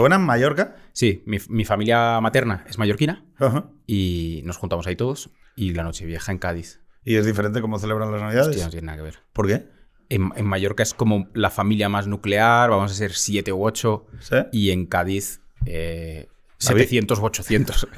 ¿Nochebuena 0.00 0.16
en 0.16 0.22
Mallorca? 0.22 0.76
Sí, 0.92 1.22
mi, 1.26 1.38
mi 1.48 1.64
familia 1.64 2.20
materna 2.20 2.64
es 2.68 2.78
mallorquina 2.78 3.24
Ajá. 3.38 3.70
y 3.86 4.42
nos 4.44 4.56
juntamos 4.56 4.86
ahí 4.86 4.96
todos. 4.96 5.30
Y 5.56 5.74
la 5.74 5.82
Nochevieja 5.82 6.32
en 6.32 6.38
Cádiz. 6.38 6.80
¿Y 7.04 7.16
es 7.16 7.26
diferente 7.26 7.60
cómo 7.60 7.78
celebran 7.78 8.10
las 8.12 8.20
Navidades? 8.22 8.48
Hostia, 8.48 8.64
no 8.64 8.70
tiene 8.70 8.86
nada 8.86 8.98
que 8.98 9.04
ver. 9.04 9.18
¿Por 9.32 9.46
qué? 9.46 9.68
En, 10.08 10.30
en 10.36 10.46
Mallorca 10.46 10.82
es 10.82 10.94
como 10.94 11.28
la 11.34 11.50
familia 11.50 11.88
más 11.88 12.06
nuclear, 12.06 12.70
vamos 12.70 12.90
a 12.92 12.94
ser 12.94 13.12
siete 13.12 13.52
u 13.52 13.64
ocho. 13.64 14.06
¿Sí? 14.20 14.36
Y 14.52 14.70
en 14.70 14.86
Cádiz, 14.86 15.40
eh, 15.66 16.28
La 16.66 16.74
vi- 16.74 16.80
700 16.80 17.18
u 17.18 17.24
800. 17.24 17.88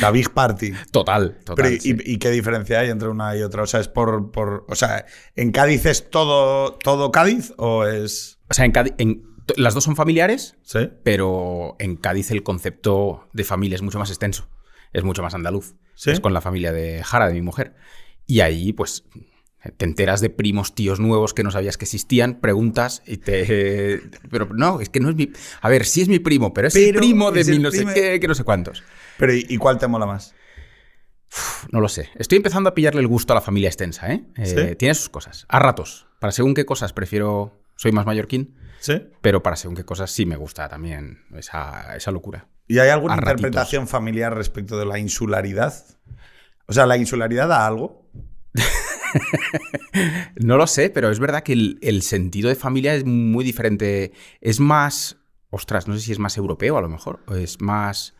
La 0.00 0.10
Big 0.10 0.30
Party. 0.30 0.72
total, 0.90 1.38
total. 1.44 1.54
Pero, 1.56 1.68
¿y, 1.70 1.80
sí. 1.80 1.96
y 2.04 2.18
qué 2.18 2.30
diferencia 2.30 2.80
hay 2.80 2.90
entre 2.90 3.08
una 3.08 3.36
y 3.36 3.42
otra? 3.42 3.62
O 3.62 3.66
sea, 3.66 3.80
es 3.80 3.88
por, 3.88 4.30
por. 4.32 4.64
O 4.68 4.74
sea, 4.74 5.04
¿en 5.36 5.52
Cádiz 5.52 5.86
es 5.86 6.10
todo, 6.10 6.74
todo 6.76 7.12
Cádiz 7.12 7.52
o 7.58 7.84
es.? 7.86 8.38
O 8.50 8.54
sea, 8.54 8.64
en 8.64 8.72
Cádiz, 8.72 8.94
en- 8.98 9.33
las 9.56 9.74
dos 9.74 9.84
son 9.84 9.96
familiares, 9.96 10.56
Sí. 10.62 10.90
pero 11.02 11.76
en 11.78 11.96
Cádiz 11.96 12.30
el 12.30 12.42
concepto 12.42 13.28
de 13.32 13.44
familia 13.44 13.76
es 13.76 13.82
mucho 13.82 13.98
más 13.98 14.10
extenso, 14.10 14.48
es 14.92 15.04
mucho 15.04 15.22
más 15.22 15.34
andaluz. 15.34 15.74
¿Sí? 15.94 16.10
Es 16.10 16.20
con 16.20 16.34
la 16.34 16.40
familia 16.40 16.72
de 16.72 17.04
Jara, 17.04 17.28
de 17.28 17.34
mi 17.34 17.42
mujer. 17.42 17.76
Y 18.26 18.40
ahí, 18.40 18.72
pues, 18.72 19.04
te 19.76 19.84
enteras 19.84 20.20
de 20.20 20.28
primos, 20.28 20.74
tíos 20.74 21.00
nuevos 21.00 21.34
que 21.34 21.42
no 21.42 21.50
sabías 21.50 21.76
que 21.76 21.84
existían, 21.84 22.40
preguntas 22.40 23.02
y 23.06 23.18
te... 23.18 24.00
Pero 24.30 24.48
no, 24.52 24.80
es 24.80 24.88
que 24.88 25.00
no 25.00 25.08
es 25.10 25.16
mi... 25.16 25.30
A 25.60 25.68
ver, 25.68 25.84
sí 25.84 26.02
es 26.02 26.08
mi 26.08 26.18
primo, 26.18 26.52
pero 26.52 26.68
es 26.68 26.76
el 26.76 26.86
Pero 26.86 27.00
primo 27.00 27.32
de 27.32 27.44
mi 27.44 27.58
no 27.58 27.70
sé 27.70 27.86
qué, 27.94 28.20
que 28.20 28.28
no 28.28 28.34
sé 28.34 28.44
cuántos. 28.44 28.82
Pero 29.18 29.32
¿y, 29.34 29.56
cuál 29.56 29.78
te 29.78 29.86
mola 29.86 30.06
más? 30.06 30.34
Uf, 31.30 31.66
No 31.70 31.80
lo 31.80 31.88
sé. 31.88 32.10
Estoy 32.16 32.36
empezando 32.36 32.68
a 32.68 32.74
pillarle 32.74 33.00
el 33.00 33.06
gusto 33.06 33.32
a 33.32 33.36
la 33.36 33.40
familia 33.40 33.68
extensa, 33.68 34.12
¿eh? 34.12 34.24
Eh, 34.36 34.46
¿Sí? 34.46 34.76
Tiene 34.76 34.94
sus 34.94 35.08
cosas. 35.08 35.46
A 35.48 35.58
ratos. 35.58 36.06
Para 36.18 36.32
según 36.32 36.54
qué 36.54 36.64
cosas 36.64 36.92
prefiero... 36.92 37.60
Soy 37.76 37.90
más 37.90 38.06
mallorquín, 38.06 38.54
¿Sí? 38.84 39.02
pero 39.22 39.42
para 39.42 39.56
según 39.56 39.74
qué 39.76 39.84
cosas 39.84 40.10
sí 40.10 40.26
me 40.26 40.36
gusta 40.36 40.68
también 40.68 41.24
esa, 41.34 41.96
esa 41.96 42.10
locura. 42.10 42.48
¿Y 42.68 42.78
hay 42.80 42.90
alguna 42.90 43.14
A 43.14 43.16
ratitos. 43.16 43.38
interpretación 43.40 43.88
familiar 43.88 44.34
respecto 44.34 44.78
de 44.78 44.84
la 44.84 44.98
insularidad? 44.98 45.72
O 46.66 46.72
sea, 46.74 46.84
¿la 46.84 46.98
insularidad 46.98 47.48
da 47.48 47.66
algo? 47.66 48.10
No 50.36 50.56
lo 50.56 50.66
sé, 50.66 50.90
pero 50.90 51.10
es 51.10 51.18
verdad 51.20 51.42
que 51.44 51.52
el, 51.52 51.78
el 51.82 52.02
sentido 52.02 52.48
de 52.48 52.56
familia 52.56 52.94
es 52.94 53.04
muy 53.04 53.44
diferente. 53.44 54.12
Es 54.40 54.58
más. 54.60 55.18
Ostras, 55.50 55.86
no 55.86 55.94
sé 55.94 56.00
si 56.00 56.12
es 56.12 56.18
más 56.18 56.36
europeo 56.36 56.76
a 56.76 56.80
lo 56.82 56.88
mejor. 56.88 57.20
O 57.26 57.34
es 57.36 57.60
más. 57.60 58.14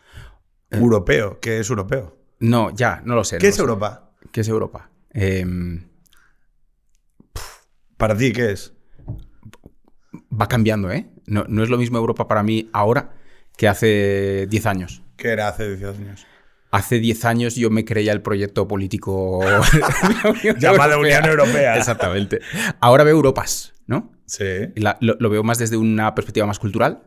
Europeo. 0.70 1.40
¿Qué 1.40 1.58
es 1.58 1.68
europeo? 1.68 2.16
No, 2.38 2.70
ya, 2.70 3.02
no 3.04 3.16
lo 3.16 3.24
sé. 3.24 3.38
¿Qué 3.38 3.46
no 3.46 3.50
es 3.50 3.54
sé. 3.56 3.60
Europa? 3.62 4.12
¿Qué 4.30 4.40
es 4.42 4.48
Europa? 4.48 4.90
Em, 5.10 5.88
Para 7.96 8.16
ti, 8.16 8.32
¿qué 8.32 8.52
es? 8.52 8.73
Va 10.32 10.48
cambiando, 10.48 10.90
¿eh? 10.90 11.06
No, 11.26 11.44
no 11.48 11.62
es 11.62 11.68
lo 11.70 11.78
mismo 11.78 11.98
Europa 11.98 12.28
para 12.28 12.42
mí 12.42 12.68
ahora 12.72 13.12
que 13.56 13.68
hace 13.68 14.46
10 14.48 14.66
años. 14.66 15.02
¿Qué 15.16 15.28
era 15.28 15.48
hace 15.48 15.76
10 15.76 15.96
años? 15.98 16.26
Hace 16.70 16.98
10 16.98 17.24
años 17.24 17.54
yo 17.54 17.70
me 17.70 17.84
creía 17.84 18.12
el 18.12 18.20
proyecto 18.20 18.66
político. 18.66 19.40
Llamado 20.58 20.98
Unión 21.00 21.24
Europea. 21.24 21.76
Exactamente. 21.76 22.40
Ahora 22.80 23.04
veo 23.04 23.14
Europas, 23.16 23.72
¿no? 23.86 24.12
Sí. 24.26 24.44
La- 24.76 24.98
lo, 25.00 25.16
lo 25.20 25.30
veo 25.30 25.42
más 25.42 25.58
desde 25.58 25.76
una 25.76 26.14
perspectiva 26.14 26.46
más 26.46 26.58
cultural 26.58 27.05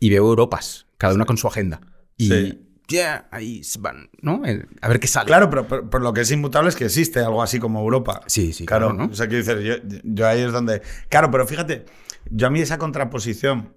y 0.00 0.10
veo 0.10 0.24
Europas, 0.26 0.86
cada 0.98 1.14
una 1.14 1.24
con 1.24 1.36
su 1.36 1.46
agenda. 1.46 1.80
Y 2.16 2.28
Sí. 2.28 2.60
ya, 2.88 3.28
ahí 3.30 3.62
se 3.62 3.78
van, 3.78 4.10
¿no? 4.22 4.42
A 4.80 4.88
ver 4.88 5.00
qué 5.00 5.06
sale. 5.06 5.26
Claro, 5.26 5.50
pero, 5.50 5.68
pero- 5.68 5.88
pero 5.88 6.02
lo 6.02 6.12
que 6.12 6.22
es 6.22 6.30
inmutable 6.32 6.68
es 6.70 6.76
que 6.76 6.86
existe 6.86 7.20
algo 7.20 7.42
así 7.42 7.58
como 7.60 7.80
Europa. 7.80 8.22
Sí, 8.26 8.52
sí, 8.52 8.66
Claro, 8.66 8.88
claro, 8.88 9.06
¿no? 9.06 9.12
o 9.12 9.14
sea, 9.14 9.28
quiero 9.28 9.44
decir, 9.44 9.62
yo, 9.84 9.98
yo 10.02 10.26
ahí 10.26 10.40
es 10.42 10.52
donde... 10.52 10.82
Claro, 11.08 11.30
pero 11.30 11.46
fíjate, 11.46 11.84
yo 12.30 12.46
a 12.46 12.50
mí 12.50 12.60
esa 12.60 12.78
contraposición 12.78 13.74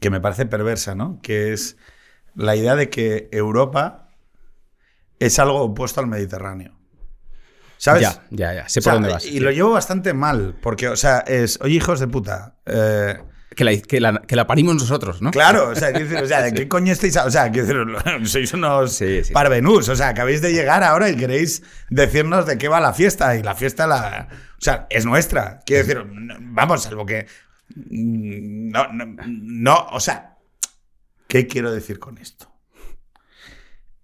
que 0.00 0.10
me 0.10 0.20
parece 0.20 0.46
perversa, 0.46 0.94
¿no? 0.94 1.20
Que 1.22 1.52
es 1.52 1.76
la 2.34 2.56
idea 2.56 2.74
de 2.76 2.88
que 2.90 3.28
Europa 3.32 4.08
es 5.18 5.38
algo 5.38 5.60
opuesto 5.62 6.00
al 6.00 6.06
Mediterráneo. 6.06 6.78
¿Sabes? 7.78 8.02
Ya, 8.02 8.22
ya, 8.30 8.54
ya. 8.54 8.68
Sé 8.68 8.78
O 8.80 8.82
sea, 8.82 8.92
por 8.92 9.00
dónde 9.02 9.14
vas. 9.14 9.24
Y 9.26 9.40
lo 9.40 9.50
llevo 9.50 9.70
bastante 9.72 10.14
mal, 10.14 10.56
porque, 10.62 10.88
o 10.88 10.96
sea, 10.96 11.18
es, 11.18 11.58
oye, 11.62 11.74
hijos 11.74 11.98
de 12.00 12.06
puta, 12.08 12.56
eh, 12.64 13.18
Que, 13.56 13.64
la, 13.64 13.76
que, 13.76 14.00
la, 14.00 14.22
que 14.22 14.36
la 14.36 14.46
parimos 14.46 14.76
nosotros, 14.76 15.20
¿no? 15.20 15.30
Claro, 15.32 15.68
o 15.70 15.74
sea, 15.74 15.90
decir, 15.90 16.16
o 16.16 16.26
sea, 16.26 16.42
¿de 16.42 16.54
qué 16.54 16.68
coño 16.68 16.92
estáis? 16.92 17.16
a- 17.16 17.24
O 17.26 17.30
sea, 17.30 17.50
quiero 17.50 17.84
decir, 17.84 18.26
sois 18.28 18.52
unos 18.54 18.92
Sí, 18.92 19.24
sí. 19.24 19.32
parvenús, 19.32 19.88
o 19.88 19.96
sea, 19.96 20.08
acabáis 20.08 20.40
de 20.40 20.52
llegar 20.52 20.82
ahora 20.84 21.10
y 21.10 21.16
queréis 21.16 21.62
decirnos 21.90 22.46
de 22.46 22.56
qué 22.56 22.68
va 22.68 22.80
la 22.80 22.92
fiesta 22.94 23.36
y 23.36 23.42
la 23.42 23.54
fiesta 23.56 23.86
la, 23.88 24.28
o 24.30 24.60
sea, 24.60 24.86
es 24.88 25.04
nuestra. 25.04 25.60
Quiero 25.66 25.84
decir, 25.86 26.04
vamos, 26.40 26.84
salvo 26.84 27.04
que 27.04 27.26
no, 27.76 28.92
no, 28.92 29.06
no, 29.26 29.86
o 29.92 30.00
sea, 30.00 30.38
¿qué 31.28 31.46
quiero 31.46 31.72
decir 31.72 31.98
con 31.98 32.18
esto? 32.18 32.52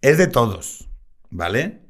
Es 0.01 0.19
de 0.19 0.27
todos, 0.27 0.89
¿vale? 1.31 1.81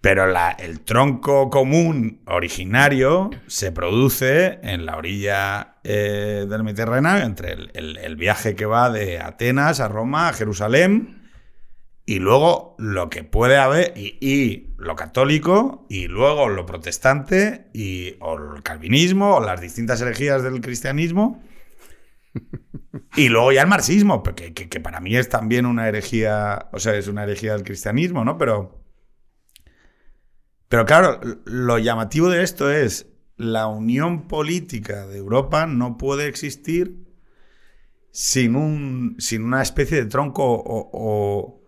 Pero 0.00 0.24
el 0.58 0.80
tronco 0.80 1.48
común 1.48 2.22
originario 2.26 3.30
se 3.46 3.70
produce 3.70 4.58
en 4.62 4.84
la 4.84 4.96
orilla 4.96 5.76
eh, 5.84 6.46
del 6.48 6.64
Mediterráneo, 6.64 7.24
entre 7.24 7.52
el 7.52 8.16
viaje 8.16 8.56
que 8.56 8.66
va 8.66 8.90
de 8.90 9.20
Atenas 9.20 9.78
a 9.78 9.86
Roma, 9.86 10.28
a 10.28 10.32
Jerusalén, 10.32 11.21
y 12.14 12.18
luego 12.18 12.74
lo 12.78 13.08
que 13.10 13.24
puede 13.24 13.56
haber, 13.56 13.92
y, 13.96 14.18
y 14.20 14.74
lo 14.78 14.96
católico, 14.96 15.86
y 15.88 16.08
luego 16.08 16.48
lo 16.48 16.66
protestante, 16.66 17.70
y, 17.72 18.16
o 18.20 18.36
el 18.56 18.62
calvinismo, 18.62 19.36
o 19.36 19.40
las 19.40 19.60
distintas 19.60 20.00
herejías 20.02 20.42
del 20.42 20.60
cristianismo, 20.60 21.42
y 23.16 23.28
luego 23.28 23.52
ya 23.52 23.62
el 23.62 23.68
marxismo, 23.68 24.22
que, 24.22 24.52
que- 24.54 24.68
que 24.68 24.80
para 24.80 25.00
mí 25.00 25.16
es 25.16 25.28
también 25.28 25.66
una 25.66 25.88
herejía, 25.88 26.68
o 26.72 26.78
sea, 26.78 26.94
es 26.96 27.08
una 27.08 27.24
herejía 27.24 27.52
del 27.54 27.64
cristianismo, 27.64 28.24
¿no? 28.24 28.38
Pero... 28.38 28.80
Pero 30.68 30.86
claro, 30.86 31.20
lo 31.44 31.78
llamativo 31.78 32.28
de 32.30 32.42
esto 32.42 32.70
es 32.70 33.06
la 33.36 33.66
unión 33.66 34.26
política 34.28 35.06
de 35.06 35.18
Europa 35.18 35.66
no 35.66 35.98
puede 35.98 36.26
existir 36.28 36.96
sin, 38.10 38.56
un, 38.56 39.16
sin 39.18 39.42
una 39.44 39.62
especie 39.62 39.98
de 39.98 40.06
tronco 40.06 40.44
o, 40.44 40.90
o- 40.92 41.61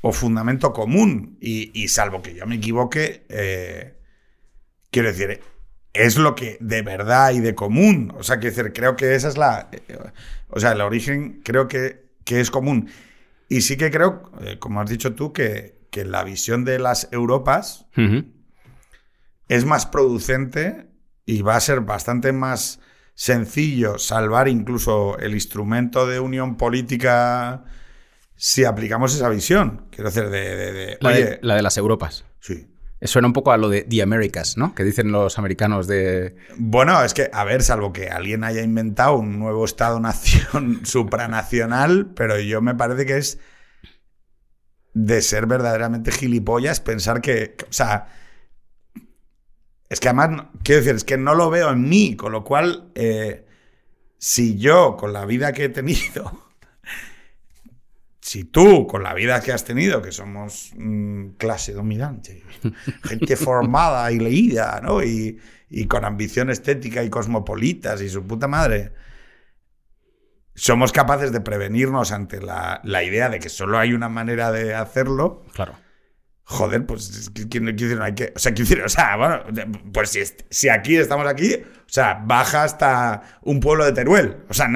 o 0.00 0.12
fundamento 0.12 0.72
común. 0.72 1.38
Y, 1.40 1.70
y 1.80 1.88
salvo 1.88 2.22
que 2.22 2.34
yo 2.34 2.46
me 2.46 2.56
equivoque, 2.56 3.26
eh, 3.28 3.96
quiero 4.90 5.08
decir, 5.08 5.40
es 5.92 6.16
lo 6.16 6.34
que 6.34 6.58
de 6.60 6.82
verdad 6.82 7.32
y 7.32 7.40
de 7.40 7.54
común. 7.54 8.12
O 8.16 8.22
sea, 8.22 8.38
quiero 8.38 8.56
decir, 8.56 8.72
creo 8.72 8.96
que 8.96 9.14
esa 9.14 9.28
es 9.28 9.36
la... 9.36 9.68
eh, 9.72 9.98
o 10.48 10.60
sea, 10.60 10.72
el 10.72 10.80
origen 10.80 11.40
creo 11.44 11.68
que, 11.68 12.08
que 12.24 12.40
es 12.40 12.50
común. 12.50 12.90
Y 13.48 13.62
sí 13.62 13.76
que 13.76 13.90
creo, 13.90 14.30
eh, 14.42 14.58
como 14.58 14.80
has 14.80 14.90
dicho 14.90 15.14
tú, 15.14 15.32
que, 15.32 15.86
que 15.90 16.04
la 16.04 16.24
visión 16.24 16.64
de 16.64 16.78
las 16.78 17.08
Europas 17.12 17.86
es 19.48 19.64
más 19.64 19.86
producente 19.86 20.86
y 21.24 21.42
va 21.42 21.56
a 21.56 21.60
ser 21.60 21.80
bastante 21.80 22.32
más 22.32 22.80
sencillo 23.14 23.98
salvar 23.98 24.48
incluso 24.48 25.18
el 25.18 25.34
instrumento 25.34 26.06
de 26.06 26.20
unión 26.20 26.56
política 26.56 27.64
si 28.38 28.64
aplicamos 28.64 29.14
esa 29.14 29.28
visión. 29.28 29.86
Quiero 29.90 30.08
decir, 30.10 30.30
de... 30.30 30.56
de- 30.56 30.72
de, 30.72 30.98
La, 31.00 31.10
oye, 31.10 31.24
de, 31.24 31.38
la 31.42 31.56
de 31.56 31.62
las 31.62 31.76
Europas. 31.76 32.24
sí. 32.40 32.66
Suena 33.00 33.28
un 33.28 33.32
poco 33.32 33.52
a 33.52 33.56
lo 33.58 33.68
de 33.68 33.82
The 33.84 34.02
Americas, 34.02 34.56
¿no? 34.56 34.74
Que 34.74 34.82
dicen 34.82 35.12
los 35.12 35.38
americanos 35.38 35.86
de... 35.86 36.34
Bueno, 36.56 37.00
es 37.04 37.14
que, 37.14 37.30
a 37.32 37.44
ver, 37.44 37.62
salvo 37.62 37.92
que 37.92 38.08
alguien 38.10 38.42
haya 38.42 38.60
inventado 38.62 39.14
un 39.18 39.38
nuevo 39.38 39.64
Estado-nación 39.64 40.80
supranacional, 40.84 42.10
pero 42.16 42.40
yo 42.40 42.60
me 42.60 42.74
parece 42.74 43.06
que 43.06 43.18
es 43.18 43.38
de 44.94 45.22
ser 45.22 45.46
verdaderamente 45.46 46.10
gilipollas 46.10 46.80
pensar 46.80 47.20
que, 47.20 47.54
o 47.70 47.72
sea, 47.72 48.08
es 49.88 50.00
que 50.00 50.08
además, 50.08 50.46
quiero 50.64 50.80
decir, 50.80 50.96
es 50.96 51.04
que 51.04 51.16
no 51.18 51.36
lo 51.36 51.50
veo 51.50 51.70
en 51.70 51.88
mí, 51.88 52.16
con 52.16 52.32
lo 52.32 52.42
cual, 52.42 52.90
eh, 52.96 53.46
si 54.18 54.58
yo, 54.58 54.96
con 54.96 55.12
la 55.12 55.24
vida 55.24 55.52
que 55.52 55.66
he 55.66 55.68
tenido, 55.68 56.47
si 58.28 58.44
tú, 58.44 58.86
con 58.86 59.02
la 59.02 59.14
vida 59.14 59.40
que 59.40 59.52
has 59.52 59.64
tenido, 59.64 60.02
que 60.02 60.12
somos 60.12 60.72
mm, 60.76 61.30
clase 61.38 61.72
dominante, 61.72 62.42
gente 63.04 63.36
formada 63.36 64.12
y 64.12 64.18
leída, 64.18 64.82
¿no? 64.82 65.02
Y, 65.02 65.38
y 65.70 65.86
con 65.86 66.04
ambición 66.04 66.50
estética 66.50 67.02
y 67.02 67.08
cosmopolitas 67.08 68.02
y 68.02 68.10
su 68.10 68.26
puta 68.26 68.46
madre, 68.46 68.92
somos 70.54 70.92
capaces 70.92 71.32
de 71.32 71.40
prevenirnos 71.40 72.12
ante 72.12 72.42
la, 72.42 72.82
la 72.84 73.02
idea 73.02 73.30
de 73.30 73.38
que 73.38 73.48
solo 73.48 73.78
hay 73.78 73.94
una 73.94 74.10
manera 74.10 74.52
de 74.52 74.74
hacerlo, 74.74 75.46
Claro. 75.54 75.76
Joder, 76.50 76.86
pues 76.86 77.30
decir, 77.34 77.62
no 77.62 78.04
hay 78.04 78.14
que. 78.14 78.32
O 78.34 78.38
sea, 78.38 78.52
decir, 78.52 78.80
o 78.82 78.88
sea, 78.88 79.16
bueno, 79.16 79.42
pues 79.92 80.08
si, 80.10 80.20
si 80.48 80.68
aquí 80.70 80.96
estamos 80.96 81.26
aquí, 81.26 81.54
o 81.54 81.88
sea, 81.92 82.22
baja 82.24 82.64
hasta 82.64 83.22
un 83.42 83.60
pueblo 83.60 83.84
de 83.84 83.92
Teruel. 83.92 84.38
O 84.48 84.54
sea, 84.54 84.66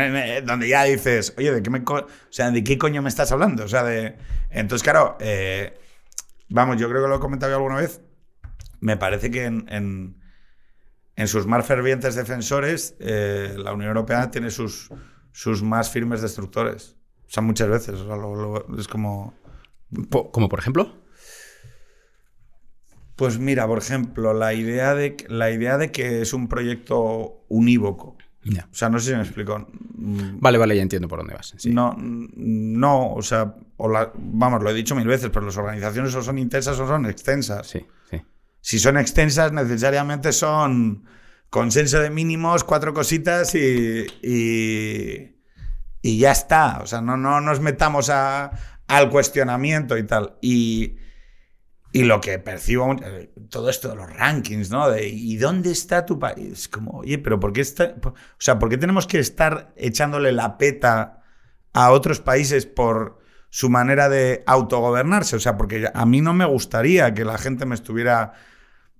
donde 0.44 0.68
ya 0.68 0.84
dices, 0.84 1.34
oye, 1.38 1.50
¿de 1.52 1.62
qué, 1.62 1.70
me 1.70 1.78
o 1.86 2.06
sea, 2.30 2.50
¿de 2.50 2.62
qué 2.62 2.76
coño 2.76 3.00
me 3.00 3.08
estás 3.08 3.32
hablando? 3.32 3.64
O 3.64 3.68
sea, 3.68 3.84
de. 3.84 4.16
Entonces, 4.50 4.82
claro, 4.82 5.16
eh, 5.20 5.78
vamos, 6.50 6.76
yo 6.78 6.88
creo 6.90 7.02
que 7.02 7.08
lo 7.08 7.16
he 7.16 7.20
comentado 7.20 7.54
alguna 7.56 7.76
vez. 7.76 8.02
Me 8.80 8.96
parece 8.98 9.30
que 9.30 9.44
en, 9.44 9.64
en, 9.70 10.20
en 11.16 11.28
sus 11.28 11.46
más 11.46 11.64
fervientes 11.64 12.16
defensores, 12.16 12.96
eh, 13.00 13.54
la 13.56 13.72
Unión 13.72 13.88
Europea 13.88 14.30
tiene 14.30 14.50
sus, 14.50 14.90
sus 15.30 15.62
más 15.62 15.88
firmes 15.90 16.20
destructores. 16.20 16.96
O 17.26 17.30
sea, 17.30 17.42
muchas 17.42 17.68
veces. 17.68 17.94
O 17.94 18.06
sea, 18.06 18.16
lo- 18.16 18.34
lo- 18.34 18.78
es 18.78 18.88
como. 18.88 19.34
Como 20.10 20.48
por 20.50 20.58
ejemplo. 20.58 21.01
Pues 23.16 23.38
mira, 23.38 23.66
por 23.66 23.78
ejemplo, 23.78 24.32
la 24.34 24.54
idea 24.54 24.94
de, 24.94 25.16
que- 25.16 25.28
la 25.28 25.50
idea 25.50 25.78
de 25.78 25.90
que 25.92 26.22
es 26.22 26.32
un 26.32 26.48
proyecto 26.48 27.44
unívoco. 27.48 28.16
O 28.44 28.74
sea, 28.74 28.88
no 28.88 28.98
sé 28.98 29.10
si 29.10 29.16
me 29.16 29.22
explico. 29.22 29.68
Mm, 29.94 30.40
Vale, 30.40 30.58
vale, 30.58 30.74
ya 30.74 30.82
entiendo 30.82 31.06
por 31.06 31.20
dónde 31.20 31.34
vas. 31.34 31.54
sí. 31.58 31.70
No, 31.70 31.94
no, 31.98 33.12
o 33.14 33.22
sea, 33.22 33.54
o 33.76 33.88
la- 33.88 34.10
vamos, 34.16 34.62
lo 34.62 34.70
he 34.70 34.74
dicho 34.74 34.96
mil 34.96 35.06
veces, 35.06 35.30
pero 35.32 35.46
las 35.46 35.56
organizaciones 35.56 36.12
o 36.16 36.22
son 36.22 36.38
intensas 36.38 36.78
o 36.80 36.86
son 36.88 37.06
extensas. 37.06 37.68
Sí, 37.68 37.86
sí. 38.10 38.20
Si 38.60 38.78
son 38.80 38.96
extensas, 38.96 39.52
necesariamente 39.52 40.32
son 40.32 41.04
consenso 41.50 42.00
de 42.00 42.10
mínimos, 42.10 42.64
cuatro 42.64 42.92
cositas 42.94 43.54
y, 43.54 44.06
y, 44.22 45.36
y 46.02 46.18
ya 46.18 46.32
está. 46.32 46.80
O 46.82 46.86
sea, 46.86 47.00
no, 47.00 47.16
no 47.16 47.40
nos 47.40 47.60
metamos 47.60 48.10
a- 48.10 48.50
al 48.88 49.08
cuestionamiento 49.10 49.96
y 49.98 50.02
tal. 50.04 50.36
Y, 50.40 50.96
y 51.92 52.04
lo 52.04 52.20
que 52.22 52.38
percibo, 52.38 52.96
eh, 53.04 53.30
todo 53.50 53.68
esto 53.68 53.90
de 53.90 53.96
los 53.96 54.10
rankings, 54.10 54.70
¿no? 54.70 54.96
¿y 54.96 55.36
dónde 55.36 55.70
está 55.70 56.06
tu 56.06 56.18
país? 56.18 56.68
Como, 56.68 56.92
oye, 56.92 57.18
pero 57.18 57.38
¿por 57.38 57.52
qué 57.52 57.60
está, 57.60 57.94
o 58.02 58.14
sea, 58.38 58.58
¿por 58.58 58.70
qué 58.70 58.78
tenemos 58.78 59.06
que 59.06 59.18
estar 59.18 59.74
echándole 59.76 60.32
la 60.32 60.56
peta 60.56 61.22
a 61.74 61.90
otros 61.92 62.20
países 62.20 62.64
por 62.64 63.18
su 63.50 63.68
manera 63.68 64.08
de 64.08 64.42
autogobernarse? 64.46 65.36
O 65.36 65.40
sea, 65.40 65.58
porque 65.58 65.90
a 65.92 66.06
mí 66.06 66.22
no 66.22 66.32
me 66.32 66.46
gustaría 66.46 67.12
que 67.12 67.26
la 67.26 67.36
gente 67.36 67.66
me 67.66 67.74
estuviera 67.74 68.32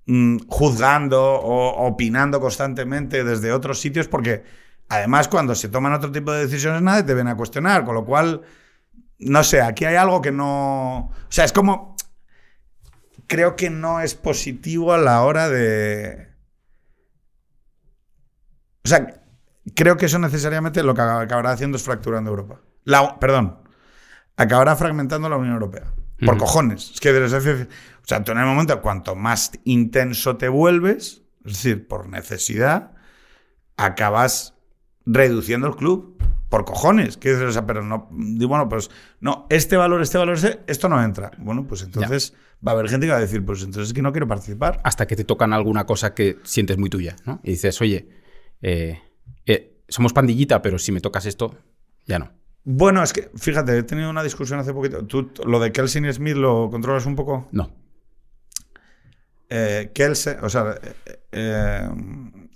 mm, 0.04 0.40
juzgando 0.48 1.22
o 1.22 1.86
opinando 1.86 2.40
constantemente 2.40 3.24
desde 3.24 3.52
otros 3.52 3.80
sitios, 3.80 4.06
porque 4.06 4.44
además 4.90 5.28
cuando 5.28 5.54
se 5.54 5.70
toman 5.70 5.94
otro 5.94 6.12
tipo 6.12 6.30
de 6.30 6.44
decisiones 6.44 6.82
nadie 6.82 7.04
te 7.04 7.14
viene 7.14 7.30
a 7.30 7.36
cuestionar, 7.36 7.86
con 7.86 7.94
lo 7.94 8.04
cual, 8.04 8.42
no 9.18 9.42
sé, 9.44 9.62
aquí 9.62 9.86
hay 9.86 9.96
algo 9.96 10.20
que 10.20 10.30
no... 10.30 10.98
O 10.98 11.26
sea, 11.30 11.46
es 11.46 11.54
como... 11.54 11.91
Creo 13.26 13.56
que 13.56 13.70
no 13.70 14.00
es 14.00 14.14
positivo 14.14 14.92
a 14.92 14.98
la 14.98 15.22
hora 15.22 15.48
de... 15.48 16.28
O 18.84 18.88
sea, 18.88 19.22
creo 19.74 19.96
que 19.96 20.06
eso 20.06 20.18
necesariamente 20.18 20.82
lo 20.82 20.94
que 20.94 21.02
acabará 21.02 21.52
haciendo 21.52 21.76
es 21.76 21.82
fracturando 21.82 22.30
Europa. 22.30 22.60
La, 22.84 23.18
perdón, 23.18 23.58
acabará 24.36 24.76
fragmentando 24.76 25.28
la 25.28 25.36
Unión 25.36 25.54
Europea. 25.54 25.92
Por 26.24 26.38
cojones. 26.38 26.92
Es 26.94 27.00
que, 27.00 27.08
es 27.10 27.32
decir, 27.32 27.68
o 27.96 28.06
sea, 28.06 28.22
tú 28.22 28.30
en 28.30 28.38
el 28.38 28.46
momento, 28.46 28.80
cuanto 28.80 29.16
más 29.16 29.52
intenso 29.64 30.36
te 30.36 30.48
vuelves, 30.48 31.22
es 31.44 31.54
decir, 31.54 31.88
por 31.88 32.08
necesidad, 32.08 32.92
acabas 33.76 34.54
reduciendo 35.04 35.66
el 35.66 35.74
club. 35.74 36.11
Por 36.52 36.66
cojones. 36.66 37.16
Quiero 37.16 37.38
decir, 37.38 37.48
o 37.48 37.52
sea, 37.52 37.64
pero 37.64 37.82
no. 37.82 38.10
digo, 38.10 38.50
Bueno, 38.50 38.68
pues 38.68 38.90
no, 39.20 39.46
este 39.48 39.74
valor, 39.78 40.02
este 40.02 40.18
valor, 40.18 40.34
este, 40.34 40.60
esto 40.66 40.86
no 40.90 41.02
entra. 41.02 41.30
Bueno, 41.38 41.66
pues 41.66 41.80
entonces 41.80 42.34
va 42.64 42.72
a 42.72 42.74
haber 42.74 42.90
gente 42.90 43.06
que 43.06 43.12
va 43.12 43.16
a 43.16 43.22
decir, 43.22 43.42
pues 43.42 43.62
entonces 43.62 43.88
es 43.88 43.94
que 43.94 44.02
no 44.02 44.12
quiero 44.12 44.28
participar. 44.28 44.78
Hasta 44.84 45.06
que 45.06 45.16
te 45.16 45.24
tocan 45.24 45.54
alguna 45.54 45.86
cosa 45.86 46.12
que 46.12 46.36
sientes 46.42 46.76
muy 46.76 46.90
tuya, 46.90 47.16
¿no? 47.24 47.40
Y 47.42 47.52
dices, 47.52 47.80
oye, 47.80 48.06
eh, 48.60 49.00
eh, 49.46 49.82
somos 49.88 50.12
pandillita, 50.12 50.60
pero 50.60 50.78
si 50.78 50.92
me 50.92 51.00
tocas 51.00 51.24
esto, 51.24 51.56
ya 52.04 52.18
no. 52.18 52.30
Bueno, 52.64 53.02
es 53.02 53.14
que, 53.14 53.30
fíjate, 53.34 53.78
he 53.78 53.82
tenido 53.84 54.10
una 54.10 54.22
discusión 54.22 54.58
hace 54.58 54.74
poquito. 54.74 55.06
¿Tú 55.06 55.32
lo 55.46 55.58
de 55.58 55.72
Kelsen 55.72 56.04
y 56.04 56.12
Smith 56.12 56.36
lo 56.36 56.68
controlas 56.70 57.06
un 57.06 57.16
poco? 57.16 57.48
No. 57.52 57.70
Eh, 59.48 59.90
Kelsen, 59.94 60.44
o 60.44 60.50
sea, 60.50 60.74
eh, 61.32 61.88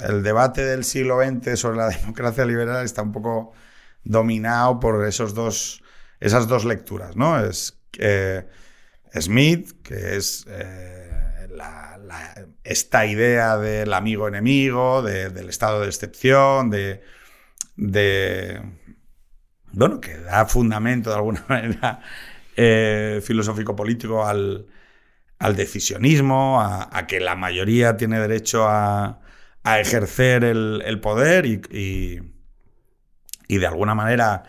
el 0.00 0.22
debate 0.22 0.66
del 0.66 0.84
siglo 0.84 1.18
XX 1.22 1.58
sobre 1.58 1.78
la 1.78 1.88
democracia 1.98 2.44
liberal 2.44 2.84
está 2.84 3.00
un 3.00 3.12
poco 3.12 3.54
dominado 4.06 4.80
por 4.80 5.04
esos 5.06 5.34
dos, 5.34 5.82
esas 6.20 6.48
dos 6.48 6.64
lecturas, 6.64 7.16
¿no? 7.16 7.38
Es 7.44 7.78
eh, 7.98 8.46
Smith, 9.20 9.72
que 9.82 10.16
es 10.16 10.46
eh, 10.48 11.48
esta 12.64 13.06
idea 13.06 13.56
del 13.56 13.92
amigo 13.92 14.28
enemigo, 14.28 15.02
de- 15.02 15.30
del 15.30 15.48
estado 15.48 15.80
de 15.80 15.86
excepción, 15.88 16.70
de, 16.70 17.02
bueno, 19.72 20.00
que 20.00 20.16
da 20.18 20.46
fundamento 20.46 21.10
de 21.10 21.16
alguna 21.16 21.44
manera 21.48 22.00
eh, 22.56 23.20
filosófico-político 23.24 24.26
al, 24.26 24.66
al 25.38 25.56
decisionismo, 25.56 26.60
a, 26.62 26.88
que 27.06 27.20
la 27.20 27.36
mayoría 27.36 27.96
tiene 27.96 28.18
derecho 28.20 28.66
a, 28.68 29.20
ejercer 29.80 30.44
el, 30.44 30.82
poder 31.00 31.46
y- 31.46 32.32
y 33.48 33.58
de 33.58 33.66
alguna 33.66 33.94
manera, 33.94 34.44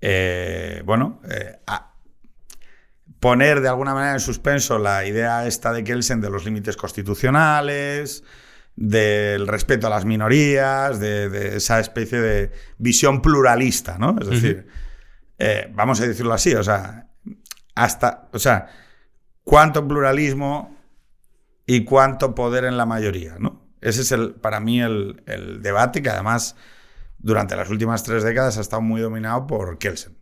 eh, 0.00 0.82
bueno, 0.84 1.20
eh, 1.30 1.60
a 1.66 1.92
poner 3.20 3.60
de 3.60 3.68
alguna 3.68 3.94
manera 3.94 4.14
en 4.14 4.20
suspenso 4.20 4.78
la 4.78 5.04
idea 5.04 5.46
esta 5.46 5.72
de 5.72 5.84
Kelsen 5.84 6.20
de 6.20 6.30
los 6.30 6.44
límites 6.44 6.76
constitucionales, 6.76 8.22
del 8.76 9.46
respeto 9.46 9.86
a 9.86 9.90
las 9.90 10.04
minorías, 10.04 11.00
de, 11.00 11.30
de 11.30 11.56
esa 11.56 11.80
especie 11.80 12.20
de 12.20 12.52
visión 12.78 13.22
pluralista, 13.22 13.96
¿no? 13.98 14.16
Es 14.20 14.28
decir, 14.28 14.66
eh, 15.38 15.70
vamos 15.74 16.00
a 16.00 16.06
decirlo 16.06 16.34
así, 16.34 16.54
o 16.54 16.62
sea, 16.62 17.08
hasta, 17.74 18.28
o 18.32 18.38
sea, 18.38 18.68
cuánto 19.44 19.86
pluralismo 19.86 20.76
y 21.66 21.84
cuánto 21.84 22.34
poder 22.34 22.64
en 22.64 22.76
la 22.76 22.84
mayoría, 22.84 23.36
¿no? 23.38 23.66
Ese 23.80 24.02
es 24.02 24.12
el, 24.12 24.34
para 24.34 24.60
mí 24.60 24.80
el, 24.80 25.22
el 25.26 25.62
debate 25.62 26.02
que 26.02 26.10
además 26.10 26.56
durante 27.26 27.56
las 27.56 27.68
últimas 27.70 28.04
tres 28.04 28.22
décadas 28.22 28.56
ha 28.56 28.60
estado 28.60 28.82
muy 28.82 29.00
dominado 29.00 29.46
por 29.48 29.78
Kelsen. 29.78 30.16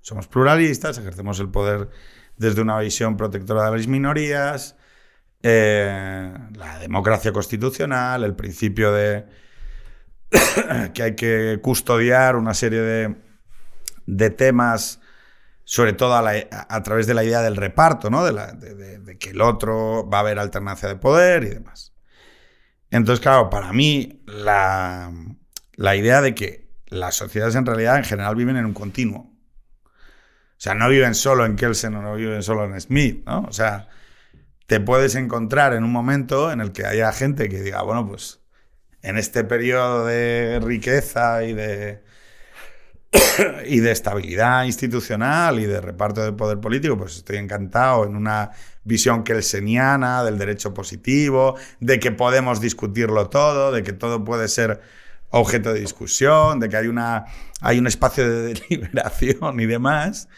Somos 0.00 0.28
pluralistas, 0.28 0.96
ejercemos 0.98 1.40
el 1.40 1.48
poder 1.48 1.88
desde 2.36 2.62
una 2.62 2.78
visión 2.78 3.16
protectora 3.16 3.68
de 3.68 3.76
las 3.76 3.86
minorías, 3.88 4.76
eh, 5.42 6.32
la 6.54 6.78
democracia 6.78 7.32
constitucional, 7.32 8.22
el 8.22 8.34
principio 8.36 8.92
de 8.92 9.26
que 10.94 11.02
hay 11.02 11.16
que 11.16 11.58
custodiar 11.60 12.36
una 12.36 12.54
serie 12.54 12.80
de, 12.80 13.16
de 14.06 14.30
temas, 14.30 15.00
sobre 15.64 15.94
todo 15.94 16.14
a, 16.14 16.22
la- 16.22 16.46
a 16.68 16.82
través 16.84 17.08
de 17.08 17.14
la 17.14 17.24
idea 17.24 17.42
del 17.42 17.56
reparto, 17.56 18.08
¿no? 18.08 18.24
de, 18.24 18.32
la- 18.32 18.52
de 18.52 19.18
que 19.18 19.30
el 19.30 19.40
otro 19.40 20.08
va 20.08 20.18
a 20.18 20.20
haber 20.20 20.38
alternancia 20.38 20.88
de 20.88 20.94
poder 20.96 21.42
y 21.42 21.48
demás. 21.48 21.92
Entonces, 22.90 23.20
claro, 23.20 23.50
para 23.50 23.72
mí 23.72 24.22
la, 24.26 25.10
la 25.74 25.96
idea 25.96 26.20
de 26.20 26.34
que 26.34 26.68
las 26.86 27.14
sociedades 27.14 27.54
en 27.54 27.66
realidad 27.66 27.96
en 27.96 28.04
general 28.04 28.36
viven 28.36 28.56
en 28.56 28.66
un 28.66 28.74
continuo. 28.74 29.30
O 29.82 30.64
sea, 30.64 30.74
no 30.74 30.88
viven 30.88 31.14
solo 31.14 31.44
en 31.44 31.56
Kelsen 31.56 31.94
o 31.94 32.02
no 32.02 32.14
viven 32.14 32.42
solo 32.42 32.64
en 32.64 32.80
Smith, 32.80 33.24
¿no? 33.26 33.42
O 33.48 33.52
sea, 33.52 33.88
te 34.66 34.78
puedes 34.80 35.14
encontrar 35.16 35.74
en 35.74 35.84
un 35.84 35.90
momento 35.90 36.52
en 36.52 36.60
el 36.60 36.72
que 36.72 36.86
haya 36.86 37.12
gente 37.12 37.48
que 37.48 37.60
diga, 37.60 37.82
bueno, 37.82 38.06
pues 38.06 38.40
en 39.02 39.18
este 39.18 39.44
periodo 39.44 40.06
de 40.06 40.60
riqueza 40.62 41.42
y 41.44 41.52
de 41.52 42.02
y 43.66 43.80
de 43.80 43.90
estabilidad 43.90 44.64
institucional 44.64 45.58
y 45.58 45.66
de 45.66 45.80
reparto 45.80 46.24
de 46.24 46.32
poder 46.32 46.60
político, 46.60 46.96
pues 46.96 47.16
estoy 47.16 47.36
encantado 47.36 48.04
en 48.04 48.16
una 48.16 48.50
visión 48.84 49.22
kelseniana 49.22 50.24
del 50.24 50.38
derecho 50.38 50.72
positivo, 50.72 51.56
de 51.80 52.00
que 52.00 52.12
podemos 52.12 52.60
discutirlo 52.60 53.28
todo, 53.28 53.72
de 53.72 53.82
que 53.82 53.92
todo 53.92 54.24
puede 54.24 54.48
ser 54.48 54.80
objeto 55.32 55.72
de 55.72 55.80
discusión, 55.80 56.60
de 56.60 56.68
que 56.68 56.76
hay, 56.76 56.86
una, 56.86 57.26
hay 57.60 57.78
un 57.78 57.86
espacio 57.86 58.28
de 58.28 58.54
deliberación 58.68 59.58
y 59.60 59.66
demás. 59.66 60.28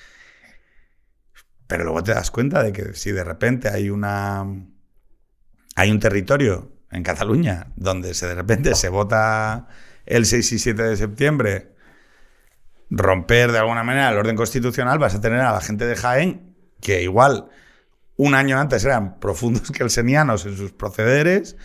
Pero 1.67 1.85
luego 1.85 2.03
te 2.03 2.15
das 2.15 2.31
cuenta 2.31 2.63
de 2.63 2.73
que 2.73 2.95
si 2.95 3.13
de 3.13 3.25
repente 3.25 3.69
hay 3.69 3.91
una 3.91 4.45
hay 5.77 5.91
un 5.91 5.99
territorio 5.99 6.73
en 6.91 7.03
Cataluña 7.03 7.73
donde 7.77 8.15
se 8.15 8.27
de 8.29 8.35
repente 8.35 8.75
se 8.75 8.89
vota 8.89 9.67
el 10.07 10.27
6 10.27 10.53
y 10.53 10.59
7 10.59 10.83
de 10.83 10.97
septiembre 10.97 11.75
romper 12.91 13.51
de 13.51 13.59
alguna 13.59 13.83
manera 13.83 14.11
el 14.11 14.19
orden 14.19 14.37
constitucional, 14.37 14.99
vas 14.99 15.15
a 15.15 15.21
tener 15.21 15.41
a 15.41 15.53
la 15.53 15.61
gente 15.61 15.87
de 15.87 15.97
Jaén 15.97 16.55
que 16.81 17.03
igual 17.03 17.49
un 18.17 18.35
año 18.35 18.61
antes 18.61 18.85
eran 18.85 19.19
profundos 19.19 19.71
kelsenianos 19.73 20.47
en 20.47 20.57
sus 20.57 20.73
procederes, 20.73 21.57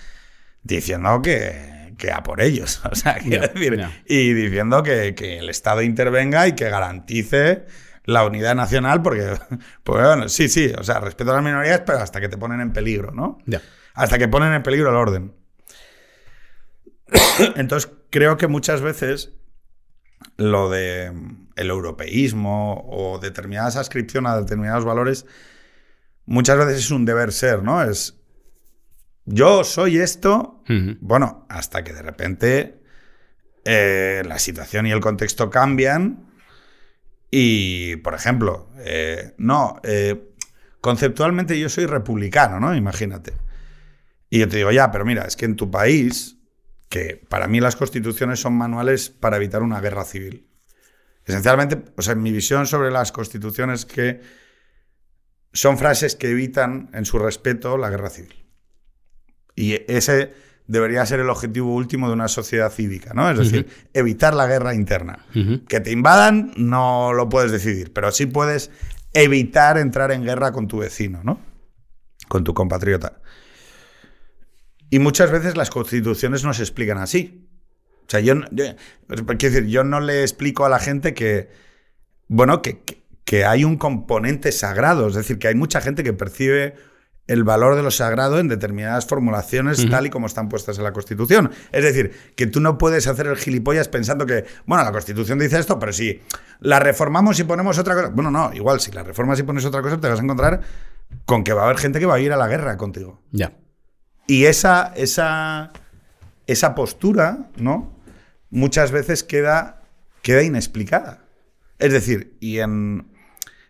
diciendo 0.63 1.21
que, 1.21 1.78
que 1.99 2.11
a 2.11 2.23
por 2.23 2.41
ellos. 2.41 2.81
O 2.91 2.95
sea, 2.95 3.19
quiero 3.19 3.47
decir, 3.47 3.79
y 4.07 4.33
diciendo 4.33 4.81
que, 4.81 5.13
que 5.13 5.37
el 5.37 5.49
Estado 5.49 5.83
intervenga 5.83 6.47
y 6.47 6.53
que 6.53 6.69
garantice 6.69 7.65
la 8.05 8.25
unidad 8.25 8.55
nacional, 8.55 9.03
porque, 9.03 9.37
pues 9.83 10.03
bueno, 10.03 10.27
sí, 10.29 10.49
sí, 10.49 10.73
o 10.77 10.83
sea, 10.83 10.99
respeto 10.99 11.31
a 11.31 11.35
las 11.35 11.43
minorías, 11.43 11.83
pero 11.85 11.99
hasta 11.99 12.19
que 12.19 12.29
te 12.29 12.37
ponen 12.37 12.61
en 12.61 12.73
peligro, 12.73 13.11
¿no? 13.11 13.37
Ya. 13.45 13.61
hasta 13.93 14.17
que 14.17 14.27
ponen 14.27 14.53
en 14.53 14.63
peligro 14.63 14.89
el 14.89 14.95
orden. 14.95 15.33
Entonces, 17.55 17.91
creo 18.09 18.37
que 18.37 18.47
muchas 18.47 18.81
veces 18.81 19.33
lo 20.37 20.69
de 20.69 21.13
el 21.55 21.69
europeísmo 21.69 22.85
o 22.89 23.19
determinadas 23.19 23.75
ascripción 23.75 24.25
a 24.25 24.37
determinados 24.37 24.85
valores, 24.85 25.25
muchas 26.25 26.57
veces 26.57 26.77
es 26.77 26.91
un 26.91 27.05
deber 27.05 27.31
ser, 27.33 27.63
¿no? 27.63 27.83
Es 27.83 28.18
yo 29.31 29.63
soy 29.63 29.99
esto, 29.99 30.63
bueno, 31.01 31.45
hasta 31.49 31.83
que 31.83 31.93
de 31.93 32.01
repente 32.01 32.81
eh, 33.63 34.23
la 34.25 34.39
situación 34.39 34.87
y 34.87 34.91
el 34.91 34.99
contexto 34.99 35.49
cambian 35.51 36.27
y, 37.29 37.97
por 37.97 38.15
ejemplo, 38.15 38.69
eh, 38.79 39.35
no, 39.37 39.79
eh, 39.83 40.33
conceptualmente 40.81 41.59
yo 41.59 41.69
soy 41.69 41.85
republicano, 41.85 42.59
¿no? 42.59 42.75
Imagínate. 42.75 43.33
Y 44.31 44.39
yo 44.39 44.49
te 44.49 44.57
digo, 44.57 44.71
ya, 44.71 44.91
pero 44.91 45.05
mira, 45.05 45.23
es 45.25 45.35
que 45.35 45.45
en 45.45 45.55
tu 45.55 45.69
país, 45.69 46.37
que 46.89 47.23
para 47.29 47.47
mí 47.47 47.59
las 47.59 47.75
constituciones 47.75 48.39
son 48.39 48.53
manuales 48.53 49.11
para 49.11 49.37
evitar 49.37 49.61
una 49.61 49.79
guerra 49.79 50.05
civil. 50.05 50.47
Esencialmente, 51.23 51.83
o 51.95 52.01
sea, 52.01 52.15
mi 52.15 52.31
visión 52.31 52.65
sobre 52.65 52.89
las 52.89 53.11
constituciones 53.11 53.85
que 53.85 54.21
son 55.53 55.77
frases 55.77 56.15
que 56.15 56.31
evitan 56.31 56.89
en 56.93 57.05
su 57.05 57.19
respeto 57.19 57.77
la 57.77 57.91
guerra 57.91 58.09
civil. 58.09 58.48
Y 59.59 59.83
ese 59.89 60.31
debería 60.67 61.05
ser 61.05 61.19
el 61.19 61.29
objetivo 61.29 61.75
último 61.75 62.07
de 62.07 62.13
una 62.13 62.29
sociedad 62.29 62.71
cívica, 62.71 63.13
¿no? 63.13 63.29
Es 63.29 63.37
decir, 63.37 63.67
evitar 63.93 64.33
la 64.33 64.47
guerra 64.47 64.73
interna. 64.73 65.25
Que 65.67 65.81
te 65.81 65.91
invadan 65.91 66.53
no 66.55 67.11
lo 67.11 67.27
puedes 67.27 67.51
decidir, 67.51 67.91
pero 67.91 68.09
sí 68.13 68.25
puedes 68.25 68.71
evitar 69.11 69.77
entrar 69.77 70.13
en 70.13 70.23
guerra 70.23 70.53
con 70.53 70.69
tu 70.69 70.77
vecino, 70.77 71.21
¿no? 71.25 71.41
Con 72.29 72.45
tu 72.45 72.53
compatriota. 72.53 73.19
Y 74.89 74.99
muchas 74.99 75.29
veces 75.29 75.57
las 75.57 75.69
constituciones 75.69 76.45
no 76.45 76.53
se 76.53 76.63
explican 76.63 76.99
así. 76.99 77.49
O 78.07 78.09
sea, 78.09 78.21
yo, 78.21 78.35
quiero 78.47 79.35
decir, 79.37 79.65
yo 79.65 79.83
no 79.83 79.99
le 79.99 80.21
explico 80.21 80.65
a 80.65 80.69
la 80.69 80.79
gente 80.79 81.13
que, 81.13 81.49
bueno, 82.29 82.61
que, 82.61 82.81
que 83.25 83.43
hay 83.43 83.65
un 83.65 83.75
componente 83.75 84.53
sagrado, 84.53 85.09
es 85.09 85.15
decir, 85.15 85.37
que 85.37 85.49
hay 85.49 85.55
mucha 85.55 85.81
gente 85.81 86.01
que 86.01 86.13
percibe 86.13 86.75
el 87.29 87.43
valor 87.43 87.75
de 87.75 87.83
lo 87.83 87.91
sagrado 87.91 88.39
en 88.39 88.47
determinadas 88.47 89.05
formulaciones 89.05 89.87
tal 89.87 90.07
y 90.07 90.09
como 90.09 90.25
están 90.25 90.49
puestas 90.49 90.79
en 90.79 90.83
la 90.83 90.91
Constitución. 90.91 91.51
Es 91.71 91.83
decir, 91.83 92.11
que 92.35 92.47
tú 92.47 92.59
no 92.59 92.79
puedes 92.79 93.05
hacer 93.05 93.27
el 93.27 93.37
gilipollas 93.37 93.87
pensando 93.87 94.25
que, 94.25 94.45
bueno, 94.65 94.83
la 94.83 94.91
Constitución 94.91 95.37
dice 95.37 95.59
esto, 95.59 95.77
pero 95.77 95.93
si 95.93 96.23
la 96.59 96.79
reformamos 96.79 97.39
y 97.39 97.43
ponemos 97.43 97.77
otra 97.77 97.93
cosa... 97.93 98.07
Bueno, 98.09 98.31
no, 98.31 98.51
igual, 98.51 98.79
si 98.79 98.91
la 98.91 99.03
reformas 99.03 99.39
y 99.39 99.43
pones 99.43 99.63
otra 99.63 99.83
cosa, 99.83 100.01
te 100.01 100.09
vas 100.09 100.19
a 100.19 100.23
encontrar 100.23 100.61
con 101.25 101.43
que 101.43 101.53
va 101.53 101.61
a 101.61 101.65
haber 101.65 101.77
gente 101.77 101.99
que 101.99 102.07
va 102.07 102.15
a 102.15 102.19
ir 102.19 102.33
a 102.33 102.35
la 102.35 102.47
guerra 102.47 102.77
contigo. 102.77 103.21
Ya. 103.31 103.53
Y 104.25 104.45
esa, 104.45 104.91
esa, 104.95 105.71
esa 106.47 106.73
postura, 106.73 107.51
¿no? 107.57 107.95
Muchas 108.49 108.91
veces 108.91 109.23
queda, 109.23 109.83
queda 110.23 110.41
inexplicada. 110.41 111.25
Es 111.77 111.93
decir, 111.93 112.35
y 112.39 112.57
en, 112.57 113.05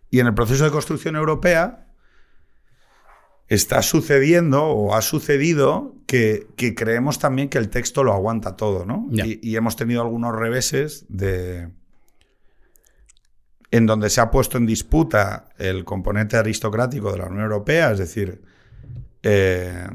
y 0.09 0.21
en 0.21 0.27
el 0.27 0.33
proceso 0.33 0.63
de 0.63 0.71
construcción 0.71 1.17
europea 1.17 1.88
está 3.50 3.82
sucediendo 3.82 4.63
o 4.65 4.96
ha 4.96 5.01
sucedido 5.01 5.96
que, 6.06 6.48
creemos 6.77 7.18
también 7.18 7.50
que 7.50 7.58
el 7.58 7.70
texto 7.70 8.03
lo 8.03 8.13
aguanta 8.13 8.56
todo, 8.56 8.86
¿no? 8.86 9.08
Y, 9.12 9.56
hemos 9.56 9.75
tenido 9.75 10.01
algunos 10.01 10.36
reveses 10.36 11.06
de 11.10 11.70
en 13.72 13.86
donde 13.86 14.10
se 14.10 14.22
ha 14.22 14.32
puesto 14.32 14.58
en 14.58 14.65
disputa 14.65 15.50
el 15.60 15.86
componente 15.86 16.38
aristocrático 16.38 17.12
de 17.12 17.20
la 17.20 17.25
Unión 17.25 17.44
Europea, 17.44 17.91
es 17.91 18.00
decir, 18.00 18.41
eh, 19.22 19.88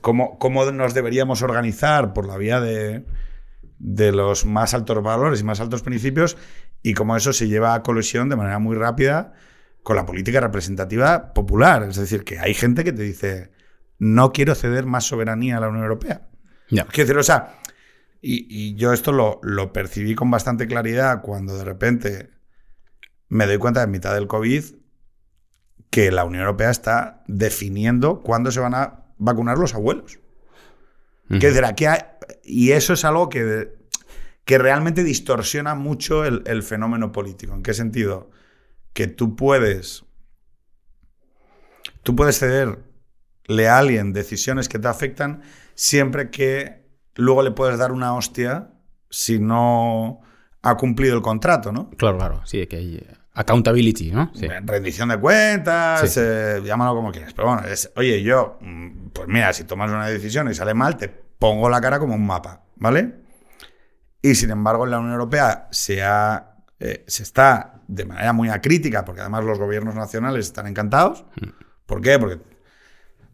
cómo, 0.00 0.38
nos 0.72 0.94
deberíamos 0.94 1.42
organizar 1.42 2.12
por 2.12 2.26
la 2.26 2.36
vía 2.36 2.60
de, 2.60 3.04
de 3.78 4.12
los 4.12 4.46
más 4.46 4.74
altos 4.74 5.02
valores 5.02 5.40
y 5.40 5.44
más 5.44 5.60
altos 5.60 5.82
principios 5.82 6.36
y 6.82 6.94
cómo 6.94 7.16
eso 7.16 7.32
se 7.32 7.48
lleva 7.48 7.74
a 7.74 7.82
colisión 7.82 8.28
de 8.28 8.36
manera 8.36 8.60
muy 8.60 8.76
rápida 8.76 9.32
con 9.86 9.94
la 9.94 10.04
política 10.04 10.40
representativa 10.40 11.32
popular. 11.32 11.84
Es 11.84 11.94
decir, 11.94 12.24
que 12.24 12.40
hay 12.40 12.54
gente 12.54 12.82
que 12.82 12.92
te 12.92 13.04
dice, 13.04 13.52
no 14.00 14.32
quiero 14.32 14.56
ceder 14.56 14.84
más 14.84 15.04
soberanía 15.04 15.58
a 15.58 15.60
la 15.60 15.68
Unión 15.68 15.84
Europea. 15.84 16.26
Quiero 16.88 17.06
decir, 17.06 17.16
o 17.16 17.22
sea, 17.22 17.60
y, 18.20 18.74
yo 18.74 18.92
esto 18.92 19.12
lo, 19.12 19.38
lo, 19.44 19.72
percibí 19.72 20.16
con 20.16 20.28
bastante 20.28 20.66
claridad 20.66 21.22
cuando 21.22 21.56
de 21.56 21.62
repente 21.62 22.30
me 23.28 23.46
doy 23.46 23.58
cuenta 23.58 23.84
en 23.84 23.92
mitad 23.92 24.12
del 24.12 24.26
COVID 24.26 24.64
que 25.88 26.10
la 26.10 26.24
Unión 26.24 26.42
Europea 26.42 26.70
está 26.70 27.22
definiendo 27.28 28.22
cuándo 28.22 28.50
se 28.50 28.58
van 28.58 28.74
a 28.74 29.04
vacunar 29.18 29.56
los 29.56 29.76
abuelos. 29.76 30.18
decir, 31.28 31.64
aquí 31.64 31.84
y 32.42 32.72
eso 32.72 32.94
es 32.94 33.04
algo 33.04 33.28
que, 33.28 33.72
que 34.44 34.58
realmente 34.58 35.04
distorsiona 35.04 35.76
mucho 35.76 36.24
el, 36.24 36.42
el 36.46 36.64
fenómeno 36.64 37.12
político. 37.12 37.54
¿En 37.54 37.62
qué 37.62 37.72
sentido? 37.72 38.32
Que 38.96 39.06
tú 39.08 39.36
puedes, 39.36 40.06
tú 42.02 42.16
puedes 42.16 42.38
cederle 42.38 43.68
a 43.68 43.76
alguien 43.76 44.14
decisiones 44.14 44.70
que 44.70 44.78
te 44.78 44.88
afectan 44.88 45.42
siempre 45.74 46.30
que 46.30 46.88
luego 47.14 47.42
le 47.42 47.50
puedes 47.50 47.78
dar 47.78 47.92
una 47.92 48.14
hostia 48.14 48.70
si 49.10 49.38
no 49.38 50.20
ha 50.62 50.76
cumplido 50.78 51.14
el 51.14 51.20
contrato, 51.20 51.72
¿no? 51.72 51.90
Claro, 51.90 52.16
claro, 52.16 52.40
sí, 52.46 52.66
que 52.66 52.76
hay 52.76 53.06
accountability, 53.34 54.12
¿no? 54.12 54.32
Rendición 54.64 55.10
de 55.10 55.20
cuentas, 55.20 56.16
eh, 56.16 56.62
llámalo 56.64 56.94
como 56.94 57.12
quieras. 57.12 57.34
Pero 57.34 57.48
bueno, 57.48 57.68
es, 57.68 57.92
oye, 57.96 58.22
yo, 58.22 58.56
mm, 58.62 59.08
pues 59.12 59.28
mira, 59.28 59.52
si 59.52 59.64
tomas 59.64 59.90
una 59.90 60.06
decisión 60.06 60.50
y 60.50 60.54
sale 60.54 60.72
mal, 60.72 60.96
te 60.96 61.08
pongo 61.08 61.68
la 61.68 61.82
cara 61.82 61.98
como 61.98 62.14
un 62.14 62.26
mapa, 62.26 62.64
¿vale? 62.76 63.12
Y 64.22 64.34
sin 64.34 64.50
embargo, 64.52 64.86
en 64.86 64.90
la 64.90 65.00
Unión 65.00 65.12
Europea 65.12 65.68
se, 65.70 66.02
ha, 66.02 66.56
eh, 66.80 67.04
se 67.06 67.24
está 67.24 67.75
de 67.88 68.04
manera 68.04 68.32
muy 68.32 68.48
acrítica, 68.48 69.04
porque 69.04 69.20
además 69.20 69.44
los 69.44 69.58
gobiernos 69.58 69.94
nacionales 69.94 70.46
están 70.46 70.66
encantados. 70.66 71.24
¿Por 71.86 72.00
qué? 72.00 72.18
Porque 72.18 72.40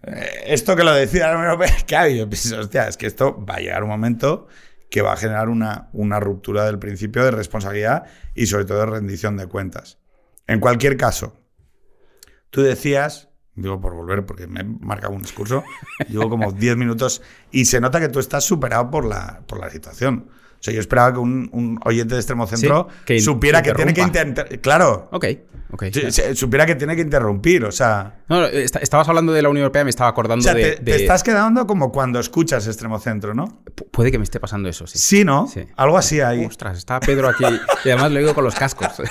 eh, 0.02 0.44
esto 0.46 0.76
que 0.76 0.84
lo 0.84 0.92
decía 0.92 1.28
la 1.28 1.36
Unión 1.36 1.50
Europea, 1.52 1.76
¿qué 1.86 1.96
ha 1.96 2.02
habido? 2.02 2.28
Pienso, 2.28 2.60
hostia, 2.60 2.88
es 2.88 2.96
que 2.96 3.06
esto 3.06 3.44
va 3.44 3.56
a 3.56 3.60
llegar 3.60 3.82
un 3.82 3.90
momento 3.90 4.48
que 4.90 5.02
va 5.02 5.14
a 5.14 5.16
generar 5.16 5.48
una, 5.48 5.88
una 5.92 6.20
ruptura 6.20 6.66
del 6.66 6.78
principio 6.78 7.24
de 7.24 7.30
responsabilidad 7.30 8.04
y 8.34 8.46
sobre 8.46 8.66
todo 8.66 8.80
de 8.80 8.86
rendición 8.86 9.36
de 9.36 9.46
cuentas. 9.46 9.98
En 10.46 10.60
cualquier 10.60 10.98
caso, 10.98 11.34
tú 12.50 12.60
decías, 12.60 13.30
digo 13.54 13.80
por 13.80 13.94
volver 13.94 14.26
porque 14.26 14.46
me 14.46 14.60
he 14.60 14.64
marcado 14.64 15.14
un 15.14 15.22
discurso, 15.22 15.64
llevo 16.08 16.28
como 16.28 16.52
10 16.52 16.76
minutos 16.76 17.22
y 17.50 17.64
se 17.64 17.80
nota 17.80 18.00
que 18.00 18.08
tú 18.08 18.18
estás 18.18 18.44
superado 18.44 18.90
por 18.90 19.06
la, 19.06 19.42
por 19.46 19.60
la 19.60 19.70
situación. 19.70 20.28
O 20.62 20.64
sea, 20.64 20.72
yo 20.72 20.78
esperaba 20.78 21.12
que 21.12 21.18
un, 21.18 21.80
oyente 21.84 22.14
de 22.14 22.20
extremo 22.20 22.46
centro 22.46 22.86
supiera 23.18 23.62
que 23.62 23.72
tiene 23.72 23.92
que 23.92 24.00
interrumpir. 24.00 24.60
Claro. 24.60 25.08
Ok. 25.10 25.26
Supiera 26.34 26.66
que 26.66 26.76
tiene 26.76 26.94
que 26.94 27.02
interrumpir, 27.02 27.64
o 27.64 27.72
sea. 27.72 28.20
No, 28.28 28.46
estabas 28.46 29.08
hablando 29.08 29.32
de 29.32 29.42
la 29.42 29.48
Unión 29.48 29.64
Europea, 29.64 29.82
me 29.82 29.90
estaba 29.90 30.08
acordando 30.08 30.40
o 30.40 30.44
sea, 30.44 30.54
de, 30.54 30.76
te, 30.76 30.94
estás 30.94 31.24
quedando 31.24 31.66
como 31.66 31.90
cuando 31.90 32.20
escuchas 32.20 32.68
extremo 32.68 33.00
centro, 33.00 33.34
¿no? 33.34 33.64
puede 33.90 34.12
que 34.12 34.18
me 34.18 34.24
esté 34.24 34.38
pasando 34.38 34.68
eso, 34.68 34.86
sí. 34.86 35.00
Sí, 35.00 35.24
¿no? 35.24 35.48
Sí. 35.48 35.64
Algo 35.74 35.98
así 35.98 36.20
ahí. 36.20 36.44
Ostras, 36.44 36.78
está 36.78 37.00
Pedro 37.00 37.28
aquí 37.28 37.44
y 37.84 37.88
además 37.88 38.12
lo 38.12 38.20
digo 38.20 38.32
con 38.32 38.44
los 38.44 38.54
cascos. 38.54 39.02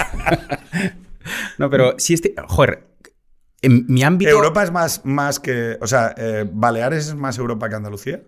no, 1.58 1.70
pero 1.70 1.96
sí, 1.98 2.14
este. 2.14 2.34
Joder, 2.48 2.88
en 3.62 3.88
mi 3.90 4.04
ámbito. 4.04 4.32
¿Europa 4.32 4.64
es 4.64 4.72
más, 4.72 5.02
más 5.04 5.42
que. 5.42 5.78
O 5.82 5.88
sea, 5.88 6.16
eh, 6.16 6.48
¿Baleares 6.50 7.08
es 7.08 7.16
más 7.16 7.38
Europa 7.38 7.68
que 7.68 7.76
Andalucía? 7.76 8.22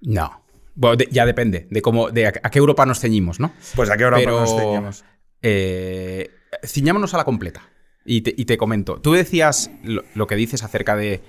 No. 0.00 0.45
Bueno, 0.76 1.02
ya 1.10 1.26
depende 1.26 1.66
de 1.70 1.82
cómo, 1.82 2.10
de 2.10 2.26
a, 2.26 2.32
qué 2.32 2.58
Europa 2.58 2.86
nos 2.86 3.00
ceñimos, 3.00 3.40
¿no? 3.40 3.52
Pues 3.74 3.90
a 3.90 3.96
qué 3.96 4.04
Europa 4.04 4.30
nos 4.30 4.54
ceñimos. 4.54 5.04
Eh, 5.42 6.30
ciñámonos 6.64 7.14
a 7.14 7.16
la 7.16 7.24
completa. 7.24 7.62
Y 8.04 8.20
te, 8.20 8.56
comento. 8.56 9.00
Tú 9.00 9.14
decías 9.14 9.70
lo, 9.82 10.26
que 10.28 10.36
dices 10.36 10.62
acerca 10.62 10.94
de, 10.94 11.22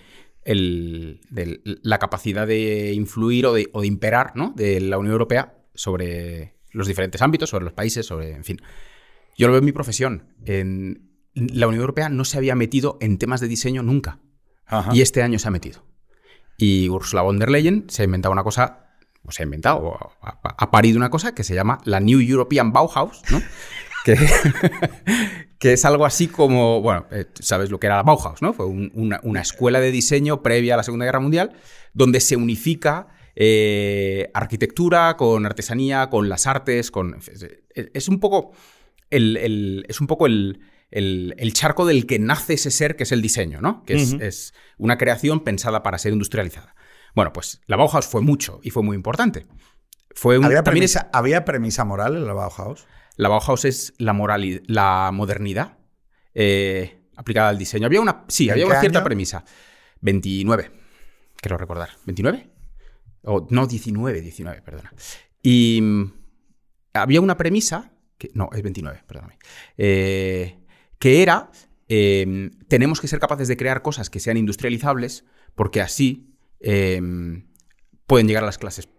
la 0.46 1.98
capacidad 1.98 2.46
de 2.46 2.94
influir 2.94 3.48
o 3.48 3.54
de, 3.54 3.68
imperar 3.84 4.34
¿no? 4.36 4.54
de 4.56 4.80
la 4.80 5.00
Unión 5.00 5.14
Europea 5.14 5.56
sobre 5.74 6.54
los 6.72 6.88
diferentes 6.88 7.24
ámbitos, 7.24 7.50
sobre 7.50 7.66
los 7.66 7.74
países, 7.74 8.06
sobre. 8.06 8.34
En 8.34 8.44
fin. 8.44 8.62
Yo 9.36 9.48
lo 9.48 9.54
veo 9.54 9.60
en 9.60 9.66
mi 9.66 9.72
profesión. 9.72 10.36
En, 10.46 11.10
la 11.34 11.68
Unión 11.68 11.82
Europea 11.82 12.10
no 12.10 12.26
se 12.26 12.38
había 12.38 12.56
metido 12.56 12.98
en 13.02 13.18
temas 13.18 13.42
de 13.42 13.48
diseño 13.48 13.82
nunca. 13.82 14.20
Y 14.92 15.02
este 15.02 15.24
año 15.24 15.40
se 15.40 15.48
ha 15.48 15.52
metido. 15.52 15.84
Y 16.58 16.90
Ursula 16.90 17.22
von 17.22 17.40
der 17.40 17.50
Leyen 17.50 17.86
se 17.88 18.02
ha 18.02 18.06
inventado 18.06 18.34
una 18.34 18.44
cosa 18.44 18.87
o 19.28 19.32
se 19.32 19.44
ha 19.44 19.46
inventado, 19.46 19.98
ha, 20.22 20.72
parido 20.72 20.98
una 20.98 21.10
cosa 21.10 21.36
que 21.36 21.44
se 21.44 21.54
llama 21.54 21.80
la 21.84 22.00
New 22.00 22.22
European 22.22 22.72
Bauhaus, 22.72 23.22
¿no? 23.30 23.42
que, 25.60 25.74
es 25.74 25.86
algo 25.86 26.06
así 26.06 26.28
como, 26.28 26.82
bueno, 26.82 27.08
eh, 27.12 27.26
sabes 27.40 27.70
lo 27.70 27.80
que 27.80 27.88
era 27.88 27.98
la 27.98 28.04
Bauhaus, 28.04 28.42
¿no? 28.42 28.54
Fue 28.54 28.66
una, 28.66 29.42
escuela 29.42 29.82
de 29.82 29.92
diseño 29.92 30.42
previa 30.42 30.76
a 30.76 30.78
la 30.78 30.84
Segunda 30.84 31.06
Guerra 31.06 31.20
Mundial, 31.20 31.52
donde 31.94 32.22
se 32.22 32.38
unifica 32.38 33.08
eh, 33.36 34.32
arquitectura 34.34 35.18
con 35.18 35.46
artesanía, 35.46 36.10
con 36.10 36.30
las 36.30 36.48
artes, 36.48 36.90
con... 36.90 37.18
Es 37.76 38.08
un 38.08 38.22
poco 38.22 38.54
el, 39.10 39.86
es 39.88 40.00
un 40.00 40.08
poco 40.08 40.26
el, 40.26 40.62
charco 41.54 41.86
del 41.86 42.06
que 42.06 42.20
nace 42.20 42.54
ese 42.54 42.72
ser 42.72 42.96
que 42.96 43.04
es 43.04 43.12
el 43.12 43.22
diseño, 43.22 43.60
¿no? 43.62 43.84
Que 43.84 43.96
es, 43.96 44.14
es 44.14 44.54
una 44.78 44.98
creación 44.98 45.42
pensada 45.42 45.84
para 45.84 45.98
ser 45.98 46.14
industrializada. 46.14 46.76
Bueno, 47.16 47.34
pues 47.34 47.62
la 47.66 47.78
Bauhaus 47.78 48.06
fue 48.06 48.22
mucho 48.22 48.60
y 48.64 48.70
fue 48.70 48.84
muy 48.84 48.96
importante. 48.96 49.48
Fue 50.14 50.38
¿Había, 50.44 50.64
premisa, 50.64 51.10
¿Había 51.14 51.46
premisa 51.46 51.86
moral 51.86 52.16
en 52.16 52.26
la 52.26 52.34
Bauhaus? 52.34 52.88
La 53.18 53.30
Bauhaus 53.30 53.66
es 53.66 53.94
la, 53.98 54.14
moral, 54.14 54.64
la 54.68 55.12
modernidad 55.14 55.78
eh, 56.34 57.04
aplicada 57.16 57.50
al 57.50 57.58
diseño. 57.58 57.88
Había 57.88 58.02
una, 58.02 58.26
sí, 58.28 58.50
había 58.50 58.66
una 58.66 58.80
cierta 58.80 59.04
premisa. 59.04 59.44
29, 60.02 60.72
quiero 61.36 61.58
recordar. 61.58 61.90
¿29? 62.06 62.50
O, 63.24 63.48
no, 63.50 63.68
19, 63.68 64.22
19, 64.22 64.62
perdona. 64.62 64.94
Y 65.42 65.80
mm, 65.82 66.14
había 66.94 67.22
una 67.22 67.38
premisa, 67.38 67.92
que, 68.18 68.32
no, 68.34 68.50
es 68.54 68.62
29, 68.62 69.04
perdóname, 69.08 69.38
eh, 69.78 70.60
que 71.00 71.22
era, 71.24 71.52
eh, 71.88 72.52
tenemos 72.68 73.02
que 73.02 73.08
ser 73.08 73.20
capaces 73.20 73.48
de 73.48 73.58
crear 73.58 73.82
cosas 73.82 74.10
que 74.10 74.20
sean 74.20 74.38
industrializables, 74.38 75.26
porque 75.56 75.82
así 75.82 76.37
eh, 76.60 77.02
pueden 78.06 78.28
llegar 78.28 78.44
a 78.44 78.48
las 78.48 78.58
clases 78.58 78.90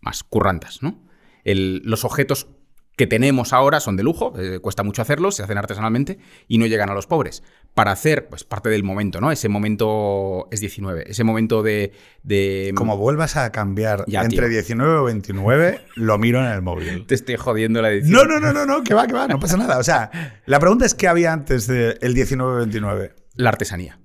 más 0.00 0.22
currantas, 0.22 0.82
¿no? 0.82 1.02
El- 1.44 1.82
los 1.84 2.04
objetos 2.04 2.48
que 2.96 3.08
tenemos 3.08 3.52
ahora 3.52 3.80
son 3.80 3.96
de 3.96 4.04
lujo, 4.04 4.32
eh, 4.38 4.60
cuesta 4.60 4.84
mucho 4.84 5.02
hacerlos, 5.02 5.34
se 5.34 5.42
hacen 5.42 5.58
artesanalmente 5.58 6.18
y 6.46 6.58
no 6.58 6.66
llegan 6.66 6.90
a 6.90 6.94
los 6.94 7.08
pobres. 7.08 7.42
Para 7.74 7.90
hacer, 7.90 8.28
pues 8.28 8.44
parte 8.44 8.68
del 8.68 8.84
momento, 8.84 9.20
¿no? 9.20 9.32
Ese 9.32 9.48
momento 9.48 10.46
es 10.52 10.60
19, 10.60 11.10
ese 11.10 11.24
momento 11.24 11.64
de... 11.64 11.90
de 12.22 12.72
Como 12.76 12.96
vuelvas 12.96 13.36
a 13.36 13.50
cambiar 13.50 14.04
Ya, 14.06 14.22
entre 14.22 14.42
tío. 14.46 14.48
19 14.50 14.94
o 14.98 15.04
29, 15.04 15.80
lo 15.96 16.18
miro 16.18 16.38
en 16.38 16.52
el 16.52 16.62
móvil. 16.62 17.04
Te 17.06 17.16
estoy 17.16 17.34
jodiendo 17.34 17.82
la 17.82 17.90
edición. 17.90 18.12
No, 18.12 18.24
no, 18.26 18.38
no, 18.38 18.52
no, 18.52 18.64
no, 18.64 18.84
que 18.84 18.94
va, 18.94 19.08
que 19.08 19.12
va, 19.14 19.26
no 19.26 19.40
pasa 19.40 19.56
nada. 19.56 19.78
O 19.78 19.82
sea, 19.82 20.40
la 20.46 20.60
pregunta 20.60 20.86
es 20.86 20.94
qué 20.94 21.08
había 21.08 21.32
antes 21.32 21.66
del 21.66 21.98
19-29. 21.98 23.12
La 23.34 23.48
artesanía. 23.48 23.98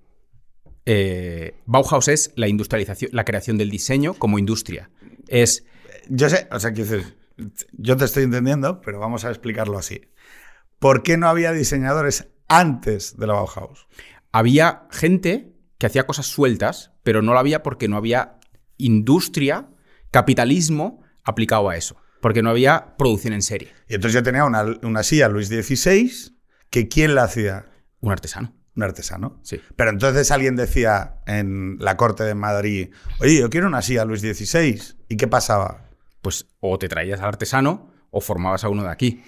Eh, 0.92 1.54
Bauhaus 1.68 2.08
es 2.08 2.32
la 2.36 2.48
industrialización, 2.48 3.12
la 3.14 3.24
creación 3.24 3.60
del 3.60 3.70
diseño 3.70 4.16
como 4.16 4.40
industria. 4.40 4.90
Es 5.28 5.64
Yo 6.08 6.28
sé, 6.32 6.48
o 6.52 6.60
sea, 6.60 6.72
decir, 6.72 7.16
yo 7.74 7.96
te 7.96 8.06
estoy 8.06 8.24
entendiendo, 8.24 8.82
pero 8.82 8.98
vamos 8.98 9.24
a 9.24 9.30
explicarlo 9.30 9.78
así. 9.78 10.02
¿Por 10.80 11.04
qué 11.04 11.16
no 11.16 11.30
había 11.30 11.52
diseñadores 11.52 12.30
antes 12.48 13.18
de 13.18 13.28
la 13.28 13.34
Bauhaus? 13.34 13.88
había 14.32 14.88
gente 14.90 15.54
que 15.78 15.86
hacía 15.86 16.08
cosas 16.08 16.26
sueltas, 16.26 16.92
pero 17.04 17.22
no 17.22 17.34
lo 17.34 17.40
había 17.40 17.62
porque 17.62 17.88
no 17.88 17.98
había 17.98 18.40
industria, 18.78 19.70
capitalismo 20.10 21.04
aplicado 21.24 21.70
a 21.70 21.78
eso. 21.78 21.98
Porque 22.20 22.42
no 22.42 22.50
había 22.50 22.96
producción 22.98 23.34
en 23.34 23.44
serie. 23.44 23.72
Y 23.88 23.94
entonces 23.94 24.16
yo 24.16 24.24
tenía 24.24 24.44
una, 24.44 24.64
una 24.82 25.04
silla 25.04 25.30
Luis 25.30 25.50
XVI, 25.50 26.36
que 26.72 26.88
¿quién 26.88 27.14
la 27.14 27.26
hacía? 27.26 27.68
Un 28.02 28.12
artesano. 28.12 28.59
Un 28.80 28.84
artesano. 28.84 29.40
Sí. 29.44 29.60
Pero 29.76 29.90
entonces 29.90 30.32
alguien 30.32 30.56
decía 30.56 31.16
en 31.26 31.76
la 31.80 31.98
corte 31.98 32.24
de 32.24 32.34
Madrid, 32.34 32.94
oye, 33.20 33.38
yo 33.40 33.50
quiero 33.50 33.68
una 33.68 33.82
silla 33.82 34.06
Luis 34.06 34.22
XVI. 34.22 34.82
¿Y 35.10 35.18
qué 35.18 35.28
pasaba? 35.28 35.90
Pues 36.22 36.48
o 36.62 36.80
te 36.80 36.88
traías 36.88 37.20
al 37.20 37.28
artesano 37.28 37.92
o 38.10 38.22
formabas 38.22 38.64
a 38.64 38.70
uno 38.70 38.84
de 38.84 38.90
aquí. 38.90 39.22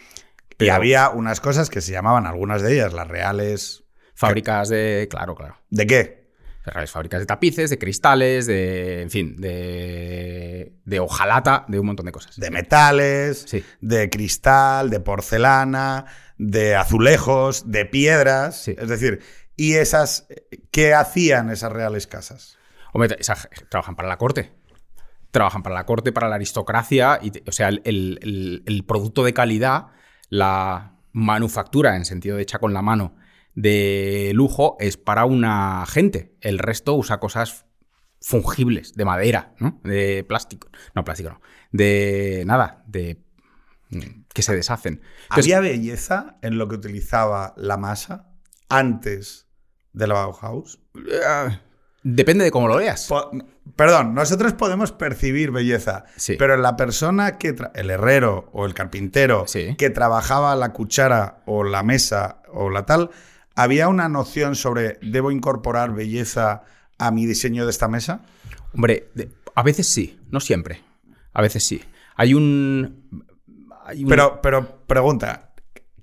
Y 0.58 0.70
había 0.70 1.10
unas 1.10 1.42
cosas 1.42 1.70
que 1.70 1.82
se 1.82 1.92
llamaban, 1.92 2.26
algunas 2.28 2.62
de 2.62 2.76
ellas, 2.76 2.94
las 2.94 3.08
reales. 3.10 3.84
fábricas 4.14 4.70
de. 4.70 5.08
Claro, 5.10 5.36
claro. 5.36 5.58
¿De 5.70 5.86
qué? 5.88 6.22
Reales 6.64 6.92
fábricas 6.92 7.20
de 7.20 7.26
tapices, 7.26 7.70
de 7.72 7.78
cristales, 7.80 8.46
de. 8.46 9.02
En 9.02 9.10
fin, 9.10 9.36
de. 9.36 10.76
de 10.86 11.00
hojalata, 11.00 11.66
de 11.68 11.80
un 11.80 11.88
montón 11.88 12.06
de 12.06 12.12
cosas. 12.12 12.38
De 12.38 12.52
metales, 12.52 13.44
Sí. 13.48 13.64
de 13.82 14.10
cristal, 14.10 14.90
de 14.92 15.00
porcelana, 15.00 16.06
de 16.38 16.76
azulejos, 16.76 17.72
de 17.72 17.86
piedras. 17.86 18.62
Sí. 18.64 18.76
Es 18.78 18.90
decir, 18.90 19.22
¿y 19.56 19.74
esas 19.74 20.28
qué 20.72 20.94
hacían 20.94 21.50
esas 21.50 21.72
reales 21.72 22.08
casas? 22.08 22.58
Hombre, 22.94 23.18
trabajan 23.70 23.96
para 23.96 24.08
la 24.10 24.18
corte. 24.18 24.52
Trabajan 25.32 25.64
para 25.64 25.76
la 25.76 25.86
corte, 25.86 26.12
para 26.12 26.28
la 26.28 26.36
aristocracia. 26.36 27.20
Y, 27.22 27.32
o 27.48 27.52
sea, 27.52 27.70
el, 27.70 27.82
el- 27.86 28.20
el- 28.22 28.64
el 28.66 28.84
producto 28.84 29.24
de 29.24 29.34
calidad, 29.34 29.88
la 30.30 30.98
manufactura, 31.14 31.96
en 31.96 32.04
sentido 32.06 32.36
de 32.36 32.44
hecha 32.44 32.60
con 32.60 32.74
la 32.74 32.82
mano, 32.82 33.16
de 33.56 34.32
lujo, 34.34 34.76
es 34.80 34.98
para 34.98 35.26
una 35.26 35.86
gente. 35.86 36.36
El 36.42 36.60
resto 36.60 36.96
usa 36.96 37.20
cosas 37.20 37.66
fungibles, 38.20 38.94
de 38.94 39.06
madera, 39.06 39.54
¿no? 39.60 39.80
De 39.84 40.24
plástico. 40.28 40.70
No, 40.96 41.04
plástico 41.04 41.30
no. 41.32 41.42
De 41.72 42.44
nada, 42.46 42.84
de. 42.88 43.18
mm, 43.90 44.24
que 44.34 44.42
se 44.42 44.56
deshacen. 44.56 45.02
Entonces, 45.24 45.54
¿Había 45.54 45.60
belleza 45.62 46.38
en 46.42 46.58
lo 46.58 46.68
que 46.68 46.76
utilizaba 46.76 47.54
la 47.58 47.78
masa 47.78 48.31
antes 48.72 49.48
de 49.94 50.08
la 50.08 50.14
Bauhaus? 50.16 50.80
eh, 50.96 51.60
depende 52.04 52.44
de 52.44 52.52
cómo 52.52 52.68
lo 52.68 52.78
veas. 52.78 53.08
Po- 53.08 53.32
Perdón, 53.76 54.16
nosotros 54.16 54.54
podemos 54.54 54.92
percibir 54.92 55.52
belleza, 55.52 56.06
Sí. 56.18 56.36
pero 56.38 56.58
la 56.58 56.76
persona 56.76 57.38
que, 57.38 57.56
el 57.76 57.90
herrero 57.92 58.50
o 58.54 58.66
el 58.66 58.74
carpintero 58.74 59.46
Sí. 59.48 59.76
que 59.78 59.90
trabajaba 59.92 60.56
la 60.56 60.74
cuchara 60.74 61.44
o 61.46 61.64
la 61.64 61.84
mesa 61.84 62.42
o 62.52 62.70
la 62.72 62.86
tal, 62.88 63.12
había 63.56 63.88
una 63.88 64.10
noción 64.10 64.56
sobre 64.56 64.98
debo 65.04 65.30
incorporar 65.32 65.94
belleza 65.94 66.64
a 66.98 67.12
mi 67.12 67.26
diseño 67.28 67.66
de 67.66 67.72
esta 67.72 67.88
mesa. 67.88 68.24
Hombre, 68.74 69.10
a 69.56 69.62
veces 69.64 69.88
sí, 69.88 70.20
no 70.32 70.40
siempre. 70.40 70.82
A 71.34 71.42
veces 71.42 71.64
sí. 71.64 71.82
Hay 72.16 72.34
un. 72.34 73.26
hay 73.86 74.04
un- 74.04 74.10
Pero, 74.10 74.42
pero 74.42 74.84
pregunta, 74.88 75.51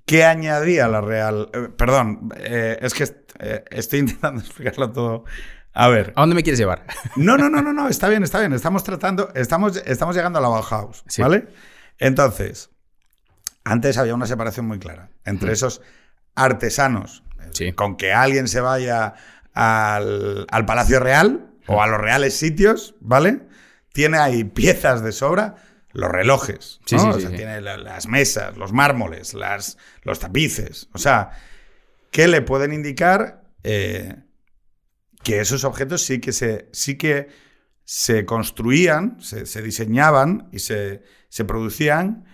¿qué 0.09 0.25
añadía 0.25 0.87
la 0.87 1.01
Real? 1.01 1.49
eh, 1.53 1.69
perdón, 1.77 2.29
eh, 2.37 2.77
es 2.81 2.93
que 2.95 3.03
est- 3.03 3.31
eh, 3.39 3.63
estoy 3.69 3.99
intentando 4.05 4.41
explicarlo 4.41 4.91
todo. 4.91 5.23
A 5.73 5.87
ver. 5.87 6.13
¿A 6.15 6.21
dónde 6.21 6.35
me 6.35 6.41
quieres 6.43 6.57
llevar? 6.59 6.83
No, 7.15 7.37
no, 7.37 7.47
no, 7.49 7.61
no, 7.61 7.71
no, 7.73 7.87
está 7.87 8.09
bien, 8.09 8.23
está 8.23 8.39
bien. 8.39 8.53
Estamos 8.53 8.83
tratando, 8.83 9.29
estamos, 9.35 9.77
estamos 9.85 10.15
llegando 10.15 10.39
a 10.39 10.41
la 10.41 10.47
Bauhaus, 10.47 11.03
Sí. 11.07 11.21
¿vale? 11.21 11.47
Entonces, 11.99 12.71
antes 13.63 13.97
había 13.99 14.15
una 14.15 14.25
separación 14.25 14.65
muy 14.65 14.79
clara 14.79 15.09
entre 15.25 15.51
esos 15.53 15.81
artesanos, 16.35 17.23
Sí. 17.51 17.73
con 17.73 17.95
que 17.97 18.13
alguien 18.13 18.47
se 18.47 18.61
vaya 18.61 19.13
al, 19.53 20.47
al 20.49 20.65
Palacio 20.65 20.99
Real 20.99 21.51
o 21.67 21.81
a 21.83 21.87
los 21.87 21.99
reales 22.01 22.35
sitios, 22.35 22.95
¿vale? 22.99 23.41
Tiene 23.93 24.17
ahí 24.17 24.43
piezas 24.43 25.03
de 25.03 25.11
sobra, 25.11 25.55
los 25.91 26.11
relojes, 26.11 26.79
Sí, 26.85 26.95
¿no? 26.95 27.01
sí, 27.01 27.09
O 27.09 27.19
sea, 27.19 27.29
sí. 27.31 27.35
tiene 27.35 27.61
la- 27.61 27.77
las 27.77 28.07
mesas, 28.07 28.57
los 28.57 28.71
mármoles, 28.73 29.33
las, 29.33 29.77
los 30.03 30.19
tapices, 30.19 30.87
o 30.93 30.97
sea, 30.97 31.31
que 32.11 32.27
le 32.27 32.41
pueden 32.41 32.73
indicar 32.73 33.43
eh, 33.63 34.15
que 35.23 35.39
esos 35.41 35.63
objetos 35.63 36.01
sí 36.03 36.19
que 36.19 36.31
se, 36.31 36.69
sí 36.71 36.95
que 36.97 37.27
se 37.83 38.25
construían, 38.25 39.19
se, 39.21 39.45
se 39.45 39.61
diseñaban 39.61 40.47
y 40.51 40.59
se, 40.59 41.03
se 41.29 41.43
producían 41.45 42.25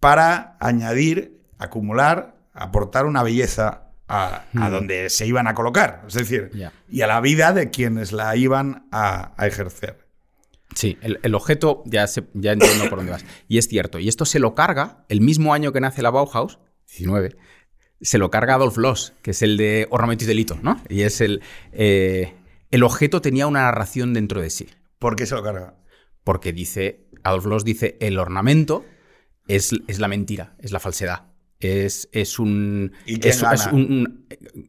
para 0.00 0.56
añadir, 0.60 1.42
acumular, 1.58 2.36
aportar 2.54 3.04
una 3.06 3.22
belleza 3.22 3.84
a, 4.08 4.36
a 4.36 4.44
Hmm. 4.52 4.70
donde 4.70 5.10
se 5.10 5.26
iban 5.26 5.46
a 5.46 5.54
colocar. 5.54 6.04
Es 6.08 6.14
decir, 6.14 6.50
y 6.88 7.02
a 7.02 7.06
la 7.06 7.20
vida 7.20 7.52
de 7.52 7.68
quienes 7.70 8.12
la 8.12 8.34
iban 8.36 8.88
a, 8.90 9.34
a 9.36 9.46
ejercer. 9.46 10.07
Sí, 10.78 10.96
el, 11.02 11.18
el 11.24 11.34
objeto, 11.34 11.82
ya, 11.86 12.06
se- 12.06 12.28
ya 12.34 12.52
entiendo 12.52 12.88
por 12.88 12.98
dónde 12.98 13.10
vas. 13.12 13.24
Y 13.48 13.58
es 13.58 13.66
cierto. 13.66 13.98
Y 13.98 14.06
esto 14.08 14.24
se 14.24 14.38
lo 14.38 14.54
carga 14.54 15.04
el 15.08 15.20
mismo 15.20 15.52
año 15.52 15.72
que 15.72 15.80
nace 15.80 16.02
la 16.02 16.10
Bauhaus, 16.10 16.60
19, 16.86 17.36
se 18.00 18.18
lo 18.18 18.30
carga 18.30 18.54
Adolf 18.54 18.76
Loss, 18.76 19.12
que 19.22 19.32
es 19.32 19.42
el 19.42 19.56
de 19.56 19.88
ornamento 19.90 20.22
y 20.22 20.28
delito, 20.28 20.56
¿no? 20.62 20.80
Y 20.88 21.02
es 21.02 21.20
el. 21.20 21.42
eh, 21.72 22.34
el 22.70 22.82
objeto 22.84 23.20
tenía 23.20 23.48
una 23.48 23.62
narración 23.62 24.14
dentro 24.14 24.40
de 24.40 24.50
sí. 24.50 24.68
¿Por 25.00 25.16
qué 25.16 25.26
se 25.26 25.34
lo 25.34 25.42
carga? 25.42 25.74
Porque 26.22 26.52
dice. 26.52 27.08
Adolf 27.24 27.46
Loss 27.46 27.64
dice: 27.64 27.96
el 28.00 28.16
ornamento 28.18 28.84
es, 29.48 29.72
es 29.88 29.98
la 29.98 30.06
mentira, 30.06 30.54
es 30.60 30.70
la 30.70 30.78
falsedad. 30.78 31.32
Es, 31.58 32.08
es 32.12 32.38
un. 32.38 32.92
¿Y 33.04 33.26
es, 33.26 33.42
gana? 33.42 33.54
es 33.56 33.66
un- 33.66 33.82
un- 33.92 34.26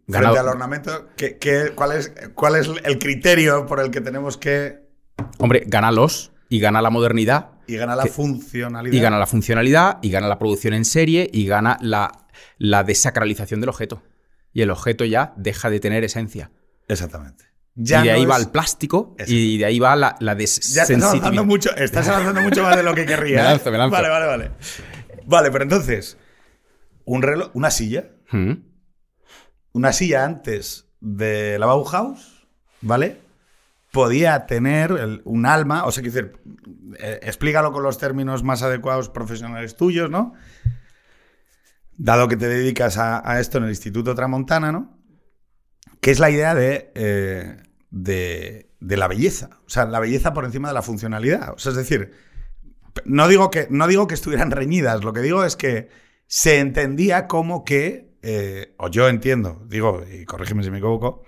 Frente 0.08 0.40
al 0.40 0.48
ornamento, 0.48 1.10
¿qué, 1.16 1.38
qué- 1.38 1.74
cuál, 1.76 1.92
es, 1.92 2.12
¿cuál 2.34 2.56
es 2.56 2.68
el 2.84 2.98
criterio 2.98 3.68
por 3.68 3.80
el 3.80 3.92
que 3.92 4.02
tenemos 4.02 4.38
que... 4.38 4.89
Hombre, 5.38 5.64
gana 5.68 5.92
Loss 5.92 6.32
y 6.50 6.60
gana 6.60 6.82
la 6.82 6.90
modernidad 6.90 7.52
Y 7.68 7.76
gana 7.78 7.96
la 7.96 8.04
Que- 8.04 8.10
funcionalidad. 8.10 8.94
Y 8.96 9.00
gana 9.00 9.20
la 9.20 9.28
funcionalidad, 9.28 10.00
y 10.02 10.10
gana 10.10 10.28
la 10.28 10.40
producción 10.40 10.74
en 10.74 10.86
serie, 10.86 11.30
y 11.32 11.46
gana 11.46 11.78
la, 11.82 12.12
la 12.58 12.84
desacralización 12.84 13.60
del 13.60 13.70
objeto. 13.70 14.02
Y 14.54 14.62
el 14.64 14.72
objeto 14.72 15.06
ya 15.06 15.34
deja 15.38 15.70
de 15.70 15.80
tener 15.80 16.04
esencia. 16.04 16.50
Exactamente. 16.88 17.46
y 17.76 17.84
de 17.84 18.12
ahí 18.12 18.26
va 18.26 18.38
el 18.38 18.50
plástico, 18.50 19.16
y 19.28 19.60
de 19.60 19.66
ahí 19.66 19.78
va 19.80 19.96
la, 19.96 20.16
la 20.20 20.36
Ya 20.36 20.44
estás 20.44 20.90
avanzando 20.90 21.46
mucho, 21.46 21.76
estás 21.76 22.08
avanzando 22.08 22.42
mucho 22.42 22.64
más 22.64 22.76
de 22.76 22.82
lo 22.84 22.96
que 22.96 23.06
querría. 23.06 23.38
Me 23.38 23.44
lanzo, 23.44 23.72
me 23.72 23.78
lanzo. 23.78 23.92
Vale, 23.96 24.10
vale, 24.10 24.26
vale. 24.26 24.52
Vale, 25.28 25.52
pero 25.52 25.64
entonces, 25.64 26.18
un 27.06 27.22
reloj, 27.22 27.52
una 27.54 27.70
silla, 27.72 28.10
Mm. 28.32 28.54
una 29.74 29.94
silla 29.94 30.26
antes 30.26 30.88
de 31.00 31.58
la 31.60 31.68
Bauhaus, 31.68 32.48
¿vale? 32.82 33.18
Podía 33.92 34.46
tener 34.46 35.22
un 35.24 35.46
alma, 35.46 35.86
o 35.86 35.92
sea, 35.92 36.04
quiero 36.04 36.16
decir, 36.16 36.42
eh, 37.00 37.20
explícalo 37.24 37.72
con 37.72 37.84
los 37.84 37.98
términos 37.98 38.44
más 38.44 38.62
adecuados 38.62 39.10
profesionales 39.10 39.76
tuyos, 39.76 40.10
¿no? 40.10 40.34
Dado 41.98 42.28
que 42.28 42.38
te 42.38 42.48
dedicas 42.48 42.98
a, 42.98 43.40
esto 43.40 43.58
en 43.58 43.66
el 43.66 43.72
Instituto 43.72 44.16
Tramontana, 44.16 44.72
¿no? 44.72 44.98
Que 46.02 46.12
es 46.12 46.20
la 46.20 46.30
idea 46.30 46.56
de, 46.56 46.92
eh, 46.96 47.64
de, 47.90 48.72
de 48.80 48.98
la 48.98 49.08
belleza. 49.08 49.50
O 49.66 49.70
sea, 49.70 49.86
la 49.86 50.00
belleza 50.00 50.34
por 50.34 50.46
encima 50.46 50.70
de 50.70 50.74
la 50.76 50.82
funcionalidad. 50.82 51.54
O 51.54 51.58
sea, 51.58 51.72
es 51.72 51.78
decir, 51.78 52.14
no 53.06 53.28
digo 53.28 53.50
que, 53.50 53.68
no 53.70 53.88
digo 53.88 54.08
que 54.08 54.16
estuvieran 54.16 54.52
reñidas, 54.52 55.04
lo 55.04 55.14
que 55.14 55.22
digo 55.22 55.44
es 55.44 55.56
que 55.56 55.90
se 56.28 56.60
entendía 56.60 57.28
como 57.28 57.64
que, 57.64 58.18
eh, 58.22 58.76
o 58.78 58.90
yo 58.90 59.08
entiendo, 59.10 59.66
digo, 59.68 60.04
y 60.12 60.26
corrígeme 60.26 60.64
si 60.64 60.72
me 60.72 60.78
equivoco, 60.78 61.24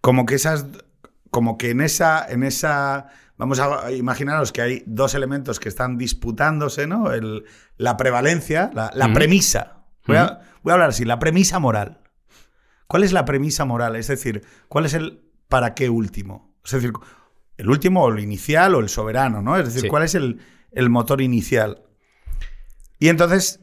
como 0.00 0.26
que 0.26 0.36
esas, 0.36 0.66
como 1.30 1.56
que 1.58 1.70
en 1.70 1.80
esa, 1.80 2.24
en 2.28 2.42
esa 2.42 3.08
vamos 3.36 3.58
a 3.60 3.90
imaginaros 3.92 4.52
que 4.52 4.60
hay 4.62 4.82
dos 4.86 5.14
elementos 5.14 5.60
que 5.60 5.68
están 5.68 5.96
disputándose, 5.96 6.86
¿no? 6.86 7.12
El- 7.12 7.44
la 7.76 7.96
prevalencia, 7.96 8.70
la, 8.74 8.90
premisa. 9.14 9.84
Voy 10.06 10.16
a, 10.16 10.40
voy 10.62 10.70
a 10.70 10.74
hablar 10.74 10.90
así, 10.90 11.04
la 11.04 11.18
premisa 11.18 11.58
moral. 11.58 12.00
¿Cuál 12.86 13.04
es 13.04 13.12
la 13.12 13.24
premisa 13.24 13.64
moral? 13.64 13.96
Es 13.96 14.08
decir, 14.08 14.44
¿cuál 14.68 14.84
es 14.86 14.94
el 14.94 15.22
para 15.48 15.74
qué 15.74 15.88
último? 15.88 16.54
Es 16.64 16.72
decir, 16.72 16.92
el 17.56 17.70
último 17.70 18.02
o 18.04 18.10
el 18.12 18.18
inicial 18.20 18.74
o 18.74 18.80
el 18.80 18.88
soberano, 18.88 19.40
¿no? 19.42 19.56
Es 19.56 19.66
decir, 19.66 19.82
Sí. 19.82 19.88
¿cuál 19.88 20.02
es 20.02 20.14
el, 20.14 20.40
el 20.72 20.90
motor 20.90 21.20
inicial? 21.20 21.84
Y 22.98 23.08
entonces 23.08 23.60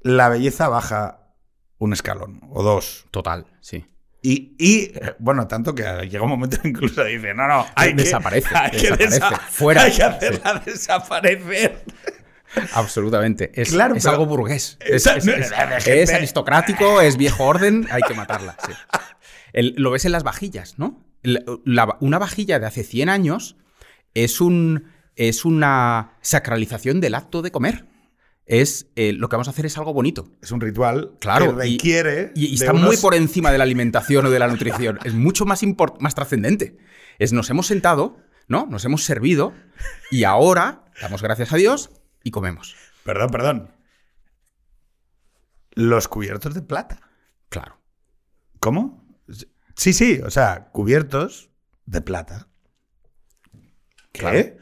la 0.00 0.28
belleza 0.28 0.68
baja 0.68 1.34
un 1.78 1.92
escalón 1.92 2.40
o 2.50 2.62
dos. 2.62 3.06
Total, 3.10 3.46
sí. 3.60 3.84
Y, 4.28 4.56
y, 4.58 4.92
bueno, 5.20 5.46
tanto 5.46 5.72
que 5.72 5.84
llega 6.10 6.24
un 6.24 6.30
momento 6.30 6.56
en 6.56 6.62
que 6.62 6.68
incluso 6.70 7.04
dice, 7.04 7.32
no, 7.32 7.46
no, 7.46 7.64
hay 7.76 7.90
que, 7.94 8.02
Desaparece, 8.02 8.48
hay 8.56 8.70
que 8.72 8.90
desaparece, 8.90 9.20
desa- 9.20 9.40
fuera. 9.50 9.82
Hay 9.82 9.92
que 9.92 10.02
hacerla 10.02 10.62
desaparecer. 10.66 11.84
Absolutamente. 12.74 13.52
Es, 13.54 13.70
Claro, 13.70 13.94
es 13.94 14.02
pero- 14.02 14.12
algo 14.14 14.26
burgués. 14.26 14.78
Es, 14.80 15.06
aristocrático, 16.12 17.00
es 17.00 17.16
viejo 17.16 17.44
orden, 17.44 17.86
hay 17.90 18.02
que 18.02 18.14
matarla. 18.14 18.56
sí. 18.66 18.72
El- 19.52 19.74
lo 19.76 19.90
ves 19.92 20.04
en 20.04 20.12
las 20.12 20.24
vajillas, 20.24 20.78
¿no? 20.78 21.04
La- 21.22 21.42
la- 21.64 21.96
una 22.00 22.18
vajilla 22.18 22.58
de 22.58 22.66
hace 22.66 22.82
100 22.82 23.08
años 23.08 23.56
es, 24.14 24.40
un, 24.40 24.90
es 25.14 25.44
una 25.44 26.14
sacralización 26.20 27.00
del 27.00 27.14
acto 27.14 27.42
de 27.42 27.50
comer. 27.52 27.84
Es 28.46 28.86
eh, 28.94 29.12
lo 29.12 29.28
que 29.28 29.34
vamos 29.36 29.48
a 29.48 29.50
hacer 29.50 29.66
es 29.66 29.76
algo 29.76 29.92
bonito. 29.92 30.30
Es 30.40 30.52
un 30.52 30.60
ritual 30.60 31.16
Claro, 31.20 31.56
que 31.58 31.66
y- 31.68 31.72
requiere. 31.72 32.32
Y, 32.36 32.54
está 32.54 32.72
unos- 32.72 32.86
muy 32.86 32.96
por 32.96 33.14
encima 33.14 33.50
de 33.50 33.58
la 33.58 33.64
alimentación 33.64 34.24
o 34.26 34.30
de 34.30 34.38
la 34.38 34.46
nutrición. 34.48 34.98
Es 35.04 35.14
mucho 35.14 35.44
más, 35.46 35.62
más 36.00 36.14
trascendente. 36.14 36.76
Es 37.18 37.32
nos 37.32 37.50
hemos 37.50 37.66
sentado, 37.66 38.18
¿no? 38.46 38.66
Nos 38.66 38.84
hemos 38.84 39.02
servido 39.04 39.52
y 40.12 40.22
ahora 40.24 40.84
damos 41.02 41.22
gracias 41.22 41.52
a 41.52 41.56
Dios 41.56 41.90
y 42.22 42.30
comemos. 42.30 42.76
Perdón, 43.04 43.30
perdón. 43.30 43.70
Los 45.72 46.08
cubiertos 46.08 46.54
de 46.54 46.62
plata. 46.62 47.00
Claro. 47.48 47.80
¿Cómo? 48.60 49.04
Sí, 49.74 49.92
sí, 49.92 50.20
o 50.24 50.30
sea, 50.30 50.68
cubiertos 50.72 51.50
de 51.84 52.00
plata. 52.00 52.48
¿Qué? 54.12 54.20
Claro. 54.20 54.56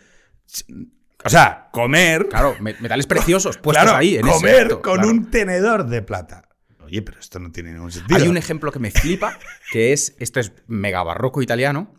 O 1.25 1.31
sea, 1.31 1.69
comer. 1.73 2.29
Claro, 2.29 2.57
me- 2.61 2.75
metales 2.81 3.07
preciosos 3.07 3.57
puestos 3.59 3.83
claro, 3.85 3.99
ahí 3.99 4.17
en 4.17 4.27
ese 4.27 4.37
comer 4.37 4.63
acto, 4.63 4.83
con 4.83 4.95
claro. 4.95 5.09
un 5.11 5.31
tenedor 5.31 5.87
de 5.87 6.03
plata. 6.03 6.49
Oye, 6.85 7.01
pero 7.01 7.19
esto 7.19 7.39
no 7.39 7.51
tiene 7.51 7.73
ningún 7.73 7.91
sentido. 7.91 8.21
Hay 8.21 8.29
un 8.29 8.37
ejemplo 8.37 8.71
que 8.71 8.79
me 8.79 8.91
flipa, 8.91 9.39
que 9.73 9.93
es, 9.95 10.15
esto 10.19 10.39
es 10.39 10.53
mega 10.67 11.03
barroco 11.03 11.41
italiano, 11.41 11.95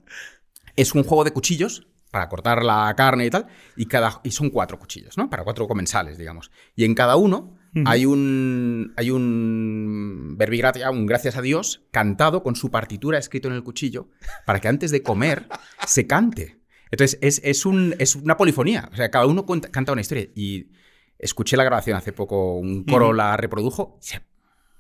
es 0.76 0.94
un 0.94 1.04
juego 1.04 1.24
de 1.24 1.32
cuchillos 1.32 1.88
para 2.12 2.30
cortar 2.30 2.64
la 2.64 2.94
carne 2.96 3.26
y 3.26 3.30
tal, 3.30 3.48
y, 3.76 3.88
cada, 3.88 4.22
y 4.24 4.32
son 4.32 4.50
cuatro 4.52 4.78
cuchillos, 4.80 5.18
¿no? 5.18 5.30
Para 5.30 5.44
cuatro 5.44 5.68
comensales, 5.68 6.18
digamos. 6.18 6.52
Y 6.76 6.86
en 6.86 6.94
cada 6.94 7.16
uno 7.16 7.58
hay 7.86 8.06
un 8.06 8.94
hay 8.96 9.12
un 9.12 10.36
verbigratia, 10.38 10.90
un 10.92 11.06
gracias 11.06 11.36
a 11.36 11.42
Dios, 11.42 11.84
cantado 11.92 12.42
con 12.42 12.56
su 12.56 12.72
partitura 12.72 13.18
escrito 13.18 13.50
en 13.50 13.56
el 13.56 13.64
cuchillo, 13.64 14.08
para 14.46 14.62
que 14.62 14.68
antes 14.70 14.92
de 14.92 15.02
comer 15.04 15.48
se 15.86 16.08
cante. 16.08 16.62
Entonces, 16.96 17.20
es, 17.22 17.42
es, 17.44 17.66
un, 17.66 17.94
es 18.00 18.16
una 18.16 18.38
polifonía. 18.38 18.90
O 18.92 18.96
sea, 18.96 19.12
cada 19.12 19.26
uno 19.26 19.46
cuenta- 19.46 19.70
canta 19.70 19.92
una 19.92 20.02
historia. 20.02 20.28
Y 20.36 20.72
escuché 21.20 21.58
la 21.58 21.64
grabación 21.66 21.98
hace 21.98 22.14
poco, 22.14 22.56
un 22.56 22.86
coro 22.86 23.12
la 23.14 23.36
reprodujo. 23.36 24.00
y 24.02 24.06
se- 24.06 24.22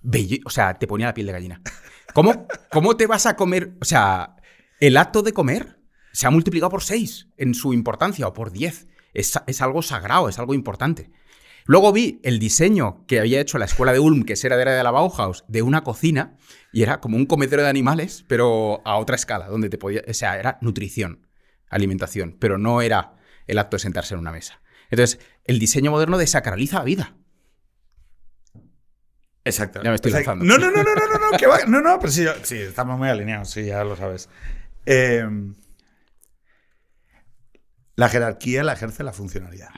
bello- 0.01 0.41
o 0.45 0.49
sea, 0.49 0.75
te 0.79 0.87
ponía 0.87 1.07
la 1.07 1.13
piel 1.13 1.27
de 1.27 1.33
gallina. 1.33 1.61
¿Cómo, 2.13 2.47
¿Cómo 2.71 2.95
te 2.95 3.07
vas 3.07 3.25
a 3.25 3.35
comer? 3.35 3.73
O 3.81 3.85
sea, 3.85 4.37
el 4.79 4.95
acto 4.97 5.21
de 5.23 5.33
comer 5.33 5.79
se 6.13 6.25
ha 6.27 6.29
multiplicado 6.29 6.69
por 6.69 6.83
seis 6.83 7.27
en 7.37 7.53
su 7.53 7.73
importancia 7.73 8.27
o 8.27 8.33
por 8.33 8.51
diez. 8.51 8.87
Es, 9.13 9.33
es 9.47 9.61
algo 9.61 9.81
sagrado, 9.81 10.29
es 10.29 10.39
algo 10.39 10.53
importante. 10.53 11.11
Luego 11.65 11.91
vi 11.91 12.19
el 12.23 12.37
diseño 12.39 13.03
que 13.07 13.19
había 13.19 13.41
hecho 13.41 13.57
la 13.57 13.65
escuela 13.65 13.91
de 13.91 13.99
Ulm, 13.99 14.23
que 14.23 14.35
era 14.41 14.55
de 14.55 14.83
la 14.83 14.91
Bauhaus, 14.91 15.43
de 15.47 15.63
una 15.63 15.83
cocina, 15.83 16.37
y 16.71 16.83
era 16.83 17.01
como 17.01 17.17
un 17.17 17.25
comedero 17.25 17.63
de 17.63 17.69
animales, 17.69 18.23
pero 18.27 18.81
a 18.85 18.97
otra 18.97 19.15
escala, 19.15 19.47
donde 19.47 19.69
te 19.69 19.77
podía. 19.79 20.03
O 20.07 20.13
sea, 20.13 20.37
era 20.37 20.59
nutrición, 20.61 21.24
alimentación, 21.69 22.35
pero 22.39 22.57
no 22.57 22.81
era 22.81 23.13
el 23.47 23.57
acto 23.59 23.75
de 23.77 23.81
sentarse 23.81 24.13
en 24.13 24.19
una 24.19 24.31
mesa. 24.31 24.61
Entonces, 24.89 25.19
el 25.43 25.59
diseño 25.59 25.91
moderno 25.91 26.17
desacraliza 26.17 26.79
la 26.79 26.83
vida. 26.85 27.15
Exacto. 29.43 29.81
Ya 29.83 29.89
me 29.89 29.95
estoy 29.95 30.11
O 30.11 30.15
sea, 30.15 30.19
lanzando. 30.25 30.45
No, 30.45 30.57
no, 30.57 30.71
no, 30.71 30.83
no, 30.83 30.95
no, 30.95 31.05
no, 31.19 31.31
no, 31.31 31.37
que 31.37 31.45
va- 31.47 31.65
no, 31.67 31.81
no, 31.81 31.99
pero 31.99 32.11
sí, 32.11 32.25
sí, 32.43 32.57
estamos 32.57 32.97
muy 32.97 33.09
alineados, 33.09 33.49
sí, 33.51 33.65
ya 33.65 33.83
lo 33.83 33.95
sabes. 33.95 34.29
Eh, 34.85 35.27
la 37.95 38.09
jerarquía 38.09 38.63
la 38.63 38.73
ejerce 38.73 39.03
la 39.03 39.13
funcionalidad. 39.13 39.69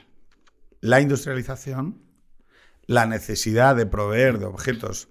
La 0.82 1.02
industrialización, 1.02 2.02
la 2.86 3.06
necesidad 3.06 3.76
de 3.76 3.86
proveer 3.86 4.39
de 4.39 4.45
objetos 4.45 5.10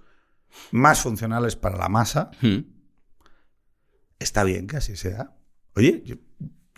más 0.71 1.01
funcionales 1.03 1.57
para 1.57 1.77
la 1.77 1.89
masa, 1.89 2.31
Hmm. 2.41 2.61
está 4.19 4.43
bien 4.45 4.67
que 4.67 4.79
así 4.79 4.97
sea. 4.97 5.37
Oye, 5.75 6.03
yo, 6.07 6.17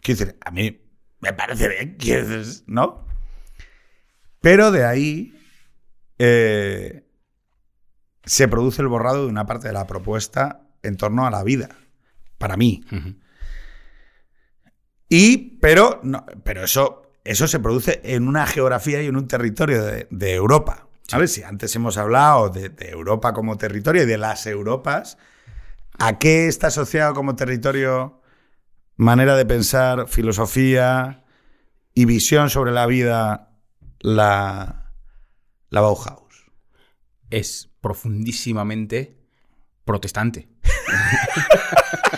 quiero 0.03 0.21
decir, 0.21 0.39
a 0.45 0.51
mí 0.51 0.81
me 1.21 1.33
parece 1.33 1.69
bien, 1.99 2.43
¿no? 2.67 3.07
Pero 4.41 4.71
de 4.71 4.85
ahí 4.85 5.35
eh, 6.19 7.05
se 8.25 8.49
produce 8.49 8.83
el 8.83 8.89
borrado 8.89 9.25
de 9.25 9.31
una 9.31 9.47
parte 9.47 9.69
de 9.69 9.75
la 9.75 9.87
propuesta 9.87 10.69
en 10.83 10.97
torno 10.97 11.27
a 11.27 11.31
la 11.31 11.43
vida, 11.43 11.71
para 12.39 12.57
mí. 12.57 12.85
Y, 15.09 15.59
pero, 15.61 16.01
no, 16.03 16.25
pero 16.45 16.65
eso, 16.65 17.11
eso 17.25 17.49
se 17.49 17.59
produce 17.59 18.01
en 18.05 18.29
una 18.29 18.47
geografía 18.47 19.03
y 19.03 19.07
en 19.07 19.17
un 19.17 19.27
territorio 19.27 19.83
de, 19.83 20.07
de 20.11 20.35
Europa. 20.35 20.89
¿Sabes? 21.09 21.33
Si 21.33 21.43
antes 21.43 21.75
hemos 21.75 21.97
hablado 21.97 22.51
de, 22.51 22.69
de 22.69 22.91
Europa 22.91 23.33
como 23.33 23.57
territorio 23.57 24.03
y 24.03 24.07
de 24.07 24.19
las 24.19 24.47
Europas, 24.47 25.17
¿a 25.99 26.19
qué 26.19 26.49
está 26.49 26.67
asociado 26.67 27.15
como 27.15 27.35
territorio 27.35 28.17
manera 28.99 29.37
de 29.37 29.47
pensar, 29.47 30.09
filosofía 30.09 31.25
y 31.95 32.05
visión 32.05 32.51
sobre 32.51 32.73
la 32.73 32.87
vida 32.87 33.51
la, 34.01 34.93
la 35.71 35.81
Bauhaus? 35.81 36.27
es 37.31 37.69
profundísimamente 37.81 39.17
protestante. 39.85 40.49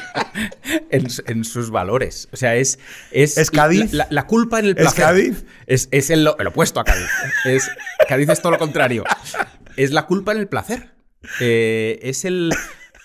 en, 0.90 1.06
en 1.26 1.44
sus 1.44 1.70
valores. 1.70 2.28
O 2.32 2.36
sea, 2.36 2.56
es. 2.56 2.78
Es, 3.10 3.38
¿Es 3.38 3.50
Cádiz? 3.50 3.92
La, 3.92 4.04
la- 4.04 4.08
la 4.10 4.26
culpa 4.26 4.58
en 4.58 4.66
el 4.66 4.70
¿Es 4.72 4.76
placer. 4.76 5.04
Cádiz? 5.04 5.44
Es, 5.66 5.88
es 5.90 6.10
el, 6.10 6.28
el 6.38 6.46
opuesto 6.46 6.80
a 6.80 6.84
Cádiz. 6.84 7.08
Es, 7.44 7.70
Cádiz 8.08 8.28
es 8.28 8.40
todo 8.40 8.52
lo 8.52 8.58
contrario. 8.58 9.04
Es 9.76 9.92
la 9.92 10.06
culpa 10.06 10.32
en 10.32 10.38
el 10.38 10.48
placer. 10.48 10.90
Eh, 11.40 11.98
es 12.02 12.24
el. 12.24 12.52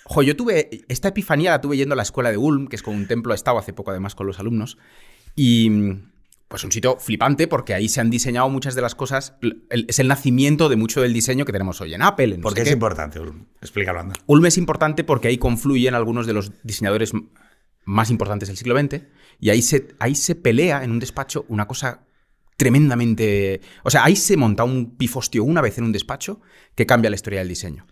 Jo, 0.05 0.21
yo 0.21 0.35
tuve. 0.35 0.69
Esta 0.87 1.07
epifanía 1.09 1.51
la 1.51 1.61
tuve 1.61 1.77
yendo 1.77 1.93
a 1.93 1.95
la 1.95 2.03
escuela 2.03 2.31
de 2.31 2.37
Ulm, 2.37 2.67
que 2.67 2.75
es 2.75 2.83
como 2.83 2.95
un 2.97 3.07
templo, 3.07 3.33
he 3.33 3.35
estado 3.35 3.57
hace 3.57 3.73
poco 3.73 3.91
además 3.91 4.15
con 4.15 4.27
los 4.27 4.39
alumnos. 4.39 4.77
Y. 5.35 5.69
Pues 6.47 6.63
un 6.63 6.71
sitio 6.71 6.97
flipante 6.99 7.47
porque 7.47 7.73
ahí 7.73 7.89
se 7.89 8.01
han 8.01 8.11
diseñado 8.11 8.47
muchas 8.49 8.75
de 8.75 8.81
las 8.83 8.93
cosas. 8.93 9.33
el- 9.41 9.85
es 9.89 9.97
el 9.97 10.07
nacimiento 10.07 10.69
de 10.69 10.75
mucho 10.75 11.01
del 11.01 11.11
diseño 11.11 11.43
que 11.43 11.51
tenemos 11.51 11.81
hoy 11.81 11.95
en 11.95 12.03
Apple. 12.03 12.35
en 12.35 12.41
¿Por 12.41 12.53
qué 12.53 12.61
es 12.61 12.67
qué. 12.67 12.73
importante? 12.73 13.19
Ulm? 13.19 13.47
Explícalo, 13.61 13.99
anda. 13.99 14.13
Ulm 14.27 14.45
es 14.45 14.57
importante 14.59 15.03
porque 15.03 15.27
ahí 15.27 15.39
confluyen 15.39 15.95
algunos 15.95 16.27
de 16.27 16.33
los 16.33 16.51
diseñadores 16.63 17.13
más 17.83 18.11
importantes 18.11 18.47
del 18.47 18.57
siglo 18.57 18.79
XX 18.79 19.01
y 19.39 19.49
ahí 19.49 19.63
se, 19.63 19.95
ahí 19.99 20.13
se 20.13 20.35
pelea 20.35 20.83
en 20.83 20.91
un 20.91 20.99
despacho 20.99 21.45
una 21.49 21.67
cosa 21.67 22.05
tremendamente... 22.57 23.61
O 23.83 23.89
sea, 23.89 24.03
ahí 24.05 24.15
se 24.15 24.37
monta 24.37 24.63
un 24.63 24.95
pifostio 24.97 25.43
una 25.43 25.61
vez 25.61 25.77
en 25.77 25.83
un 25.85 25.91
despacho 25.91 26.41
que 26.75 26.85
cambia 26.85 27.09
la 27.09 27.15
historia 27.15 27.39
del 27.39 27.49
diseño. 27.49 27.85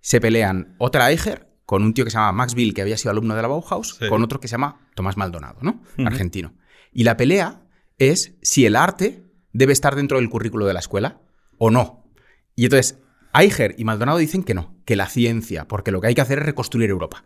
Se 0.00 0.20
pelean 0.20 0.74
otra 0.78 1.10
Eicher 1.10 1.46
con 1.70 1.84
un 1.84 1.94
tío 1.94 2.04
que 2.04 2.10
se 2.10 2.16
llama 2.16 2.32
Max 2.32 2.56
Bill, 2.56 2.74
que 2.74 2.82
había 2.82 2.96
sido 2.96 3.12
alumno 3.12 3.36
de 3.36 3.42
la 3.42 3.46
Bauhaus, 3.46 3.94
Sí. 4.00 4.08
con 4.08 4.24
otro 4.24 4.40
que 4.40 4.48
se 4.48 4.54
llama 4.54 4.88
Tomás 4.96 5.16
Maldonado, 5.16 5.60
¿no? 5.62 5.80
Argentino. 6.04 6.52
Y 6.92 7.04
la 7.04 7.16
pelea 7.16 7.62
es 7.96 8.34
si 8.42 8.66
el 8.66 8.74
arte 8.74 9.22
debe 9.52 9.72
estar 9.72 9.94
dentro 9.94 10.18
del 10.18 10.28
currículo 10.28 10.66
de 10.66 10.72
la 10.74 10.80
escuela 10.80 11.20
o 11.58 11.70
no. 11.70 12.10
Y 12.56 12.64
entonces, 12.64 12.98
Eicher 13.32 13.76
y 13.78 13.84
Maldonado 13.84 14.18
dicen 14.18 14.42
que 14.42 14.52
no, 14.52 14.74
que 14.84 14.96
la 14.96 15.06
ciencia, 15.06 15.68
porque 15.68 15.92
lo 15.92 16.00
que 16.00 16.08
hay 16.08 16.14
que 16.16 16.22
hacer 16.22 16.40
es 16.40 16.44
reconstruir 16.46 16.90
Europa. 16.90 17.22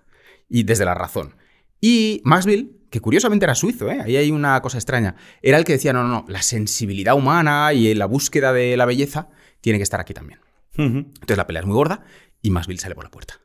Y 0.50 0.64
desde 0.64 0.84
la 0.84 0.92
razón. 0.92 1.36
Y 1.80 2.20
Maxville, 2.26 2.70
que 2.90 3.00
curiosamente 3.00 3.46
era 3.46 3.54
suizo, 3.54 3.90
¿eh? 3.90 4.02
ahí 4.04 4.18
hay 4.18 4.30
una 4.30 4.60
cosa 4.60 4.76
extraña, 4.76 5.16
era 5.40 5.56
el 5.56 5.64
que 5.64 5.72
decía, 5.72 5.94
no, 5.94 6.02
no, 6.02 6.08
no, 6.10 6.24
la 6.28 6.42
sensibilidad 6.42 7.14
humana 7.16 7.72
y 7.72 7.94
la 7.94 8.04
búsqueda 8.04 8.52
de 8.52 8.76
la 8.76 8.84
belleza 8.84 9.30
tiene 9.62 9.78
que 9.78 9.84
estar 9.84 10.00
aquí 10.00 10.12
también. 10.12 10.40
Entonces 10.76 11.38
la 11.38 11.46
pelea 11.46 11.60
es 11.60 11.66
muy 11.66 11.76
gorda 11.76 12.04
y 12.42 12.50
Maxville 12.50 12.78
sale 12.78 12.94
por 12.94 13.04
la 13.04 13.10
puerta. 13.10 13.40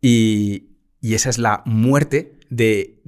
Y, 0.00 0.68
y 1.00 1.14
esa 1.14 1.30
es 1.30 1.38
la 1.38 1.62
muerte 1.66 2.38
de... 2.50 3.00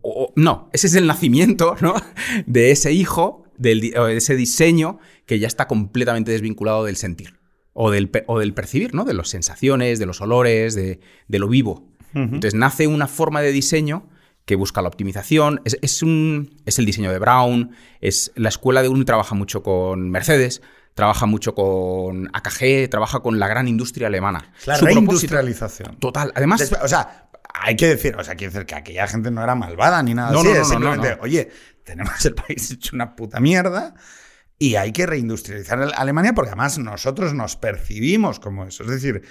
o- 0.00 0.32
no, 0.36 0.68
ese 0.72 0.86
es 0.86 0.94
el 0.94 1.06
nacimiento 1.06 1.76
¿no? 1.80 1.94
de 2.46 2.70
ese 2.70 2.92
hijo, 2.92 3.44
del, 3.58 3.92
o 3.96 4.06
de 4.06 4.16
ese 4.16 4.36
diseño 4.36 4.98
que 5.26 5.38
ya 5.38 5.46
está 5.46 5.66
completamente 5.68 6.30
desvinculado 6.32 6.84
del 6.84 6.96
sentir 6.96 7.38
o 7.74 7.90
del, 7.90 8.10
o 8.26 8.38
del 8.38 8.52
percibir, 8.54 8.94
¿no? 8.94 9.04
de 9.04 9.14
las 9.14 9.28
sensaciones, 9.28 9.98
de 9.98 10.06
los 10.06 10.20
olores, 10.20 10.74
de, 10.74 11.00
de 11.28 11.38
lo 11.38 11.48
vivo. 11.48 11.88
Entonces 12.14 12.54
nace 12.54 12.86
una 12.86 13.06
forma 13.08 13.40
de 13.40 13.52
diseño 13.52 14.06
que 14.44 14.54
busca 14.54 14.82
la 14.82 14.88
optimización. 14.88 15.62
Es, 15.64 15.78
es, 15.80 16.02
un, 16.02 16.56
es 16.66 16.78
el 16.78 16.84
diseño 16.84 17.10
de 17.10 17.18
Brown, 17.18 17.70
es 18.02 18.32
la 18.34 18.50
escuela 18.50 18.82
de 18.82 18.88
Ulm 18.90 19.06
trabaja 19.06 19.34
mucho 19.34 19.62
con 19.62 20.10
Mercedes, 20.10 20.60
trabaja 20.94 21.26
mucho 21.26 21.54
con 21.54 22.28
AKG, 22.32 22.88
trabaja 22.90 23.20
con 23.20 23.38
la 23.38 23.48
gran 23.48 23.68
industria 23.68 24.08
alemana. 24.08 24.52
La 24.66 24.76
Su 24.76 24.86
reindustrialización. 24.86 25.96
Total. 25.98 26.32
Además, 26.34 26.60
Después, 26.60 26.82
o 26.82 26.88
sea, 26.88 27.28
hay 27.54 27.76
que 27.76 27.88
decir, 27.88 28.16
o 28.16 28.24
sea, 28.24 28.34
quiero 28.34 28.52
decir 28.52 28.66
que 28.66 28.74
aquella 28.74 29.06
gente 29.06 29.30
no 29.30 29.42
era 29.42 29.54
malvada 29.54 30.02
ni 30.02 30.14
nada 30.14 30.32
No, 30.32 30.40
así. 30.40 30.48
no, 30.48 30.58
no, 30.58 30.64
simplemente, 30.64 31.18
oye, 31.20 31.50
tenemos 31.84 32.24
el 32.24 32.34
país 32.34 32.70
hecho 32.70 32.94
una 32.94 33.14
puta 33.16 33.40
mierda 33.40 33.94
y 34.58 34.76
hay 34.76 34.92
que 34.92 35.06
reindustrializar 35.06 35.82
a 35.82 35.86
Alemania 35.88 36.34
porque 36.34 36.50
además 36.50 36.78
nosotros 36.78 37.34
nos 37.34 37.56
percibimos 37.56 38.38
como 38.38 38.64
eso. 38.64 38.84
Es 38.84 38.90
decir, 38.90 39.22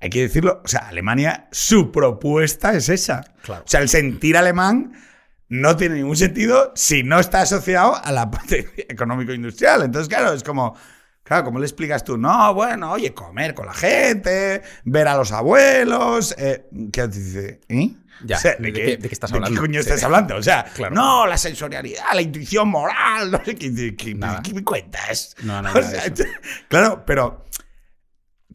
hay 0.00 0.10
que 0.10 0.22
decirlo, 0.22 0.62
o 0.64 0.68
sea, 0.68 0.88
Alemania, 0.88 1.48
su 1.50 1.90
propuesta 1.92 2.74
es 2.74 2.88
esa. 2.88 3.24
Claro. 3.42 3.64
O 3.64 3.68
sea, 3.68 3.80
el 3.80 3.88
sentir 3.88 4.36
alemán 4.36 4.92
no 5.60 5.76
tiene 5.76 5.96
ningún 5.96 6.16
sentido 6.16 6.72
si 6.74 7.02
no 7.02 7.18
está 7.20 7.42
asociado 7.42 7.94
a 8.02 8.12
la 8.12 8.30
parte 8.30 8.68
económico-industrial. 8.88 9.82
Entonces, 9.82 10.08
claro, 10.08 10.32
es 10.32 10.42
como, 10.42 10.76
claro, 11.22 11.44
¿cómo 11.44 11.58
le 11.58 11.66
explicas 11.66 12.02
tú? 12.04 12.16
No, 12.18 12.52
bueno, 12.54 12.92
oye, 12.92 13.14
comer 13.14 13.54
con 13.54 13.66
la 13.66 13.74
gente, 13.74 14.62
ver 14.84 15.08
a 15.08 15.16
los 15.16 15.32
abuelos. 15.32 16.34
Eh, 16.38 16.66
¿Qué 16.92 17.08
dice? 17.08 17.60
¿Eh? 17.68 17.90
Ya, 18.24 18.38
¿de 18.58 18.72
qué- 18.72 18.96
de 18.96 19.08
qué 19.08 19.14
estás 19.14 19.32
hablando? 19.32 19.50
¿De 19.50 19.54
qué 19.56 19.60
coño 19.60 19.82
Sí. 19.82 19.88
estás 19.88 20.04
hablando? 20.04 20.36
O 20.36 20.42
sea, 20.42 20.64
Claro. 20.72 20.94
no, 20.94 21.26
la 21.26 21.36
sensorialidad, 21.36 22.04
la 22.14 22.22
intuición 22.22 22.68
moral, 22.68 23.30
no 23.30 23.44
sé 23.44 23.56
qué, 23.56 23.96
qué- 23.96 24.14
Nada. 24.14 24.40
¿qué 24.42 24.54
me 24.54 24.62
cuentas? 24.62 25.34
No, 25.42 25.60
no, 25.60 25.70
O 25.70 25.74
nada 25.74 25.82
sea, 25.82 26.08
de 26.08 26.22
eso. 26.22 26.32
claro, 26.68 27.04
pero 27.06 27.44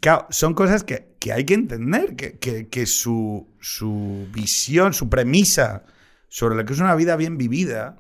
Claro, 0.01 0.27
son 0.29 0.53
cosas 0.53 0.85
que, 0.85 1.17
que 1.19 1.33
hay 1.33 1.43
que 1.43 1.53
entender, 1.55 2.15
que, 2.15 2.39
que- 2.39 2.69
que 2.69 2.85
su, 2.85 3.53
su 3.59 4.27
visión, 4.31 4.93
su 4.93 5.09
premisa 5.09 5.83
sobre 6.29 6.55
lo 6.55 6.65
que 6.65 6.73
es 6.73 6.79
una 6.79 6.95
vida 6.95 7.15
bien 7.15 7.37
vivida 7.37 7.97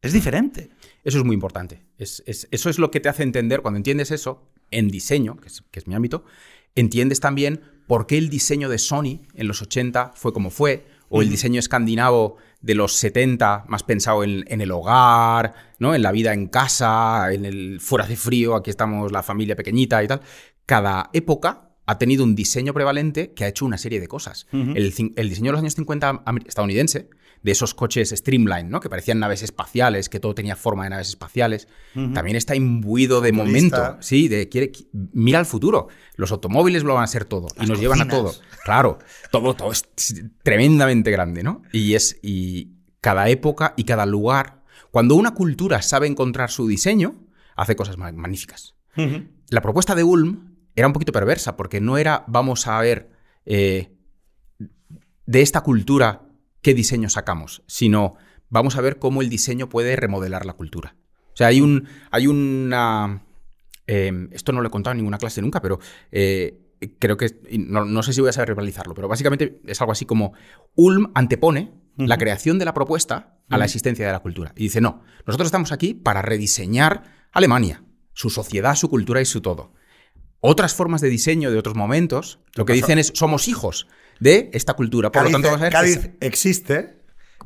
es 0.00 0.12
diferente. 0.12 0.70
Eso 1.04 1.18
es 1.18 1.24
muy 1.24 1.34
importante. 1.34 1.82
Es- 1.98 2.22
es- 2.26 2.48
eso 2.50 2.70
es 2.70 2.78
lo 2.78 2.90
que 2.90 3.00
te 3.00 3.08
hace 3.08 3.22
entender, 3.24 3.62
cuando 3.62 3.76
entiendes 3.78 4.10
eso, 4.10 4.48
en 4.70 4.88
diseño, 4.88 5.36
que 5.36 5.48
es, 5.48 5.62
que 5.70 5.80
es 5.80 5.86
mi 5.88 5.94
ámbito, 5.94 6.24
entiendes 6.74 7.20
también 7.20 7.60
por 7.86 8.06
qué 8.06 8.18
el 8.18 8.28
diseño 8.28 8.68
de 8.68 8.78
Sony 8.78 9.22
en 9.34 9.48
los 9.48 9.60
80 9.62 10.12
fue 10.14 10.32
como 10.32 10.50
fue, 10.50 10.86
o 11.10 11.22
el 11.22 11.30
diseño 11.30 11.58
escandinavo 11.58 12.36
de 12.60 12.74
los 12.74 12.92
70, 12.94 13.64
más 13.66 13.82
pensado 13.82 14.22
en, 14.24 14.44
en 14.48 14.60
el 14.60 14.70
hogar, 14.70 15.54
¿no? 15.78 15.94
en 15.94 16.02
la 16.02 16.12
vida 16.12 16.34
en 16.34 16.48
casa, 16.48 17.32
en 17.32 17.46
el 17.46 17.80
fuera 17.80 18.06
de 18.06 18.14
frío, 18.16 18.54
aquí 18.54 18.68
estamos 18.68 19.10
la 19.10 19.22
familia 19.22 19.56
pequeñita 19.56 20.02
y 20.04 20.06
tal. 20.08 20.20
Cada 20.66 21.08
época 21.14 21.70
ha 21.86 21.98
tenido 21.98 22.24
un 22.24 22.34
diseño 22.34 22.74
prevalente 22.74 23.32
que 23.32 23.44
ha 23.44 23.48
hecho 23.48 23.64
una 23.64 23.78
serie 23.78 24.00
de 24.00 24.06
cosas. 24.08 24.46
el, 24.52 24.92
diseño 25.30 25.46
de 25.46 25.52
los 25.52 25.60
años 25.60 25.74
50 25.74 26.24
amer- 26.26 26.46
estadounidense, 26.46 27.08
de 27.42 27.52
esos 27.52 27.74
coches 27.74 28.10
Streamline, 28.10 28.68
¿no? 28.68 28.80
que 28.80 28.88
parecían 28.90 29.18
naves 29.20 29.42
espaciales, 29.42 30.08
que 30.08 30.20
todo 30.20 30.34
tenía 30.34 30.56
forma 30.56 30.84
de 30.84 30.90
naves 30.90 31.08
espaciales, 31.08 31.68
también 32.14 32.36
está 32.36 32.54
imbuido 32.54 33.20
de 33.20 33.32
Futurista. 33.32 33.78
momento. 33.80 34.02
Sí, 34.02 34.28
de 34.28 34.48
quiere, 34.48 34.72
qui- 34.72 34.88
mira 35.12 35.38
al 35.38 35.46
futuro. 35.46 35.88
Los 36.16 36.32
automóviles 36.32 36.82
lo 36.84 36.94
van 36.94 37.04
a 37.04 37.06
ser 37.06 37.24
todo 37.24 37.46
y 37.60 37.66
nos 37.66 37.78
llevan 37.80 38.00
a 38.00 38.08
todo. 38.08 38.34
Claro, 38.64 38.98
todo, 39.30 39.54
todo 39.54 39.70
es 39.72 39.84
tremendamente 40.42 41.10
grande, 41.10 41.42
¿no? 41.42 41.62
Y 41.72 41.94
es 41.94 42.18
y 42.22 42.72
cada 43.00 43.28
época 43.28 43.74
y 43.76 43.84
cada 43.84 44.06
lugar, 44.06 44.62
cuando 44.90 45.14
una 45.14 45.32
cultura 45.34 45.82
sabe 45.82 46.06
encontrar 46.06 46.50
su 46.50 46.66
diseño, 46.66 47.14
hace 47.56 47.76
cosas 47.76 47.96
ma- 47.96 48.12
magníficas. 48.12 48.74
La 49.50 49.60
propuesta 49.62 49.94
de 49.94 50.02
Ulm 50.04 50.56
era 50.74 50.86
un 50.88 50.92
poquito 50.92 51.12
perversa 51.12 51.56
porque 51.56 51.80
no 51.80 51.98
era 51.98 52.24
vamos 52.26 52.66
a 52.66 52.80
ver 52.80 53.10
eh, 53.46 53.92
de 55.26 55.42
esta 55.42 55.60
cultura 55.62 56.22
qué 56.62 56.74
diseño 56.74 57.08
sacamos, 57.08 57.62
sino 57.66 58.16
vamos 58.48 58.76
a 58.76 58.80
ver 58.80 58.98
cómo 58.98 59.22
el 59.22 59.28
diseño 59.28 59.68
puede 59.68 59.96
remodelar 59.96 60.46
la 60.46 60.54
cultura. 60.54 60.96
O 61.32 61.36
sea, 61.38 61.48
hay 61.48 61.60
un 61.60 61.88
hay 62.10 62.26
una 62.26 63.22
eh, 63.86 64.28
esto 64.32 64.52
no 64.52 64.60
lo 64.60 64.68
he 64.68 64.70
contado 64.70 64.92
en 64.92 64.98
ninguna 64.98 65.18
clase 65.18 65.40
nunca, 65.40 65.62
pero 65.62 65.78
eh, 66.12 66.60
creo 66.98 67.16
que 67.16 67.40
no, 67.58 67.84
no 67.84 68.02
sé 68.02 68.12
si 68.12 68.20
voy 68.20 68.30
a 68.30 68.32
saber 68.32 68.54
realizarlo, 68.54 68.94
pero 68.94 69.08
básicamente 69.08 69.60
es 69.66 69.80
algo 69.80 69.92
así 69.92 70.04
como 70.04 70.32
Ulm 70.74 71.10
antepone 71.14 71.72
la 71.96 72.18
creación 72.18 72.58
de 72.58 72.64
la 72.64 72.74
propuesta 72.74 73.40
a 73.48 73.58
la 73.58 73.64
existencia 73.64 74.06
de 74.06 74.12
la 74.12 74.20
cultura 74.20 74.52
y 74.56 74.64
dice 74.64 74.80
no, 74.80 75.02
nosotros 75.26 75.46
estamos 75.46 75.72
aquí 75.72 75.94
para 75.94 76.22
rediseñar 76.22 77.28
Alemania, 77.32 77.82
su 78.12 78.30
sociedad, 78.30 78.76
su 78.76 78.88
cultura 78.88 79.20
y 79.20 79.24
su 79.24 79.40
todo. 79.40 79.72
Otras 80.40 80.74
formas 80.74 81.00
de 81.00 81.08
diseño 81.08 81.50
de 81.50 81.58
otros 81.58 81.74
momentos, 81.74 82.38
lo 82.54 82.64
que 82.64 82.72
dicen 82.72 82.98
es 82.98 83.10
somos 83.14 83.48
hijos 83.48 83.88
de 84.20 84.50
esta 84.52 84.74
cultura, 84.74 85.10
por 85.12 85.22
Cádiz, 85.22 85.32
lo 85.32 85.36
tanto 85.38 85.48
vamos 85.48 85.60
a 85.60 85.64
ver 85.64 85.72
Cádiz 85.72 86.10
existe 86.20 86.98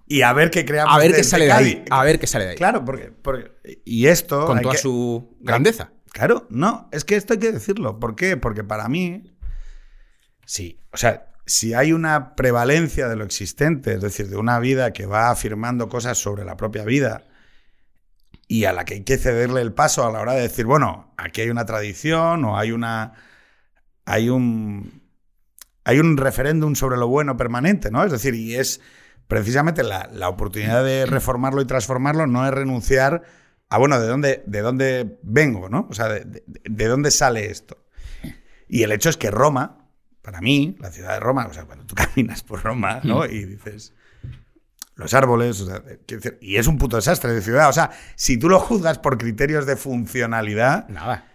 y 0.06 0.22
a 0.22 0.32
ver 0.32 0.50
qué 0.50 0.64
creamos. 0.64 0.94
a 0.94 0.98
ver 0.98 1.14
qué 1.14 1.24
sale 1.24 1.46
de 1.46 1.52
ahí, 1.52 1.84
a 1.90 2.04
ver 2.04 2.18
qué 2.18 2.26
sale 2.26 2.44
de 2.44 2.50
ahí, 2.52 2.56
Claro, 2.56 2.84
porque, 2.84 3.10
porque- 3.10 3.52
y 3.84 4.06
esto 4.06 4.46
con 4.46 4.60
toda 4.60 4.74
que- 4.74 4.80
su 4.80 5.36
grandeza. 5.40 5.92
Claro, 6.12 6.46
no, 6.50 6.88
es 6.92 7.04
que 7.04 7.16
esto 7.16 7.32
hay 7.34 7.38
que 7.38 7.52
decirlo. 7.52 7.98
¿Por 7.98 8.14
qué? 8.16 8.36
Porque 8.36 8.64
para 8.64 8.86
mí, 8.88 9.34
sí, 10.44 10.78
o 10.92 10.96
sea, 10.98 11.28
si 11.46 11.72
hay 11.74 11.92
una 11.92 12.34
prevalencia 12.36 13.08
de 13.08 13.16
lo 13.16 13.24
existente, 13.24 13.94
es 13.94 14.00
decir, 14.00 14.28
de 14.28 14.36
una 14.36 14.58
vida 14.58 14.92
que 14.92 15.06
va 15.06 15.30
afirmando 15.30 15.88
cosas 15.88 16.18
sobre 16.18 16.44
la 16.44 16.56
propia 16.56 16.84
vida 16.84 17.24
y 18.46 18.64
a 18.66 18.72
la 18.72 18.84
que 18.84 18.94
hay 18.94 19.04
que 19.04 19.16
cederle 19.16 19.62
el 19.62 19.72
paso 19.72 20.06
a 20.06 20.12
la 20.12 20.20
hora 20.20 20.34
de 20.34 20.42
decir, 20.42 20.66
bueno, 20.66 21.14
aquí 21.16 21.40
hay 21.40 21.48
una 21.50 21.64
tradición 21.64 22.44
o 22.44 22.58
hay 22.58 22.72
una. 22.72 23.14
hay 24.04 24.28
un. 24.28 25.01
Hay 25.84 25.98
un 26.00 26.16
referéndum 26.16 26.74
sobre 26.74 26.96
lo 26.96 27.08
bueno 27.08 27.36
permanente, 27.36 27.90
¿no? 27.90 28.04
Es 28.04 28.12
decir, 28.12 28.34
y 28.34 28.54
es 28.56 28.80
precisamente 29.28 29.82
la, 29.82 30.08
la 30.12 30.28
oportunidad 30.28 30.84
de 30.84 31.06
reformarlo 31.06 31.60
y 31.62 31.64
transformarlo, 31.66 32.26
no 32.26 32.46
es 32.46 32.52
renunciar 32.52 33.22
a, 33.68 33.78
bueno, 33.78 33.98
¿de 34.00 34.06
dónde, 34.06 34.42
de 34.46 34.60
dónde 34.60 35.18
vengo, 35.22 35.68
¿no? 35.68 35.86
O 35.90 35.94
sea, 35.94 36.08
de, 36.08 36.20
de- 36.24 36.42
de 36.62 36.86
dónde 36.86 37.10
sale 37.10 37.50
esto? 37.50 37.84
Y 38.68 38.82
el 38.82 38.92
hecho 38.92 39.08
es 39.08 39.16
que 39.16 39.30
Roma, 39.30 39.88
para 40.20 40.40
mí, 40.40 40.76
la 40.80 40.90
ciudad 40.92 41.14
de 41.14 41.20
Roma, 41.20 41.46
o 41.48 41.54
sea, 41.54 41.64
cuando 41.64 41.84
tú 41.86 41.94
caminas 41.96 42.42
por 42.42 42.62
Roma, 42.62 43.00
¿no? 43.04 43.24
Y 43.26 43.44
dices, 43.44 43.94
los 44.94 45.14
árboles, 45.14 45.60
o 45.62 45.66
sea, 45.66 45.80
decir, 46.06 46.38
y 46.42 46.56
es 46.56 46.66
un 46.66 46.76
puto 46.78 46.96
desastre 46.96 47.32
de 47.32 47.40
ciudad. 47.42 47.68
O 47.70 47.72
sea, 47.72 47.90
si 48.14 48.36
tú 48.36 48.48
lo 48.48 48.60
juzgas 48.60 48.98
por 48.98 49.16
criterios 49.18 49.64
de 49.66 49.76
funcionalidad, 49.76 50.86
Nada. 50.88 51.26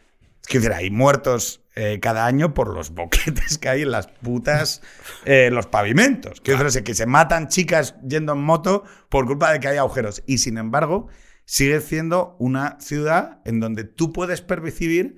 es 0.41 0.47
que 0.47 0.59
decir, 0.59 0.73
hay 0.73 0.91
muertos 0.91 1.61
eh, 1.79 1.99
cada 1.99 2.25
año 2.25 2.55
por 2.55 2.73
los 2.73 2.89
boquetes 2.89 3.59
que 3.59 3.69
hay 3.69 3.83
en 3.83 3.91
las 3.91 4.07
putas, 4.07 4.81
eh, 5.25 5.51
los 5.51 5.67
pavimentos. 5.67 6.41
Quiero 6.41 6.63
decir, 6.63 6.83
que 6.83 6.95
se 6.95 7.05
matan 7.05 7.49
chicas 7.49 7.93
yendo 8.01 8.33
en 8.33 8.39
moto 8.39 8.83
por 9.09 9.27
culpa 9.27 9.51
de 9.51 9.59
que 9.59 9.67
hay 9.67 9.77
agujeros. 9.77 10.23
Y 10.25 10.39
sin 10.39 10.57
embargo, 10.57 11.07
sigue 11.45 11.79
siendo 11.81 12.35
una 12.39 12.79
ciudad 12.79 13.41
en 13.45 13.59
donde 13.59 13.83
tú 13.83 14.11
puedes 14.11 14.41
percibir 14.41 15.17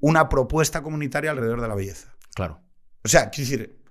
una 0.00 0.30
propuesta 0.30 0.82
comunitaria 0.82 1.30
alrededor 1.30 1.60
de 1.60 1.68
la 1.68 1.74
belleza. 1.74 2.16
Claro. 2.34 2.62
O 3.04 3.08
sea, 3.08 3.28
quiero 3.28 3.50
decir, 3.50 3.84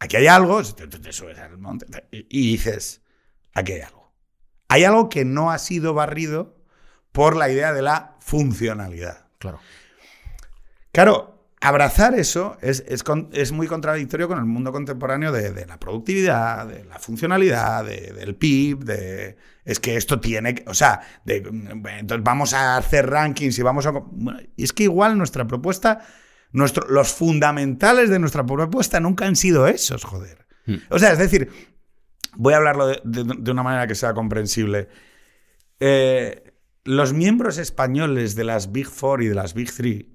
aquí 0.00 0.16
hay 0.16 0.26
algo, 0.26 0.64
te, 0.64 0.88
te 0.88 1.12
subes 1.12 1.38
al 1.38 1.58
monte 1.58 1.86
y 2.10 2.52
dices, 2.52 3.02
aquí 3.54 3.74
hay 3.74 3.82
algo. 3.82 4.12
Hay 4.66 4.82
algo 4.82 5.08
que 5.08 5.24
no 5.24 5.52
ha 5.52 5.58
sido 5.60 5.94
barrido 5.94 6.56
por 7.12 7.36
la 7.36 7.48
idea 7.48 7.72
de 7.72 7.82
la 7.82 8.16
funcionalidad. 8.18 9.28
Claro. 9.38 9.60
Claro, 10.90 11.31
abrazar 11.62 12.14
eso 12.18 12.56
es, 12.60 12.84
es 12.88 13.02
con- 13.02 13.30
es 13.32 13.52
muy 13.52 13.66
contradictorio 13.68 14.26
con 14.28 14.38
el 14.38 14.44
mundo 14.44 14.72
contemporáneo 14.72 15.30
de, 15.32 15.52
de 15.52 15.64
la 15.64 15.78
productividad, 15.78 16.66
de 16.66 16.84
la 16.84 16.98
funcionalidad, 16.98 17.84
de- 17.84 18.12
del 18.12 18.34
PIB, 18.34 18.80
de... 18.84 19.36
Es 19.64 19.78
que 19.78 19.96
esto 19.96 20.18
tiene... 20.20 20.56
que- 20.56 20.64
O 20.68 20.74
sea, 20.74 21.00
de, 21.24 21.36
entonces 21.36 22.24
vamos 22.24 22.52
a 22.52 22.76
hacer 22.76 23.08
rankings 23.08 23.58
y 23.58 23.62
vamos 23.62 23.86
a... 23.86 23.90
bueno, 23.92 24.40
y 24.56 24.64
es 24.64 24.72
que 24.72 24.82
igual 24.82 25.16
nuestra 25.16 25.46
propuesta, 25.46 26.00
nuestro, 26.50 26.86
los 26.88 27.12
fundamentales 27.12 28.10
de 28.10 28.18
nuestra 28.18 28.44
propuesta 28.44 28.98
nunca 29.00 29.26
han 29.26 29.36
sido 29.36 29.68
esos, 29.68 30.02
joder. 30.04 30.46
Hmm. 30.66 30.76
O 30.90 30.98
sea, 30.98 31.12
es 31.12 31.18
decir, 31.18 31.48
voy 32.34 32.54
a 32.54 32.56
hablarlo 32.56 32.88
de 33.04 33.50
una 33.52 33.62
manera 33.62 33.86
que 33.86 33.94
sea 33.94 34.14
comprensible. 34.14 34.88
Eh, 35.80 36.52
los 36.84 37.12
miembros 37.12 37.58
españoles 37.58 38.34
de 38.34 38.44
las 38.44 38.72
Big 38.72 38.86
Four 38.88 39.22
y 39.22 39.28
de 39.28 39.34
las 39.36 39.54
Big 39.54 39.72
Three, 39.72 40.11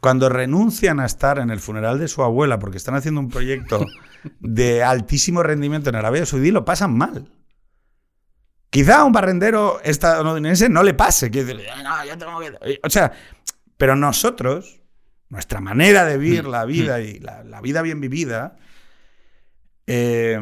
cuando 0.00 0.28
renuncian 0.28 0.98
a 0.98 1.06
estar 1.06 1.38
en 1.38 1.50
el 1.50 1.60
funeral 1.60 1.98
de 1.98 2.08
su 2.08 2.22
abuela 2.22 2.58
porque 2.58 2.78
están 2.78 2.94
haciendo 2.94 3.20
un 3.20 3.28
proyecto 3.28 3.86
de 4.40 4.82
altísimo 4.82 5.42
rendimiento 5.42 5.90
en 5.90 5.96
Arabia 5.96 6.26
Saudí, 6.26 6.50
lo 6.50 6.64
pasan 6.64 6.96
mal. 6.96 7.30
Quizá 8.70 9.00
a 9.00 9.04
un 9.04 9.12
barrendero 9.12 9.80
estadounidense 9.82 10.68
no 10.68 10.82
le 10.82 10.94
pase. 10.94 11.28
decir, 11.28 11.60
"Ay, 11.74 11.82
no, 11.82 12.04
yo 12.04 12.18
tengo 12.18 12.40
que-". 12.40 12.80
O 12.82 12.90
sea, 12.90 13.12
pero 13.76 13.96
nosotros, 13.96 14.80
nuestra 15.28 15.60
manera 15.60 16.04
de 16.04 16.16
vivir 16.16 16.46
la 16.46 16.64
vida 16.64 17.00
y 17.00 17.18
la, 17.18 17.44
la 17.44 17.60
vida 17.60 17.82
bien 17.82 18.00
vivida, 18.00 18.56
eh, 19.86 20.38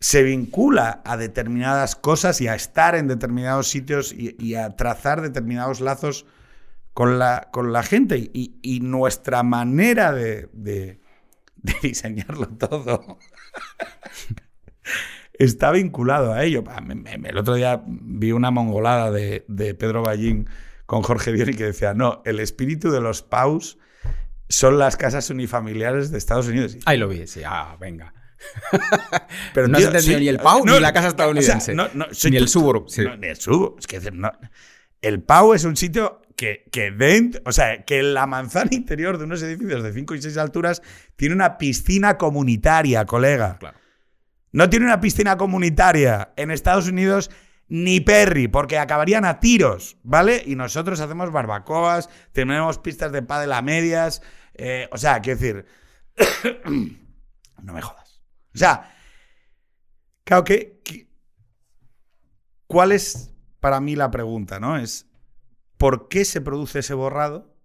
se 0.00 0.22
vincula 0.22 1.02
a 1.04 1.16
determinadas 1.16 1.94
cosas 1.94 2.40
y 2.40 2.48
a 2.48 2.54
estar 2.54 2.94
en 2.94 3.06
determinados 3.06 3.68
sitios 3.68 4.12
y, 4.12 4.36
y 4.38 4.54
a 4.54 4.76
trazar 4.76 5.20
determinados 5.20 5.80
lazos 5.80 6.26
con 6.94 7.18
la, 7.18 7.48
con 7.52 7.72
la 7.72 7.82
gente. 7.82 8.18
Y, 8.18 8.56
y 8.62 8.80
nuestra 8.80 9.42
manera 9.42 10.12
de, 10.12 10.48
de- 10.52 11.00
de 11.56 11.74
diseñarlo 11.80 12.48
todo 12.48 13.18
está 15.34 15.70
vinculado 15.70 16.32
a 16.32 16.44
ello. 16.44 16.64
El 17.24 17.38
otro 17.38 17.54
día 17.54 17.82
vi 17.86 18.32
una 18.32 18.50
mongolada 18.50 19.10
de, 19.10 19.44
Pedro 19.78 20.02
Ballín 20.02 20.48
con 20.86 21.02
Jorge 21.02 21.32
Diori 21.32 21.54
que 21.54 21.64
decía, 21.64 21.94
no, 21.94 22.22
el 22.24 22.40
espíritu 22.40 22.90
de 22.90 23.00
los 23.00 23.22
paus 23.22 23.78
son 24.48 24.78
las 24.78 24.96
casas 24.96 25.30
unifamiliares 25.30 26.10
de 26.10 26.18
Estados 26.18 26.48
Unidos. 26.48 26.76
Ahí 26.84 26.98
lo 26.98 27.08
vi, 27.08 27.26
sí, 27.26 27.42
ah, 27.46 27.76
venga. 27.80 28.12
Pero 29.54 29.68
no 29.68 29.78
has 29.78 29.84
entendido 29.84 30.18
ni 30.18 30.28
el 30.28 30.38
PAU 30.38 30.66
ni 30.66 30.80
la 30.80 30.92
casa 30.92 31.08
estadounidense. 31.08 31.74
ni 31.74 32.36
el 32.36 32.48
suburb. 32.48 32.86
ni 33.20 33.28
el 33.28 33.36
suburb. 33.36 33.76
Es 33.78 33.86
que 33.86 34.00
el 35.00 35.22
PAU 35.22 35.54
es 35.54 35.64
un 35.64 35.76
sitio 35.76 36.20
que, 36.42 36.64
que 36.72 36.90
dentro, 36.90 37.40
o 37.44 37.52
sea, 37.52 37.84
que 37.84 38.02
la 38.02 38.26
manzana 38.26 38.70
interior 38.72 39.16
de 39.16 39.26
unos 39.26 39.40
edificios 39.44 39.80
de 39.84 39.92
5 39.92 40.16
y 40.16 40.22
6 40.22 40.36
alturas 40.38 40.82
tiene 41.14 41.36
una 41.36 41.56
piscina 41.56 42.18
comunitaria, 42.18 43.06
colega. 43.06 43.58
Claro. 43.60 43.78
No 44.50 44.68
tiene 44.68 44.86
una 44.86 45.00
piscina 45.00 45.36
comunitaria 45.36 46.32
en 46.34 46.50
Estados 46.50 46.88
Unidos 46.88 47.30
ni 47.68 48.00
Perry, 48.00 48.48
porque 48.48 48.76
acabarían 48.76 49.24
a 49.24 49.38
tiros, 49.38 49.98
¿vale? 50.02 50.42
Y 50.44 50.56
nosotros 50.56 50.98
hacemos 50.98 51.30
barbacoas, 51.30 52.10
tenemos 52.32 52.80
pistas 52.80 53.12
de 53.12 53.22
pádel 53.22 53.52
a 53.52 53.62
medias, 53.62 54.20
eh, 54.54 54.88
o 54.90 54.98
sea, 54.98 55.20
quiero 55.20 55.38
decir, 55.38 55.66
no 57.62 57.72
me 57.72 57.82
jodas. 57.82 58.20
O 58.52 58.58
sea, 58.58 58.92
claro 60.24 60.42
que, 60.42 60.80
¿cuál 62.66 62.90
es 62.90 63.32
para 63.60 63.80
mí 63.80 63.94
la 63.94 64.10
pregunta, 64.10 64.58
no? 64.58 64.76
Es 64.76 65.06
¿por 65.82 66.06
qué 66.06 66.24
se 66.24 66.40
produce 66.40 66.78
ese 66.78 66.94
borrado? 66.94 67.56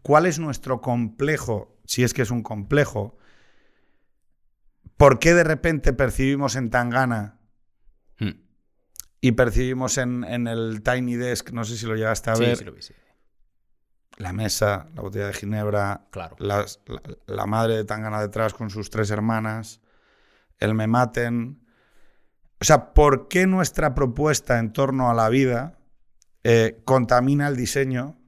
¿Cuál 0.00 0.24
es 0.24 0.38
nuestro 0.38 0.80
complejo, 0.80 1.78
si 1.84 2.02
es 2.02 2.14
que 2.14 2.22
es 2.22 2.30
un 2.30 2.42
complejo? 2.42 3.18
¿Por 4.96 5.18
qué 5.18 5.34
de 5.34 5.44
repente 5.44 5.92
percibimos 5.92 6.56
en 6.56 6.70
Tangana 6.70 7.38
hmm. 8.18 8.30
y 9.20 9.32
percibimos 9.32 9.98
en, 9.98 10.24
el 10.24 10.82
Tiny 10.82 11.16
Desk, 11.16 11.50
no 11.50 11.64
sé 11.64 11.76
si 11.76 11.84
lo 11.84 11.96
llegaste 11.96 12.30
a 12.30 12.34
ver, 12.34 12.56
sí 12.56 12.64
lo 12.64 12.72
vi, 12.72 12.80
sí. 12.80 12.94
la 14.16 14.32
mesa, 14.32 14.88
la 14.94 15.02
botella 15.02 15.26
de 15.26 15.34
ginebra, 15.34 16.08
claro. 16.10 16.34
la, 16.38 17.46
madre 17.46 17.76
de 17.76 17.84
Tangana 17.84 18.22
detrás 18.22 18.54
con 18.54 18.70
sus 18.70 18.88
tres 18.88 19.10
hermanas, 19.10 19.82
el 20.60 20.72
me 20.72 20.86
maten. 20.86 21.62
O 22.58 22.64
sea, 22.64 22.94
¿por 22.94 23.28
qué 23.28 23.46
nuestra 23.46 23.94
propuesta 23.94 24.58
en 24.58 24.72
torno 24.72 25.10
a 25.10 25.14
la 25.14 25.28
vida 25.28 25.77
eh, 26.44 26.80
contamina 26.84 27.48
el 27.48 27.56
diseño? 27.56 28.18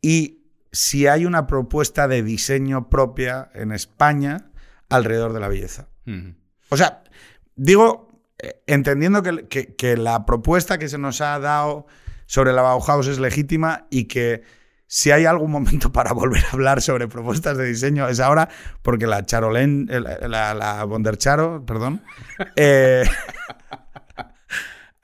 Y 0.00 0.44
si 0.72 1.06
hay 1.06 1.24
una 1.24 1.46
propuesta 1.46 2.08
de 2.08 2.22
diseño 2.22 2.90
propia 2.90 3.50
en 3.54 3.72
España, 3.72 4.50
alrededor 4.88 5.32
de 5.32 5.40
la 5.40 5.48
belleza. 5.48 5.88
O 6.68 6.76
sea, 6.76 7.04
digo, 7.56 8.22
eh, 8.38 8.62
entendiendo 8.66 9.22
que, 9.22 9.96
la 9.96 10.26
propuesta 10.26 10.78
que 10.78 10.88
se 10.88 10.98
nos 10.98 11.20
ha 11.20 11.38
dado 11.38 11.86
sobre 12.26 12.52
la 12.52 12.62
Bauhaus 12.62 13.06
es 13.06 13.18
legítima 13.18 13.86
y 13.90 14.04
que 14.04 14.42
si 14.86 15.10
hay 15.10 15.24
algún 15.24 15.50
momento 15.50 15.92
para 15.92 16.12
volver 16.12 16.44
a 16.44 16.50
hablar 16.50 16.82
sobre 16.82 17.08
propuestas 17.08 17.56
de 17.56 17.64
diseño 17.64 18.08
es 18.08 18.20
ahora, 18.20 18.48
porque 18.82 19.06
la 19.06 19.24
Charolén, 19.24 19.88
la, 19.88 20.54
la 20.54 20.84
Bondercharo, 20.84 21.64
perdón, 21.64 22.02
eh, 22.56 23.04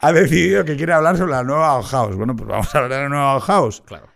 ha 0.00 0.12
decidido 0.12 0.64
que 0.64 0.76
quiere 0.76 0.92
hablar 0.92 1.16
sobre 1.16 1.32
la 1.32 1.44
nueva 1.44 1.78
Bauhaus. 1.78 2.16
Bueno, 2.16 2.34
pues 2.34 2.48
vamos 2.48 2.74
a 2.74 2.78
hablar 2.78 2.98
de 2.98 3.02
la 3.04 3.08
nueva 3.08 3.38
Bauhaus. 3.38 3.82
Claro 3.82 4.10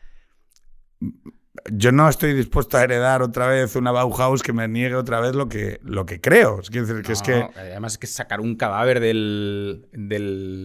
yo 1.72 1.92
no 1.92 2.08
estoy 2.08 2.34
dispuesto 2.34 2.76
a 2.76 2.84
heredar 2.84 3.22
otra 3.22 3.46
vez 3.46 3.76
una 3.76 3.90
Bauhaus 3.90 4.42
que 4.42 4.52
me 4.52 4.68
niegue 4.68 4.96
otra 4.96 5.20
vez 5.20 5.34
lo 5.34 5.48
que, 5.48 5.80
lo 5.82 6.04
que 6.04 6.20
creo. 6.20 6.60
Es, 6.60 6.70
decir, 6.70 7.02
que 7.02 7.12
es 7.12 7.22
que... 7.22 7.48
Además 7.56 7.92
es 7.92 7.98
que 7.98 8.06
sacar 8.06 8.40
un 8.40 8.56
cadáver 8.56 9.00
de 9.00 10.18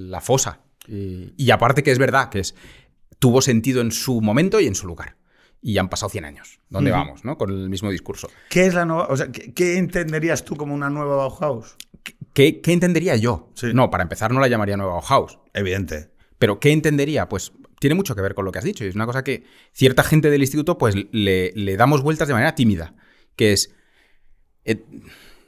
la 0.07 0.21
fosa. 0.21 0.61
Y, 0.87 1.51
aparte 1.51 1.83
que 1.83 1.91
es 1.91 1.99
verdad 1.99 2.29
que 2.29 2.39
es, 2.39 2.55
tuvo 3.19 3.41
sentido 3.41 3.81
en 3.81 3.91
su 3.91 4.21
momento 4.21 4.59
y 4.59 4.67
en 4.67 4.75
su 4.75 4.87
lugar. 4.87 5.17
Y 5.61 5.77
han 5.77 5.89
pasado 5.89 6.09
100 6.09 6.25
años. 6.25 6.59
¿Dónde 6.69 6.91
vamos? 6.91 7.23
¿no? 7.23 7.37
Con 7.37 7.51
el 7.51 7.69
mismo 7.69 7.91
discurso. 7.91 8.29
¿Qué 8.49 8.65
es 8.65 8.73
la 8.73 8.85
nueva? 8.85 9.07
O 9.09 9.17
sea, 9.17 9.27
¿qué, 9.31 9.77
entenderías 9.77 10.43
tú 10.43 10.55
como 10.55 10.73
una 10.73 10.89
nueva 10.89 11.15
Bauhaus? 11.15 11.75
¿Qué, 12.39 12.61
qué 12.61 12.71
entendería 12.71 13.17
yo? 13.17 13.51
No, 13.73 13.91
para 13.91 14.01
empezar 14.01 14.31
no 14.31 14.39
la 14.39 14.47
llamaría 14.47 14.77
nueva 14.77 14.93
Bauhaus. 14.93 15.39
Evidente. 15.53 16.11
Pero 16.37 16.57
¿qué 16.61 16.71
entendería? 16.71 17.27
Pues 17.27 17.51
tiene 17.81 17.95
mucho 17.95 18.15
que 18.15 18.21
ver 18.21 18.33
con 18.33 18.45
lo 18.45 18.53
que 18.53 18.59
has 18.59 18.63
dicho. 18.63 18.85
Y 18.85 18.87
es 18.87 18.95
una 18.95 19.05
cosa 19.05 19.25
que 19.25 19.43
cierta 19.73 20.03
gente 20.03 20.29
del 20.29 20.39
instituto, 20.39 20.77
pues 20.77 20.95
le, 21.11 21.75
damos 21.75 22.01
vueltas 22.01 22.29
de 22.29 22.33
manera 22.33 22.55
tímida. 22.55 22.95
Que 23.35 23.51
es. 23.51 23.75
Eh, 24.63 24.81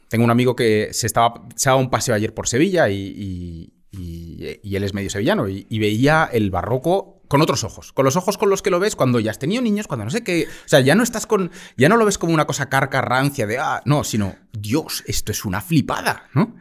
tengo 0.09 0.25
un 0.25 0.31
amigo 0.31 0.53
que 0.57 0.89
se 0.91 1.07
estaba. 1.07 1.47
Se 1.55 1.69
daba 1.69 1.79
un 1.79 1.89
paseo 1.89 2.13
ayer 2.13 2.33
por 2.33 2.49
Sevilla 2.49 2.89
y, 2.89 3.71
y, 3.89 4.75
él 4.75 4.83
es 4.83 4.93
medio 4.93 5.09
sevillano. 5.09 5.47
Y, 5.47 5.79
veía 5.79 6.29
el 6.29 6.51
barroco 6.51 7.20
con 7.31 7.41
otros 7.41 7.63
ojos. 7.63 7.93
Con 7.93 8.03
los 8.03 8.17
ojos 8.17 8.37
con 8.37 8.49
los 8.49 8.61
que 8.61 8.69
lo 8.69 8.81
ves 8.81 8.97
cuando 8.97 9.21
ya 9.21 9.31
has 9.31 9.39
tenido 9.39 9.61
niños, 9.61 9.87
cuando 9.87 10.03
no 10.03 10.11
sé 10.11 10.21
qué. 10.21 10.47
O 10.65 10.67
sea, 10.67 10.81
ya 10.81 10.95
no 10.95 11.01
estás 11.01 11.25
con. 11.25 11.49
Ya 11.77 11.87
no 11.87 11.95
lo 11.95 12.03
ves 12.03 12.17
como 12.17 12.33
una 12.33 12.45
cosa 12.45 12.67
carca, 12.67 12.99
rancia 12.99 13.47
de. 13.47 13.57
Ah, 13.57 13.81
no, 13.85 14.03
sino. 14.03 14.35
Dios, 14.51 15.01
esto 15.07 15.31
es 15.31 15.45
una 15.45 15.61
flipada, 15.61 16.25
¿no? 16.33 16.57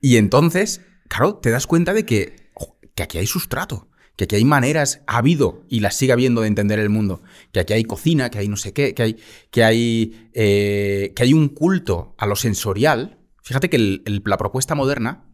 Y 0.00 0.16
entonces, 0.16 0.80
claro, 1.08 1.34
te 1.34 1.50
das 1.50 1.66
cuenta 1.66 1.92
de 1.92 2.06
que, 2.06 2.50
que 2.94 3.02
aquí 3.02 3.18
hay 3.18 3.26
sustrato 3.26 3.88
que 4.16 4.24
aquí 4.24 4.36
hay 4.36 4.46
maneras, 4.46 5.02
ha 5.06 5.18
habido 5.18 5.62
y 5.68 5.80
las 5.80 5.94
sigue 5.94 6.14
habiendo 6.14 6.40
de 6.40 6.48
entender 6.48 6.78
el 6.78 6.88
mundo, 6.88 7.22
que 7.52 7.60
aquí 7.60 7.74
hay 7.74 7.84
cocina, 7.84 8.30
que 8.30 8.38
hay 8.38 8.48
no 8.48 8.56
sé 8.56 8.72
qué, 8.72 8.94
que 8.94 9.02
hay, 9.02 9.16
que 9.50 9.64
hay, 9.64 10.30
eh, 10.32 11.12
que 11.14 11.22
hay 11.22 11.34
un 11.34 11.50
culto 11.50 12.14
a 12.16 12.24
lo 12.24 12.34
sensorial. 12.34 13.18
Fíjate 13.42 13.68
que 13.68 14.00
la 14.24 14.38
propuesta 14.38 14.74
moderna, 14.74 15.26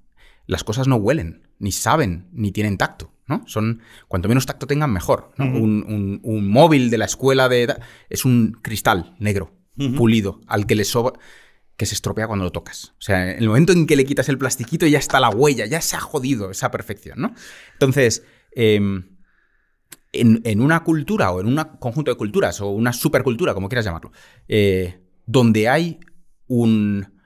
las 0.48 0.64
cosas 0.64 0.88
no 0.88 0.96
huelen, 0.96 1.46
ni 1.60 1.70
saben, 1.70 2.28
ni 2.32 2.50
tienen 2.50 2.76
tacto. 2.76 3.12
¿No? 3.38 3.44
Son, 3.46 3.82
cuanto 4.08 4.28
menos 4.28 4.46
tacto 4.46 4.66
tengan, 4.66 4.92
mejor. 4.92 5.32
un, 5.38 6.48
móvil 6.48 6.90
de 6.90 6.98
la 6.98 7.06
escuela 7.06 7.48
de 7.48 7.74
es 8.08 8.24
un 8.24 8.52
cristal 8.62 9.16
negro, 9.18 9.52
pulido, 9.96 10.40
al 10.46 10.66
que 10.66 10.74
le 10.74 10.84
sobra 10.84 11.18
que 11.76 11.86
se 11.86 11.94
estropea 11.94 12.28
cuando 12.28 12.44
lo 12.44 12.52
tocas. 12.52 12.92
O 12.98 13.02
sea, 13.02 13.32
en 13.32 13.38
el 13.38 13.48
momento 13.48 13.72
en 13.72 13.86
que 13.86 13.96
le 13.96 14.04
quitas 14.04 14.28
el 14.28 14.38
plastiquito 14.38 14.86
ya 14.86 14.98
está 14.98 15.18
la 15.18 15.30
huella, 15.30 15.66
ya 15.66 15.80
se 15.80 15.96
ha 15.96 16.00
jodido 16.00 16.50
esa 16.50 16.70
perfección, 16.70 17.18
¿no? 17.20 17.34
Entonces, 17.72 18.22
Em, 18.54 19.08
en, 20.12 20.60
una 20.60 20.84
cultura 20.84 21.30
o 21.30 21.40
en 21.40 21.46
un 21.46 21.56
conjunto 21.80 22.10
de 22.10 22.18
culturas 22.18 22.60
o 22.60 22.68
una 22.68 22.92
supercultura, 22.92 23.54
como 23.54 23.70
quieras 23.70 23.86
llamarlo, 23.86 24.12
eh, 24.46 25.00
donde 25.24 25.70
hay 25.70 26.00
un, 26.46 27.18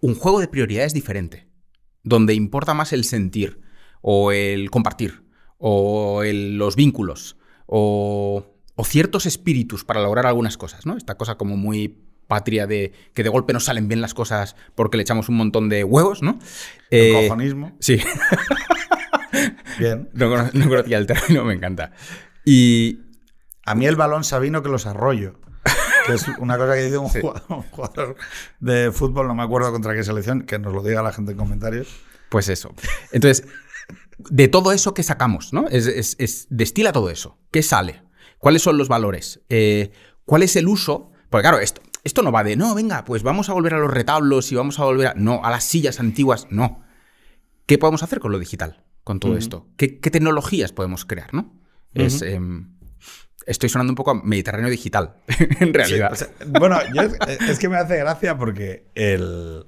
un 0.00 0.14
juego 0.14 0.40
de 0.40 0.48
prioridades 0.48 0.92
diferente, 0.92 1.48
donde 2.02 2.34
importa 2.34 2.74
más 2.74 2.92
el 2.92 3.04
sentir 3.04 3.61
o 4.02 4.32
el 4.32 4.70
compartir 4.70 5.22
o 5.58 6.22
los 6.24 6.76
vínculos 6.76 7.36
o, 7.66 8.46
ciertos 8.84 9.26
espíritus 9.26 9.84
para 9.84 10.02
lograr 10.02 10.26
algunas 10.26 10.56
cosas, 10.56 10.86
¿no? 10.86 10.96
Esta 10.96 11.14
cosa 11.14 11.36
como 11.36 11.56
muy 11.56 12.02
patria 12.26 12.66
de 12.66 12.92
que 13.14 13.22
de 13.22 13.28
golpe 13.28 13.52
nos 13.52 13.66
salen 13.66 13.86
bien 13.86 14.00
las 14.00 14.12
cosas 14.12 14.56
porque 14.74 14.96
le 14.96 15.04
echamos 15.04 15.28
un 15.28 15.36
montón 15.36 15.68
de 15.68 15.84
huevos, 15.84 16.20
¿no? 16.20 16.40
El 16.90 17.14
eh, 17.14 17.22
cojonismo. 17.22 17.76
Sí. 17.78 18.02
Bien. 19.78 20.10
No, 20.14 20.28
conocía 20.28 20.98
el 20.98 21.06
término, 21.06 21.44
me 21.44 21.54
encanta. 21.54 21.92
Y. 22.44 22.98
A 23.64 23.76
mí 23.76 23.86
el 23.86 23.94
balón 23.94 24.24
sabino 24.24 24.64
que 24.64 24.68
los 24.68 24.86
arroyo. 24.86 25.38
Que 26.06 26.14
es 26.14 26.26
una 26.38 26.58
cosa 26.58 26.74
que 26.74 26.82
dice 26.82 26.98
un, 26.98 27.08
jugador, 27.08 28.16
de 28.58 28.90
fútbol, 28.90 29.28
no 29.28 29.36
me 29.36 29.44
acuerdo 29.44 29.70
contra 29.70 29.94
qué 29.94 30.02
selección, 30.02 30.42
que 30.42 30.58
nos 30.58 30.72
lo 30.72 30.82
diga 30.82 31.00
la 31.02 31.12
gente 31.12 31.30
en 31.30 31.38
comentarios. 31.38 31.86
Pues 32.28 32.48
eso. 32.48 32.74
Entonces, 33.12 33.46
de 34.18 34.48
todo 34.48 34.72
eso, 34.72 34.94
¿qué 34.94 35.02
sacamos? 35.02 35.52
¿no? 35.52 35.66
Es, 35.68 36.46
destila 36.50 36.92
todo 36.92 37.10
eso. 37.10 37.38
¿Qué 37.50 37.62
sale? 37.62 38.02
¿Cuáles 38.38 38.62
son 38.62 38.78
los 38.78 38.88
valores? 38.88 39.40
Eh, 39.48 39.92
¿Cuál 40.24 40.42
es 40.42 40.56
el 40.56 40.68
uso? 40.68 41.12
Porque 41.30 41.42
claro, 41.42 41.58
esto, 41.58 41.80
esto 42.04 42.22
no 42.22 42.32
va 42.32 42.44
de, 42.44 42.56
no, 42.56 42.74
venga, 42.74 43.04
pues 43.04 43.22
vamos 43.22 43.48
a 43.48 43.52
volver 43.52 43.74
a 43.74 43.78
los 43.78 43.90
retablos 43.90 44.50
y 44.52 44.54
vamos 44.54 44.78
a 44.78 44.84
volver 44.84 45.06
a... 45.08 45.14
No, 45.14 45.44
a 45.44 45.50
las 45.50 45.64
sillas 45.64 46.00
antiguas, 46.00 46.46
no. 46.50 46.82
¿Qué 47.66 47.78
podemos 47.78 48.02
hacer 48.02 48.20
con 48.20 48.32
lo 48.32 48.38
digital? 48.38 48.84
con 49.04 49.20
todo 49.20 49.36
esto? 49.36 49.68
¿Qué, 49.76 49.88
tecnologías 49.88 50.72
podemos 50.72 51.04
crear, 51.04 51.32
no? 51.34 51.52
Es, 51.94 52.22
em, 52.22 52.74
estoy 53.46 53.68
sonando 53.68 53.92
un 53.92 53.96
poco 53.96 54.12
a 54.12 54.22
Mediterráneo 54.22 54.70
digital, 54.70 55.16
en 55.60 55.74
realidad. 55.74 56.16
bueno, 56.46 56.78
es, 57.48 57.58
que 57.58 57.68
me 57.68 57.76
hace 57.76 57.96
gracia 57.96 58.36
porque 58.38 58.86
el... 58.94 59.66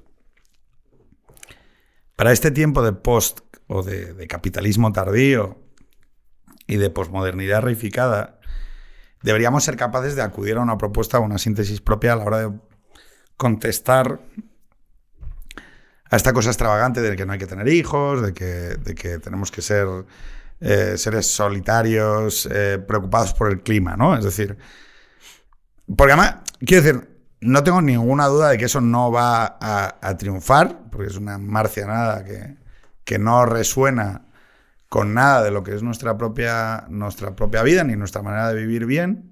Para 2.15 2.31
este 2.31 2.49
tiempo 2.49 2.81
de 2.81 2.93
post 2.93 3.41
o 3.67 3.83
de, 3.83 4.27
capitalismo 4.27 4.91
tardío 4.91 5.57
y 6.67 6.77
de 6.77 6.89
posmodernidad 6.89 7.61
reificada, 7.61 8.39
deberíamos 9.21 9.63
ser 9.63 9.77
capaces 9.77 10.15
de 10.15 10.21
acudir 10.21 10.57
a 10.57 10.61
una 10.61 10.77
propuesta 10.77 11.19
o 11.19 11.23
una 11.23 11.37
síntesis 11.37 11.81
propia 11.81 12.13
a 12.13 12.15
la 12.17 12.23
hora 12.23 12.37
de 12.39 12.51
contestar 13.37 14.21
a 16.09 16.15
esta 16.15 16.33
cosa 16.33 16.49
extravagante 16.49 17.01
de 17.01 17.15
que 17.15 17.25
no 17.25 17.33
hay 17.33 17.39
que 17.39 17.47
tener 17.47 17.67
hijos, 17.67 18.21
de 18.21 18.33
que, 18.33 18.45
de 18.45 18.95
que 18.95 19.17
tenemos 19.19 19.51
que 19.51 19.61
ser 19.61 19.87
eh, 20.61 20.93
seres 20.97 21.27
solitarios, 21.27 22.47
eh, 22.51 22.77
preocupados 22.87 23.33
por 23.33 23.51
el 23.51 23.61
clima, 23.61 23.97
¿no? 23.97 24.15
Es 24.15 24.23
decir, 24.23 24.57
porque 25.97 26.13
además, 26.13 26.37
quiero 26.59 26.83
decir, 26.83 27.09
no 27.41 27.63
tengo 27.63 27.81
ninguna 27.81 28.27
duda 28.27 28.49
de 28.49 28.57
que 28.57 28.65
eso 28.65 28.81
no 28.81 29.11
va 29.11 29.57
a, 29.59 29.97
a 30.01 30.17
triunfar, 30.17 30.89
porque 30.91 31.07
es 31.07 31.17
una 31.17 31.37
marcianada 31.37 32.23
que, 32.23 32.64
que 33.05 33.17
no 33.19 33.45
resuena 33.45 34.25
con 34.89 35.13
nada 35.13 35.41
de 35.43 35.51
lo 35.51 35.63
que 35.63 35.73
es 35.75 35.81
nuestra 35.83 36.17
propia, 36.17 36.85
nuestra 36.89 37.35
propia 37.35 37.63
vida 37.63 37.83
ni 37.83 37.95
nuestra 37.95 38.21
manera 38.21 38.49
de 38.51 38.55
vivir 38.59 38.85
bien. 38.85 39.31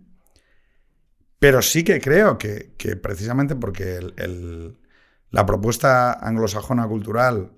Pero 1.40 1.62
sí 1.62 1.84
que 1.84 2.00
creo 2.00 2.38
que, 2.38 2.74
que 2.78 2.96
precisamente 2.96 3.56
porque 3.56 3.96
el- 3.98 4.14
el- 4.18 4.78
la 5.30 5.46
propuesta 5.46 6.14
anglosajona 6.14 6.88
cultural 6.88 7.52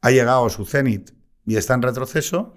ha 0.00 0.10
llegado 0.10 0.46
a 0.46 0.50
su 0.50 0.64
cenit 0.64 1.10
y 1.44 1.56
está 1.56 1.74
en 1.74 1.82
retroceso, 1.82 2.54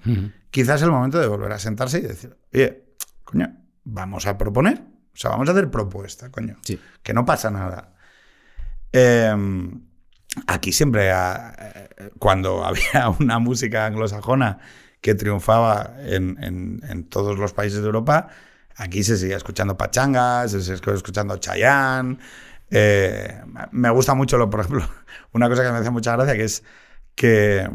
quizás 0.51 0.77
es 0.77 0.83
el 0.83 0.91
momento 0.91 1.19
de 1.19 1.27
volver 1.27 1.51
a 1.51 1.59
sentarse 1.59 1.97
y 1.99 2.01
decir, 2.03 2.37
oye, 2.53 2.85
coño, 3.23 3.57
vamos 3.83 4.25
a 4.27 4.37
proponer. 4.37 4.81
O 5.13 5.17
sea, 5.17 5.31
vamos 5.31 5.47
a 5.49 5.51
hacer 5.51 5.69
propuesta, 5.69 6.29
coño. 6.31 6.57
Sí. 6.61 6.79
Que 7.01 7.13
no 7.13 7.25
pasa 7.25 7.49
nada. 7.51 7.93
Eh, 8.91 9.35
aquí 10.47 10.71
siempre, 10.71 11.11
eh, 11.11 12.09
cuando 12.19 12.63
había 12.65 13.09
una 13.19 13.39
música 13.39 13.85
anglosajona 13.85 14.59
que 15.01 15.15
triunfaba 15.15 15.95
en 15.99 17.07
todos 17.09 17.37
los 17.37 17.51
países 17.51 17.81
de 17.81 17.87
Europa, 17.87 18.29
aquí 18.75 19.03
se 19.03 19.17
seguía 19.17 19.37
escuchando 19.37 19.77
pachangas, 19.77 20.51
se 20.51 20.61
seguía 20.61 20.93
escuchando 20.93 21.37
Chayanne. 21.37 22.17
Eh, 22.69 23.41
me 23.71 23.89
gusta 23.89 24.13
mucho, 24.13 24.37
lo, 24.37 24.49
por 24.49 24.61
ejemplo, 24.61 24.87
una 25.33 25.49
cosa 25.49 25.63
que 25.63 25.71
me 25.71 25.77
hace 25.77 25.91
mucha 25.91 26.15
gracia, 26.15 26.35
que 26.35 26.43
es 26.43 26.63
que 27.15 27.69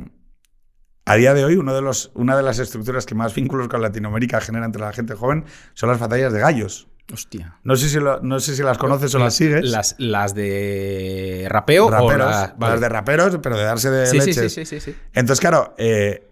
a 1.05 1.15
día 1.15 1.35
de 1.35 1.45
hoy 1.45 1.57
uno 1.57 1.75
de 1.75 1.83
los, 1.83 2.11
una 2.15 2.37
de 2.37 2.43
las 2.43 2.59
estructuras 2.59 3.07
que 3.07 3.15
más 3.15 3.35
vínculos 3.35 3.69
con 3.69 3.81
Latinoamérica 3.81 4.41
genera 4.41 4.67
entre 4.67 4.83
la 4.83 4.93
gente 4.93 5.15
joven 5.15 5.45
son 5.75 5.89
las 5.89 5.99
batallas 5.99 6.33
de 6.33 6.41
gallos. 6.41 6.89
Hostia. 7.13 7.59
No 7.65 7.75
sé 7.77 7.89
si, 7.89 7.99
lo- 7.99 8.21
no 8.21 8.39
sé 8.41 8.55
si 8.55 8.63
las 8.63 8.77
conoces 8.79 9.15
o 9.15 9.19
las 9.19 9.35
sigues. 9.35 9.65
Las, 9.65 9.95
las 9.99 10.35
de 10.35 11.47
rapeo 11.49 11.87
o 11.87 11.91
raperos, 11.91 12.31
la- 12.31 12.55
vale. 12.59 12.73
las 12.75 12.81
de 12.83 12.89
raperos, 12.89 13.39
pero 13.43 13.57
de 13.57 13.65
darse 13.65 13.91
de 13.91 14.07
Sí, 14.07 14.21
sí, 14.21 14.27
leches. 14.27 14.53
sí, 14.53 14.65
sí, 14.67 14.81
sí, 14.81 14.93
sí. 14.93 14.99
Entonces, 15.15 15.41
claro, 15.41 15.75
eh, 15.79 16.29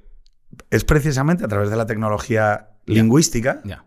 es 0.70 0.84
precisamente 0.84 1.44
a 1.44 1.48
través 1.48 1.70
de 1.70 1.76
la 1.76 1.86
tecnología 1.86 2.70
lingüística 2.84 3.60
Ya. 3.64 3.84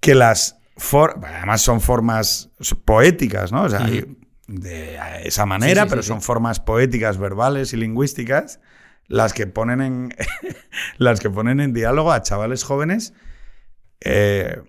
que 0.00 0.14
las 0.14 0.58
for- 0.76 1.20
además 1.24 1.60
son 1.60 1.80
formas 1.80 2.50
poéticas, 2.84 3.52
¿no? 3.52 3.64
O 3.64 3.68
sea, 3.68 3.84
hay 3.84 4.16
de 4.48 4.98
esa 5.24 5.46
manera, 5.46 5.86
pero 5.86 6.02
son 6.02 6.20
formas 6.22 6.58
poéticas, 6.60 7.18
verbales 7.18 7.72
y 7.72 7.76
lingüísticas 7.76 8.60
las 9.08 9.32
que 9.34 9.46
ponen 9.46 9.80
en 9.80 10.14
las 10.98 11.20
que 11.20 11.28
ponen 11.30 11.60
en 11.60 11.72
diálogo 11.72 12.12
a 12.12 12.22
chavales 12.22 12.64
jóvenes 12.64 13.12
eh, 14.00 14.62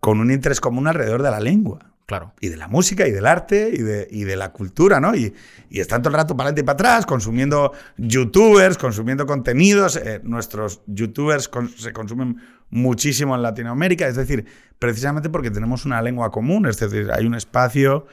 con 0.00 0.20
un 0.20 0.30
interés 0.30 0.60
común 0.60 0.86
alrededor 0.86 1.22
de 1.22 1.30
la 1.30 1.40
lengua 1.40 1.80
Claro. 2.06 2.32
y 2.40 2.48
de 2.48 2.56
la 2.56 2.68
música 2.68 3.06
y 3.06 3.10
del 3.10 3.26
arte 3.26 3.70
y 3.70 3.82
de, 3.82 4.08
y 4.10 4.24
de 4.24 4.34
la 4.36 4.50
cultura, 4.52 4.98
¿no? 4.98 5.14
Y, 5.14 5.34
y 5.68 5.80
están 5.80 6.00
todo 6.00 6.08
el 6.10 6.16
rato 6.16 6.34
para 6.36 6.48
adelante 6.48 6.62
y 6.62 6.64
para 6.64 6.74
atrás, 6.74 7.04
consumiendo 7.06 7.72
youtubers, 7.98 8.78
consumiendo 8.78 9.26
contenidos. 9.26 9.96
Eh, 9.96 10.20
nuestros 10.24 10.80
youtubers 10.86 11.48
con- 11.48 11.68
se 11.68 11.92
consumen 11.92 12.38
muchísimo 12.70 13.34
en 13.34 13.42
Latinoamérica, 13.42 14.08
es 14.08 14.16
decir, 14.16 14.46
precisamente 14.78 15.28
porque 15.28 15.50
tenemos 15.50 15.84
una 15.84 16.00
lengua 16.00 16.30
común, 16.30 16.64
es 16.66 16.78
decir, 16.78 17.10
hay 17.12 17.26
un 17.26 17.34
espacio 17.34 18.06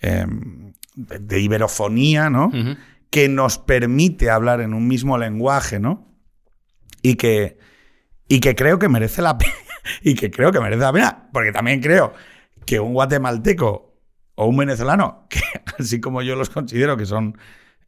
eh, 0.00 0.24
de, 0.94 1.18
de 1.18 1.40
iberofonía, 1.40 2.30
¿no? 2.30 2.50
Que 3.10 3.28
nos 3.28 3.58
permite 3.58 4.30
hablar 4.30 4.62
en 4.62 4.72
un 4.72 4.88
mismo 4.88 5.18
lenguaje, 5.18 5.78
¿no? 5.80 6.06
Y 7.02 7.16
que, 7.16 7.58
y 8.26 8.40
que 8.40 8.54
creo 8.54 8.78
que 8.78 8.88
merece 8.88 9.20
la 9.20 9.36
pena. 9.38 9.52
Y 10.02 10.14
que 10.14 10.30
creo 10.30 10.52
que 10.52 10.60
merece 10.60 10.82
la 10.82 10.92
pena. 10.92 11.28
Porque 11.32 11.52
también 11.52 11.80
creo 11.80 12.12
que 12.66 12.80
un 12.80 12.92
guatemalteco 12.94 13.94
o 14.34 14.46
un 14.46 14.56
venezolano, 14.56 15.26
que 15.30 15.40
así 15.78 16.00
como 16.00 16.22
yo 16.22 16.36
los 16.36 16.50
considero 16.50 16.96
que 16.96 17.06
son 17.06 17.36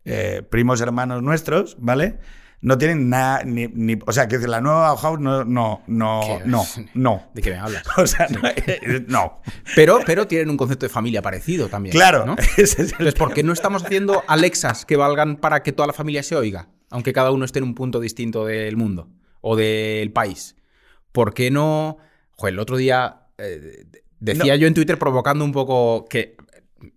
eh, 0.05 0.43
primos 0.49 0.81
hermanos 0.81 1.23
nuestros, 1.23 1.77
¿vale? 1.79 2.19
No 2.63 2.77
tienen 2.77 3.09
nada, 3.09 3.43
ni, 3.45 3.69
ni- 3.69 3.99
O 4.07 4.13
sea, 4.13 4.29
que 4.29 4.37
la 4.39 4.61
nueva 4.61 4.93
Bauhaus 4.93 5.19
no, 5.19 5.45
no, 5.45 5.83
no, 5.87 6.41
no, 6.45 6.63
no. 6.93 7.31
¿De 7.33 7.41
qué 7.41 7.51
me 7.53 7.57
hablas? 7.59 7.85
O 7.97 8.07
sea, 8.07 8.27
no, 8.29 8.41
eh, 8.49 9.05
no. 9.09 9.41
Pero, 9.75 10.01
pero 10.05 10.27
tienen 10.27 10.51
un 10.51 10.59
concepto 10.59 10.85
de 10.85 10.91
familia 10.91 11.23
parecido 11.23 11.69
también. 11.69 11.95
Claro, 11.95 12.27
¿no? 12.27 12.37
es 12.59 12.79
Entonces, 12.79 13.15
¿por 13.15 13.33
qué 13.33 13.43
no 13.43 13.55
estamos 13.55 13.85
haciendo 13.85 14.23
Alexas 14.27 14.85
que 14.85 14.97
valgan 14.97 15.37
para 15.37 15.63
que 15.63 15.73
toda 15.73 15.87
la 15.87 15.95
familia 15.95 16.23
se 16.23 16.37
oiga? 16.37 16.69
Aunque 16.91 17.15
cada 17.15 17.31
uno 17.31 17.47
esté 17.47 17.61
en 17.61 17.65
un 17.65 17.75
punto 17.75 17.99
distinto 17.99 18.45
del 18.45 18.77
mundo 18.77 19.09
o 19.41 19.57
del 19.57 20.13
país. 20.13 20.55
¿Por 21.13 21.35
qué 21.35 21.51
no...? 21.51 21.99
Joder, 22.33 22.55
el 22.55 22.61
otro 22.61 22.77
día 22.77 23.27
eh, 23.39 23.85
decía 24.19 24.57
yo 24.57 24.67
en 24.67 24.75
Twitter 24.75 24.99
provocando 24.99 25.45
un 25.45 25.53
poco 25.53 26.07
que 26.09 26.37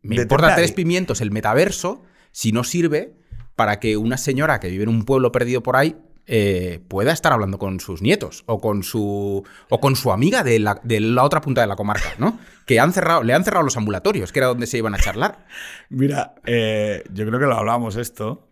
me 0.01 0.15
De 0.15 0.21
importa 0.23 0.55
tres 0.55 0.71
pimientos 0.71 1.21
el 1.21 1.31
metaverso 1.31 2.03
si 2.31 2.51
no 2.51 2.63
sirve 2.63 3.15
para 3.55 3.79
que 3.79 3.97
una 3.97 4.17
señora 4.17 4.59
que 4.59 4.69
vive 4.69 4.83
en 4.83 4.89
un 4.89 5.03
pueblo 5.03 5.31
perdido 5.31 5.61
por 5.61 5.75
ahí 5.75 5.97
eh, 6.25 6.81
pueda 6.87 7.11
estar 7.11 7.33
hablando 7.33 7.57
con 7.57 7.81
sus 7.81 8.01
nietos 8.01 8.43
o 8.45 8.61
con 8.61 8.83
su 8.83 9.43
o 9.69 9.79
con 9.81 9.97
su 9.97 10.11
amiga 10.13 10.43
de 10.43 10.57
la, 10.59 10.79
de 10.81 11.01
la 11.01 11.23
otra 11.23 11.41
punta 11.41 11.59
de 11.59 11.67
la 11.67 11.75
comarca, 11.75 12.13
¿no? 12.17 12.39
Que 12.65 12.79
han 12.79 12.93
cerrado, 12.93 13.23
le 13.23 13.33
han 13.33 13.43
cerrado 13.43 13.65
los 13.65 13.75
ambulatorios, 13.75 14.31
que 14.31 14.39
era 14.39 14.47
donde 14.47 14.65
se 14.65 14.77
iban 14.77 14.95
a 14.95 14.99
charlar. 14.99 15.45
Mira, 15.89 16.35
eh, 16.45 17.03
yo 17.11 17.25
creo 17.25 17.39
que 17.39 17.45
lo 17.45 17.55
hablamos 17.55 17.97
esto. 17.97 18.47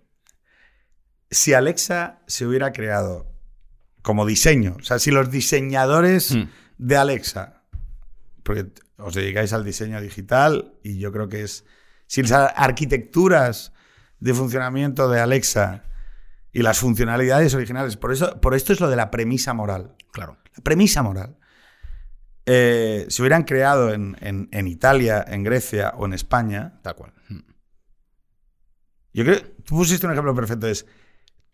Si 1.30 1.54
Alexa 1.54 2.20
se 2.28 2.46
hubiera 2.46 2.74
creado 2.74 3.31
como 4.02 4.26
diseño, 4.26 4.78
o 4.80 4.84
sea, 4.84 5.00
si 5.00 5.12
los 5.12 5.30
diseñadores 5.32 6.34
Hmm. 6.36 6.50
de 6.78 6.98
Alexa, 6.98 7.64
porque 8.44 8.68
os 8.98 9.14
dedicáis 9.14 9.54
al 9.54 9.64
diseño 9.64 10.02
digital 10.02 10.74
y 10.84 10.98
yo 11.00 11.12
creo 11.12 11.28
que 11.30 11.44
es, 11.44 11.66
si 12.08 12.22
las 12.24 12.54
arquitecturas 12.56 13.74
de 14.20 14.34
funcionamiento 14.34 15.10
de 15.10 15.20
Alexa 15.20 15.84
y 16.52 16.62
las 16.64 16.80
funcionalidades 16.80 17.54
originales, 17.54 17.98
por, 17.98 18.12
eso, 18.12 18.40
por 18.42 18.54
esto 18.56 18.74
es 18.74 18.80
lo 18.80 18.90
de 18.90 18.96
la 18.96 19.10
premisa 19.12 19.54
moral. 19.54 19.96
Claro. 20.12 20.38
La 20.56 20.64
premisa 20.64 21.02
moral. 21.04 21.38
Eh, 22.46 23.06
se 23.08 23.22
hubieran 23.22 23.44
creado 23.44 23.94
en, 23.94 24.18
en- 24.20 24.50
en 24.52 24.68
Italia, 24.68 25.24
en 25.28 25.44
Grecia 25.44 25.94
o 25.96 26.06
en 26.06 26.14
España, 26.14 26.80
Tal 26.82 26.96
cual. 26.96 27.14
Mm. 27.30 27.40
Yo 29.14 29.24
creo, 29.26 29.42
tú 29.64 29.76
pusiste 29.76 30.06
un 30.06 30.12
ejemplo 30.14 30.34
perfecto, 30.34 30.68
es 30.68 30.86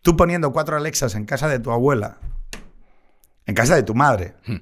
tú 0.02 0.16
poniendo 0.16 0.52
cuatro 0.52 0.76
Alexas 0.76 1.14
en 1.14 1.24
casa 1.24 1.48
de 1.48 1.58
tu 1.58 1.70
abuela, 1.72 2.18
en 3.48 3.54
casa 3.54 3.74
de 3.74 3.82
tu 3.82 3.94
madre, 3.94 4.34
Hmm. 4.46 4.58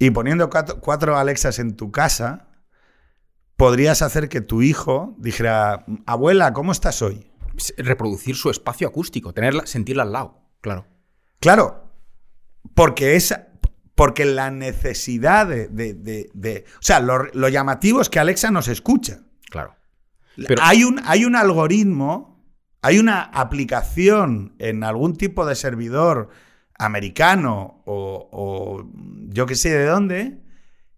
y 0.00 0.10
poniendo 0.10 0.50
cuatro, 0.50 0.80
cuatro 0.80 1.16
Alexas 1.16 1.58
en 1.60 1.76
tu 1.76 1.92
casa, 1.92 2.48
podrías 3.56 4.02
hacer 4.02 4.28
que 4.28 4.40
tu 4.40 4.62
hijo 4.62 5.14
dijera, 5.18 5.84
abuela, 6.06 6.52
¿cómo 6.52 6.72
estás 6.72 7.00
hoy? 7.02 7.30
Reproducir 7.78 8.34
su 8.36 8.50
espacio 8.50 8.88
acústico, 8.88 9.32
tenerla, 9.32 9.66
sentirla 9.66 10.02
al 10.02 10.12
lado. 10.12 10.40
Claro. 10.60 10.86
Claro, 11.40 11.90
porque 12.74 13.16
esa, 13.16 13.48
porque 13.94 14.24
la 14.26 14.50
necesidad 14.50 15.46
de, 15.46 15.68
de- 15.68 15.94
de- 15.94 16.30
de- 16.34 16.64
o 16.74 16.82
sea, 16.82 17.00
lo, 17.00 17.24
lo 17.32 17.48
llamativo 17.48 18.00
es 18.00 18.10
que 18.10 18.18
Alexa 18.18 18.50
nos 18.50 18.68
escucha. 18.68 19.20
Claro. 19.50 19.74
Pero- 20.48 20.62
hay, 20.62 20.84
un, 20.84 21.00
hay 21.06 21.24
un 21.24 21.34
algoritmo, 21.36 22.44
hay 22.82 22.98
una 22.98 23.22
aplicación 23.22 24.54
en 24.58 24.84
algún 24.84 25.16
tipo 25.16 25.46
de 25.46 25.54
servidor 25.54 26.28
americano 26.78 27.82
o, 27.86 28.28
o 28.32 28.90
yo 29.28 29.46
que 29.46 29.54
sé 29.54 29.70
de 29.70 29.86
dónde, 29.86 30.42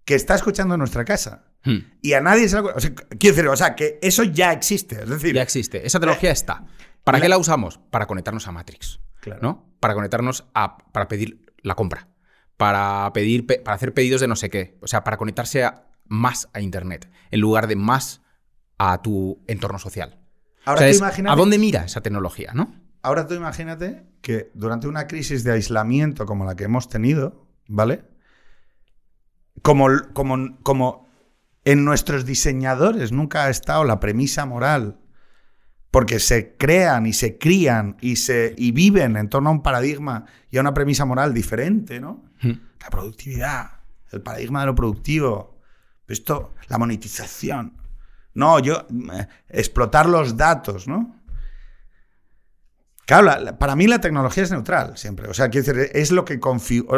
que 0.05 0.15
está 0.15 0.35
escuchando 0.35 0.75
en 0.75 0.79
nuestra 0.79 1.05
casa. 1.05 1.45
Hmm. 1.65 1.79
Y 2.03 2.13
a 2.13 2.21
nadie 2.21 2.49
se 2.49 2.57
lo... 2.61 2.75
O 2.75 2.81
sea, 2.81 2.95
quiero 2.95 3.37
decir, 3.37 3.49
o 3.49 3.57
sea, 3.57 3.75
que 3.75 3.99
eso 4.03 4.23
ya 4.23 4.53
existe. 4.53 5.03
Es 5.03 5.09
decir, 5.09 5.35
Ya 5.35 5.43
existe. 5.43 5.87
Esa 5.87 5.99
tecnología 6.01 6.31
está. 6.31 6.65
¿Para 7.05 7.19
la- 7.19 7.23
qué 7.23 7.29
la 7.29 7.39
usamos? 7.39 7.79
Para 7.91 8.07
conectarnos 8.07 8.47
a 8.49 8.53
Matrix. 8.53 9.01
Claro. 9.21 9.41
¿No? 9.43 9.75
Para 9.81 9.95
conectarnos 9.95 10.45
a. 10.55 10.79
para 10.93 11.09
pedir 11.09 11.45
la 11.63 11.75
compra. 11.75 12.09
Para 12.57 13.11
pedir. 13.13 13.47
pe- 13.47 13.59
para 13.61 13.75
hacer 13.75 13.93
pedidos 13.93 14.21
de 14.21 14.29
no 14.29 14.37
sé 14.37 14.51
qué. 14.51 14.79
O 14.81 14.87
sea, 14.87 15.05
para 15.05 15.17
conectarse 15.17 15.65
a- 15.65 15.89
más 16.07 16.49
a 16.53 16.61
internet. 16.61 17.11
En 17.31 17.41
lugar 17.41 17.67
de 17.67 17.77
más 17.77 18.23
a 18.79 19.03
tu 19.03 19.43
entorno 19.49 19.79
social. 19.79 20.21
ahora, 20.65 20.79
O 20.89 20.93
sea, 20.93 21.09
es, 21.11 21.19
¿A 21.27 21.35
dónde 21.35 21.59
mira 21.59 21.85
esa 21.85 22.01
tecnología, 22.01 22.53
no? 22.55 22.73
Ahora 23.09 23.27
tú 23.27 23.35
imagínate 23.35 24.07
que 24.21 24.51
durante 24.55 24.87
una 24.87 25.07
crisis 25.07 25.43
de 25.43 25.53
aislamiento 25.53 26.27
como 26.27 26.45
la 26.45 26.57
que 26.57 26.65
hemos 26.65 26.89
tenido, 26.89 27.49
¿vale? 27.67 28.05
Como, 29.63 29.89
como, 30.13 30.59
como 30.63 31.09
en 31.65 31.85
nuestros 31.85 32.27
diseñadores 32.27 33.11
nunca 33.11 33.45
ha 33.45 33.51
estado 33.51 33.85
la 33.85 33.99
premisa 33.99 34.45
moral, 34.45 35.01
porque 35.91 36.21
se 36.21 36.55
crean 36.57 37.07
y 37.07 37.15
se 37.15 37.39
crían 37.39 37.97
y, 38.01 38.17
se, 38.17 38.55
y 38.59 38.73
viven 38.73 39.17
en 39.17 39.31
torno 39.31 39.49
a 39.49 39.53
un 39.53 39.63
paradigma 39.63 40.27
y 40.51 40.59
a 40.59 40.61
una 40.61 40.75
premisa 40.75 41.07
moral 41.07 41.33
diferente, 41.33 42.01
¿no? 42.01 42.25
Hmm. 42.43 42.53
La 42.79 42.91
productividad, 42.91 43.71
el 44.13 44.21
paradigma 44.21 44.61
de 44.61 44.67
lo 44.67 44.75
productivo, 44.75 45.59
esto, 46.07 46.55
la 46.69 46.77
monetización. 46.77 47.79
No, 48.35 48.59
yo, 48.59 48.87
eh, 49.15 49.27
explotar 49.49 50.09
los 50.09 50.37
datos, 50.37 50.87
¿no? 50.87 51.18
Claro, 53.09 53.25
la- 53.41 53.59
para 53.59 53.75
mí 53.75 53.87
la 53.87 54.03
tecnología 54.03 54.43
es 54.43 54.51
neutral 54.51 54.99
siempre. 54.99 55.29
O 55.29 55.33
sea, 55.35 55.49
quiero 55.49 55.67
decir, 55.67 55.91
es 55.95 56.13
lo 56.13 56.27
que 56.27 56.39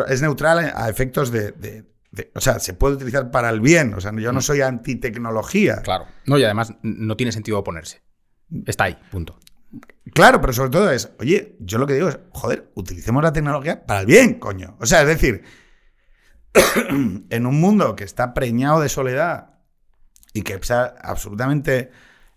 es 0.08 0.22
neutral 0.22 0.72
a 0.74 0.88
efectos 0.88 1.30
de, 1.30 1.52
de- 1.52 1.84
de- 2.10 2.32
o 2.34 2.40
sea, 2.40 2.58
se 2.58 2.74
puede 2.74 2.96
utilizar 2.96 3.30
para 3.30 3.48
el 3.48 3.60
bien. 3.60 3.94
O 3.94 4.00
sea, 4.00 4.10
yo 4.16 4.32
no 4.32 4.40
soy 4.42 4.60
antitecnología. 4.60 5.76
Claro. 5.82 6.06
No, 6.26 6.36
y 6.36 6.42
además 6.42 6.74
no 6.82 7.16
tiene 7.16 7.30
sentido 7.30 7.60
oponerse. 7.60 8.02
Está 8.66 8.84
ahí, 8.84 8.98
punto. 9.12 9.38
Claro, 10.12 10.40
pero 10.40 10.52
sobre 10.52 10.70
todo 10.70 10.90
es, 10.90 11.12
oye, 11.20 11.54
yo 11.60 11.78
lo 11.78 11.86
que 11.86 11.94
digo 11.94 12.08
es, 12.08 12.18
joder, 12.32 12.72
utilicemos 12.74 13.22
la 13.22 13.32
tecnología 13.32 13.86
para 13.86 14.00
el 14.00 14.06
bien, 14.06 14.40
coño. 14.40 14.76
O 14.80 14.86
sea, 14.86 15.02
es 15.02 15.06
decir, 15.06 15.44
en 17.30 17.46
un 17.46 17.60
mundo 17.60 17.94
que 17.94 18.02
está 18.02 18.34
preñado 18.34 18.80
de 18.80 18.88
soledad 18.88 19.60
y 20.32 20.42
que 20.42 20.54
está 20.54 20.96
absolutamente 21.00 21.92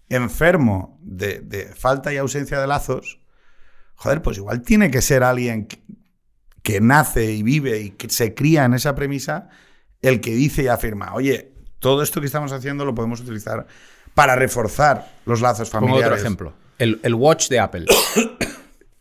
enfermo 0.09 0.99
de, 1.01 1.39
de 1.39 1.65
falta 1.73 2.13
y 2.13 2.17
ausencia 2.17 2.59
de 2.61 2.67
lazos, 2.67 3.19
joder, 3.95 4.21
pues 4.21 4.37
igual 4.37 4.61
tiene 4.61 4.91
que 4.91 5.01
ser 5.01 5.23
alguien 5.23 5.67
que, 5.67 5.79
que 6.61 6.81
nace 6.81 7.31
y 7.33 7.43
vive 7.43 7.79
y 7.81 7.89
que 7.91 8.09
se 8.09 8.33
cría 8.33 8.65
en 8.65 8.73
esa 8.73 8.95
premisa 8.95 9.49
el 10.01 10.19
que 10.21 10.31
dice 10.31 10.63
y 10.63 10.67
afirma, 10.67 11.13
oye, 11.13 11.53
todo 11.79 12.03
esto 12.03 12.19
que 12.19 12.27
estamos 12.27 12.51
haciendo 12.51 12.85
lo 12.85 12.93
podemos 12.95 13.19
utilizar 13.21 13.67
para 14.13 14.35
reforzar 14.35 15.13
los 15.25 15.41
lazos 15.41 15.69
Pongo 15.69 15.87
familiares. 15.87 16.11
otro 16.13 16.21
ejemplo. 16.21 16.53
El, 16.79 16.99
el 17.03 17.13
watch 17.15 17.49
de 17.49 17.59
Apple. 17.59 17.85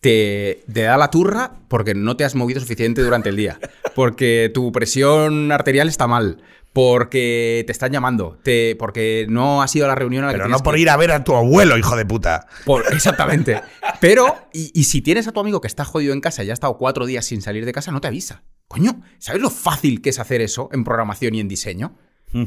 Te, 0.00 0.64
te 0.72 0.82
da 0.82 0.96
la 0.96 1.10
turra 1.10 1.52
porque 1.68 1.94
no 1.94 2.16
te 2.16 2.24
has 2.24 2.34
movido 2.34 2.60
suficiente 2.60 3.02
durante 3.02 3.28
el 3.28 3.36
día. 3.36 3.60
Porque 3.94 4.50
tu 4.52 4.72
presión 4.72 5.52
arterial 5.52 5.86
está 5.88 6.08
mal. 6.08 6.42
Porque 6.72 7.64
te 7.66 7.72
están 7.72 7.92
llamando. 7.92 8.38
Te, 8.42 8.76
porque 8.76 9.26
no 9.28 9.62
has 9.62 9.74
ido 9.76 9.84
a 9.84 9.88
la 9.88 9.94
reunión 9.94 10.24
a 10.24 10.28
la 10.28 10.32
Pero 10.32 10.44
que 10.44 10.50
no 10.50 10.58
por 10.60 10.74
que 10.74 10.80
ir 10.80 10.88
a 10.90 10.96
ver 10.96 11.10
a 11.10 11.22
tu 11.22 11.34
abuelo, 11.34 11.76
hijo 11.76 11.96
de 11.96 12.06
puta. 12.06 12.46
Por- 12.64 12.84
exactamente. 12.92 13.60
Pero, 14.00 14.48
y, 14.52 14.70
y 14.78 14.84
si 14.84 15.02
tienes 15.02 15.28
a 15.28 15.32
tu 15.32 15.40
amigo 15.40 15.60
que 15.60 15.68
está 15.68 15.84
jodido 15.84 16.12
en 16.14 16.20
casa 16.22 16.42
y 16.44 16.50
ha 16.50 16.54
estado 16.54 16.76
cuatro 16.78 17.04
días 17.06 17.26
sin 17.26 17.42
salir 17.42 17.66
de 17.66 17.72
casa, 17.72 17.92
no 17.92 18.00
te 18.00 18.08
avisa. 18.08 18.42
Coño, 18.68 19.02
¿sabes 19.18 19.42
lo 19.42 19.50
fácil 19.50 20.00
que 20.00 20.10
es 20.10 20.18
hacer 20.18 20.40
eso 20.40 20.70
en 20.72 20.82
programación 20.84 21.34
y 21.34 21.40
en 21.40 21.48
diseño? 21.48 21.96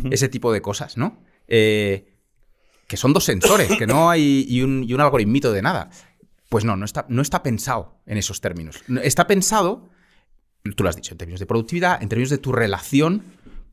Ese 0.10 0.28
tipo 0.30 0.52
de 0.52 0.64
cosas, 0.64 0.98
¿no? 0.98 1.22
Eh, 1.48 2.12
que 2.88 2.98
son 2.98 3.14
dos 3.14 3.24
sensores, 3.24 3.70
que 3.78 3.86
no 3.86 4.10
hay 4.10 4.44
y 4.50 4.64
un, 4.64 4.84
y 4.84 4.94
un 4.96 5.02
algoritmito 5.02 5.52
de 5.54 5.62
nada. 5.62 5.92
Pues 6.50 6.66
no, 6.66 6.76
no 6.76 6.86
está, 6.86 7.06
no 7.10 7.22
está 7.22 7.44
pensado 7.44 8.00
en 8.08 8.18
esos 8.18 8.42
términos. 8.42 8.82
No- 8.88 9.02
Está 9.02 9.28
pensado, 9.28 9.90
tú 10.76 10.84
lo 10.84 10.90
has 10.90 10.96
dicho, 10.96 11.14
en 11.14 11.20
términos 11.20 11.40
de 11.40 11.46
productividad, 11.46 12.02
en 12.02 12.10
términos 12.10 12.32
de 12.32 12.40
tu 12.40 12.52
relación 12.52 13.22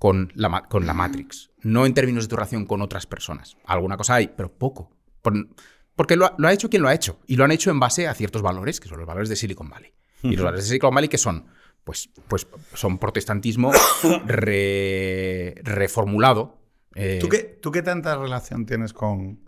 con 0.02 0.32
la, 0.34 0.62
con 0.62 0.84
la 0.84 0.94
Matrix, 0.94 1.52
no 1.60 1.86
en 1.86 1.94
términos 1.94 2.24
de 2.24 2.28
tu 2.28 2.34
relación 2.34 2.66
con 2.66 2.82
otras 2.82 3.06
personas. 3.06 3.56
Alguna 3.66 3.96
cosa 3.96 4.16
hay, 4.16 4.26
pero 4.36 4.50
poco. 4.52 4.90
Por- 5.22 5.46
porque 5.94 6.16
lo 6.16 6.26
ha, 6.26 6.34
lo 6.38 6.48
ha 6.48 6.52
hecho 6.52 6.68
quien 6.68 6.82
lo 6.82 6.88
ha 6.88 6.94
hecho. 6.94 7.20
Y 7.28 7.36
lo 7.36 7.44
han 7.44 7.52
hecho 7.52 7.70
en 7.70 7.78
base 7.78 8.08
a 8.08 8.14
ciertos 8.14 8.42
valores, 8.42 8.80
que 8.80 8.88
son 8.88 8.98
los 8.98 9.06
valores 9.06 9.28
de 9.28 9.36
Silicon 9.36 9.68
Valley. 9.70 9.92
Y 10.24 10.34
los 10.34 10.42
valores 10.44 10.64
de 10.64 10.68
Silicon 10.70 10.92
Valley 10.92 11.08
que 11.08 11.18
son, 11.18 11.46
pues, 11.84 12.10
pues 12.26 12.48
son 12.74 12.98
protestantismo 12.98 13.70
re- 14.26 15.54
reformulado. 15.62 16.58
eh, 16.96 17.18
¿Tú 17.20 17.28
qué, 17.28 17.38
¿Tú 17.62 17.70
qué 17.70 17.82
tanta 17.82 18.16
relación 18.16 18.66
tienes 18.66 18.92
con, 18.92 19.44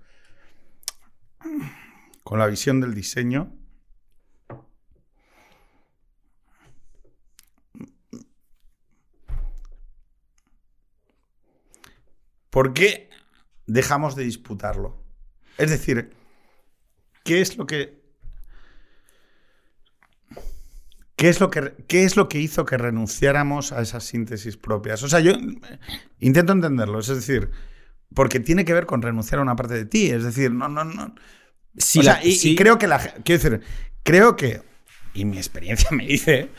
con 2.23 2.39
la 2.39 2.47
visión 2.47 2.81
del 2.81 2.95
diseño? 2.95 3.53
¿Por 12.55 12.73
qué 12.73 13.11
dejamos 13.67 14.15
de 14.15 14.23
disputarlo? 14.23 14.97
Es 15.59 15.71
decir, 15.71 16.13
¿qué 17.25 17.41
es 17.41 17.57
lo 17.57 17.67
que 17.67 18.01
¿Qué 21.17 21.29
es, 21.29 21.41
lo 21.41 21.51
que, 21.51 21.75
¿Qué 21.89 22.05
es 22.05 22.15
lo 22.15 22.29
que 22.29 22.39
hizo 22.39 22.65
que 22.65 22.79
renunciáramos 22.79 23.73
a 23.73 23.83
esas 23.83 24.05
síntesis 24.05 24.57
propias? 24.57 25.03
O 25.03 25.09
sea, 25.09 25.19
yo 25.19 25.33
eh, 25.33 25.59
intento 26.21 26.53
entenderlo. 26.53 27.01
Es 27.01 27.09
decir, 27.09 27.51
porque 28.15 28.39
tiene 28.39 28.65
que 28.65 28.73
ver 28.73 28.87
con 28.87 29.03
renunciar 29.03 29.41
a 29.41 29.43
una 29.43 29.57
parte 29.57 29.75
de 29.75 29.87
ti. 29.87 30.11
Es 30.11 30.23
decir, 30.23 30.53
no, 30.53 30.69
no, 30.69 30.85
no. 30.85 31.13
si 31.77 31.99
o 31.99 32.03
la- 32.05 32.21
sea, 32.21 32.25
y, 32.25 32.29
y 32.29 32.37
sí, 32.37 32.55
creo 32.55 32.79
que 32.79 32.87
la 32.87 33.01
Quiero 33.01 33.43
decir, 33.43 33.61
creo 34.05 34.37
que. 34.37 34.63
Y 35.13 35.25
mi 35.25 35.39
experiencia 35.39 35.91
me 35.91 36.07
dice. 36.07 36.51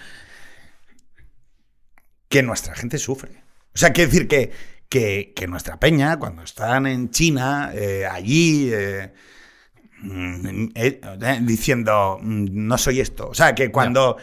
Que 2.28 2.44
nuestra 2.44 2.76
gente 2.76 2.98
sufre. 2.98 3.46
O 3.74 3.78
sea, 3.78 3.94
quiero 3.94 4.12
decir 4.12 4.28
que, 4.28 4.52
que, 4.90 5.34
que 5.36 5.48
nuestra 5.48 5.80
peña, 5.80 6.18
cuando 6.18 6.44
están 6.44 6.88
en 6.88 7.10
China, 7.10 7.72
eh, 7.74 8.06
allí. 8.06 8.70
eh, 8.72 9.14
mm, 10.02 10.68
eh, 10.76 11.02
diciendo 11.42 12.20
mm, 12.22 12.46
no 12.52 12.78
soy 12.78 13.00
esto. 13.00 13.30
O 13.30 13.34
sea, 13.34 13.56
que 13.56 13.72
cuando 13.72 14.18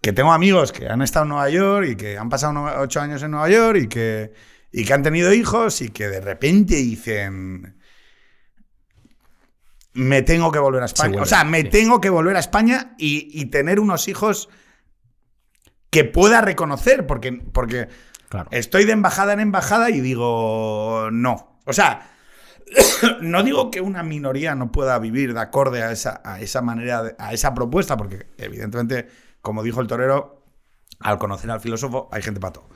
que 0.00 0.12
tengo 0.12 0.32
amigos 0.32 0.70
que 0.70 0.86
han 0.86 1.00
estado 1.00 1.24
en 1.24 1.30
Nueva 1.30 1.48
York 1.48 1.86
y 1.90 1.96
que 1.96 2.18
han 2.18 2.28
pasado 2.28 2.62
ocho 2.78 3.00
años 3.00 3.22
en 3.22 3.30
Nueva 3.30 3.48
York 3.48 3.78
y 3.84 3.88
que, 3.88 4.32
y 4.70 4.84
que 4.84 4.92
han 4.92 5.02
tenido 5.02 5.32
hijos 5.32 5.80
y 5.80 5.88
que 5.88 6.08
de 6.08 6.20
repente 6.20 6.76
dicen 6.76 7.78
me 9.94 10.22
tengo 10.22 10.52
que 10.52 10.58
volver 10.58 10.82
a 10.82 10.86
España. 10.86 11.10
vuelve, 11.10 11.22
o 11.22 11.26
sea, 11.26 11.44
me 11.44 11.62
sí. 11.62 11.68
tengo 11.68 12.00
que 12.00 12.10
volver 12.10 12.36
a 12.36 12.40
España 12.40 12.94
y, 12.98 13.30
y 13.32 13.46
tener 13.46 13.80
unos 13.80 14.08
hijos 14.08 14.50
que 15.88 16.04
pueda 16.04 16.40
reconocer, 16.40 17.06
porque, 17.06 17.32
porque 17.32 17.88
Estoy 18.50 18.84
de 18.84 18.92
embajada 18.92 19.32
en 19.32 19.40
embajada 19.40 19.90
y 19.90 20.00
digo 20.00 21.08
no. 21.12 21.58
O 21.64 21.72
sea, 21.72 22.10
no 23.20 23.42
digo 23.42 23.70
que 23.70 23.80
una 23.80 24.02
minoría 24.02 24.54
no 24.54 24.72
pueda 24.72 24.98
vivir 24.98 25.34
de 25.34 25.40
acorde 25.40 25.82
a 25.82 25.92
esa, 25.92 26.20
a 26.24 26.40
esa 26.40 26.62
manera, 26.62 27.14
a 27.18 27.32
esa 27.32 27.54
propuesta, 27.54 27.96
porque 27.96 28.26
evidentemente, 28.38 29.08
como 29.40 29.62
dijo 29.62 29.80
el 29.80 29.86
torero, 29.86 30.42
al 31.00 31.18
conocer 31.18 31.50
al 31.50 31.60
filósofo 31.60 32.08
hay 32.12 32.22
gente 32.22 32.40
pato. 32.40 32.68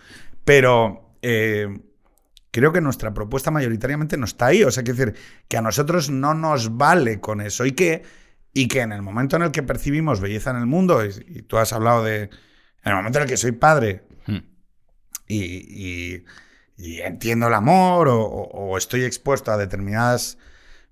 Pero 0.45 1.17
eh, 1.23 1.81
creo 2.51 2.73
que 2.73 2.81
nuestra 2.81 3.13
propuesta 3.15 3.51
mayoritariamente 3.51 4.17
no 4.17 4.25
está 4.25 4.47
ahí. 4.47 4.65
O 4.65 4.71
sea, 4.71 4.83
quiero 4.83 4.99
decir, 4.99 5.15
que 5.49 5.57
a 5.57 5.63
nosotros 5.63 6.11
no 6.11 6.35
nos 6.35 6.77
vale 6.77 7.21
con 7.21 7.41
eso 7.41 7.67
y 7.67 7.73
que, 7.73 8.03
y 8.53 8.69
que 8.69 8.81
en 8.81 8.93
el 8.93 9.03
momento 9.03 9.37
en 9.37 9.43
el 9.43 9.51
que 9.51 9.63
percibimos 9.63 10.21
belleza 10.21 10.51
en 10.51 10.57
el 10.57 10.67
mundo, 10.67 11.05
y, 11.05 11.11
y 11.29 11.43
tú 11.43 11.59
has 11.59 11.73
hablado 11.73 12.03
de, 12.05 12.23
en 12.23 12.31
el 12.85 12.95
momento 12.95 13.19
en 13.19 13.25
el 13.25 13.29
que 13.29 13.37
soy 13.37 13.53
padre. 13.53 14.08
Y, 15.29 16.25
entiendo 16.77 17.49
el 17.49 17.55
amor 17.55 18.09
o, 18.11 18.77
estoy 18.79 19.05
expuesto 19.05 19.53
a 19.53 19.57
determinadas 19.57 20.39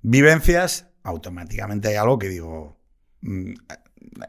vivencias, 0.03 0.87
automáticamente 1.03 1.89
hay 1.89 1.97
algo 1.97 2.19
que 2.19 2.29
digo... 2.29 2.79
mm, 3.23 3.55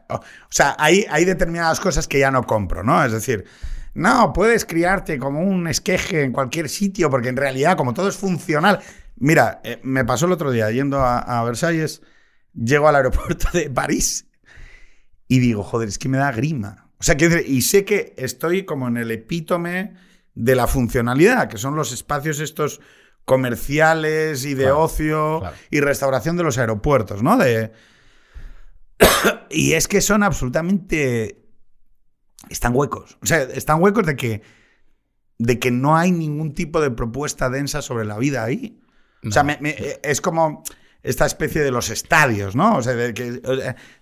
O 0.08 0.16
o 0.16 0.22
sea, 0.50 0.76
hay, 0.78 1.06
hay 1.10 1.24
determinadas 1.24 1.80
cosas 1.80 2.08
que 2.08 2.18
ya 2.18 2.30
no 2.30 2.44
compro, 2.44 2.82
¿no? 2.82 3.04
Es 3.04 3.12
decir, 3.12 3.44
no, 3.94 4.32
puedes 4.32 4.64
criarte 4.64 5.18
como 5.18 5.40
un 5.42 5.66
esqueje 5.68 6.22
en 6.22 6.32
cualquier 6.32 6.68
sitio, 6.68 7.10
porque 7.10 7.28
en 7.28 7.36
realidad, 7.36 7.76
como 7.76 7.94
todo 7.94 8.08
es 8.08 8.16
funcional. 8.16 8.80
Mira, 9.16 9.60
eh, 9.64 9.80
me 9.82 10.04
pasó 10.04 10.26
el 10.26 10.32
otro 10.32 10.50
día 10.50 10.70
yendo 10.70 11.00
a, 11.00 11.18
a 11.18 11.44
Versalles, 11.44 12.02
llego 12.54 12.88
al 12.88 12.96
aeropuerto 12.96 13.48
de 13.52 13.70
París 13.70 14.26
y 15.26 15.40
digo, 15.40 15.62
joder, 15.62 15.88
es 15.88 15.98
que 15.98 16.08
me 16.08 16.18
da 16.18 16.32
grima. 16.32 16.87
O 17.00 17.04
sea, 17.04 17.16
quiero 17.16 17.36
decir, 17.36 17.50
y 17.52 17.62
sé 17.62 17.84
que 17.84 18.14
estoy 18.16 18.64
como 18.64 18.88
en 18.88 18.96
el 18.96 19.10
epítome 19.10 19.94
de 20.34 20.54
la 20.54 20.66
funcionalidad, 20.66 21.48
que 21.48 21.58
son 21.58 21.74
los 21.76 21.92
espacios 21.92 22.40
estos 22.40 22.80
comerciales 23.24 24.44
y 24.44 24.54
de 24.54 24.64
Claro, 24.64 24.80
ocio 24.80 25.38
claro. 25.40 25.56
y 25.70 25.80
restauración 25.80 26.36
de 26.36 26.42
los 26.44 26.58
aeropuertos, 26.58 27.22
¿no? 27.22 27.36
De... 27.36 27.72
y 29.50 29.72
es 29.74 29.88
que 29.88 30.00
son 30.00 30.22
absolutamente... 30.22 31.44
Están 32.50 32.74
huecos. 32.74 33.18
O 33.22 33.26
sea, 33.26 33.42
están 33.42 33.82
huecos 33.82 34.06
de 34.06 34.16
que, 34.16 34.42
de 35.38 35.58
que 35.58 35.70
no 35.70 35.96
hay 35.96 36.12
ningún 36.12 36.54
tipo 36.54 36.80
de 36.80 36.90
propuesta 36.90 37.50
densa 37.50 37.82
sobre 37.82 38.04
la 38.06 38.16
vida 38.16 38.44
ahí. 38.44 38.80
O 39.26 39.30
sea, 39.30 39.42
me- 39.42 39.58
es 40.02 40.20
como 40.20 40.62
esta 41.02 41.26
especie 41.26 41.62
de 41.62 41.70
los 41.70 41.90
estadios, 41.90 42.56
¿no? 42.56 42.76
O 42.76 42.82
sea, 42.82 42.94
de, 42.94 43.14
que, 43.14 43.40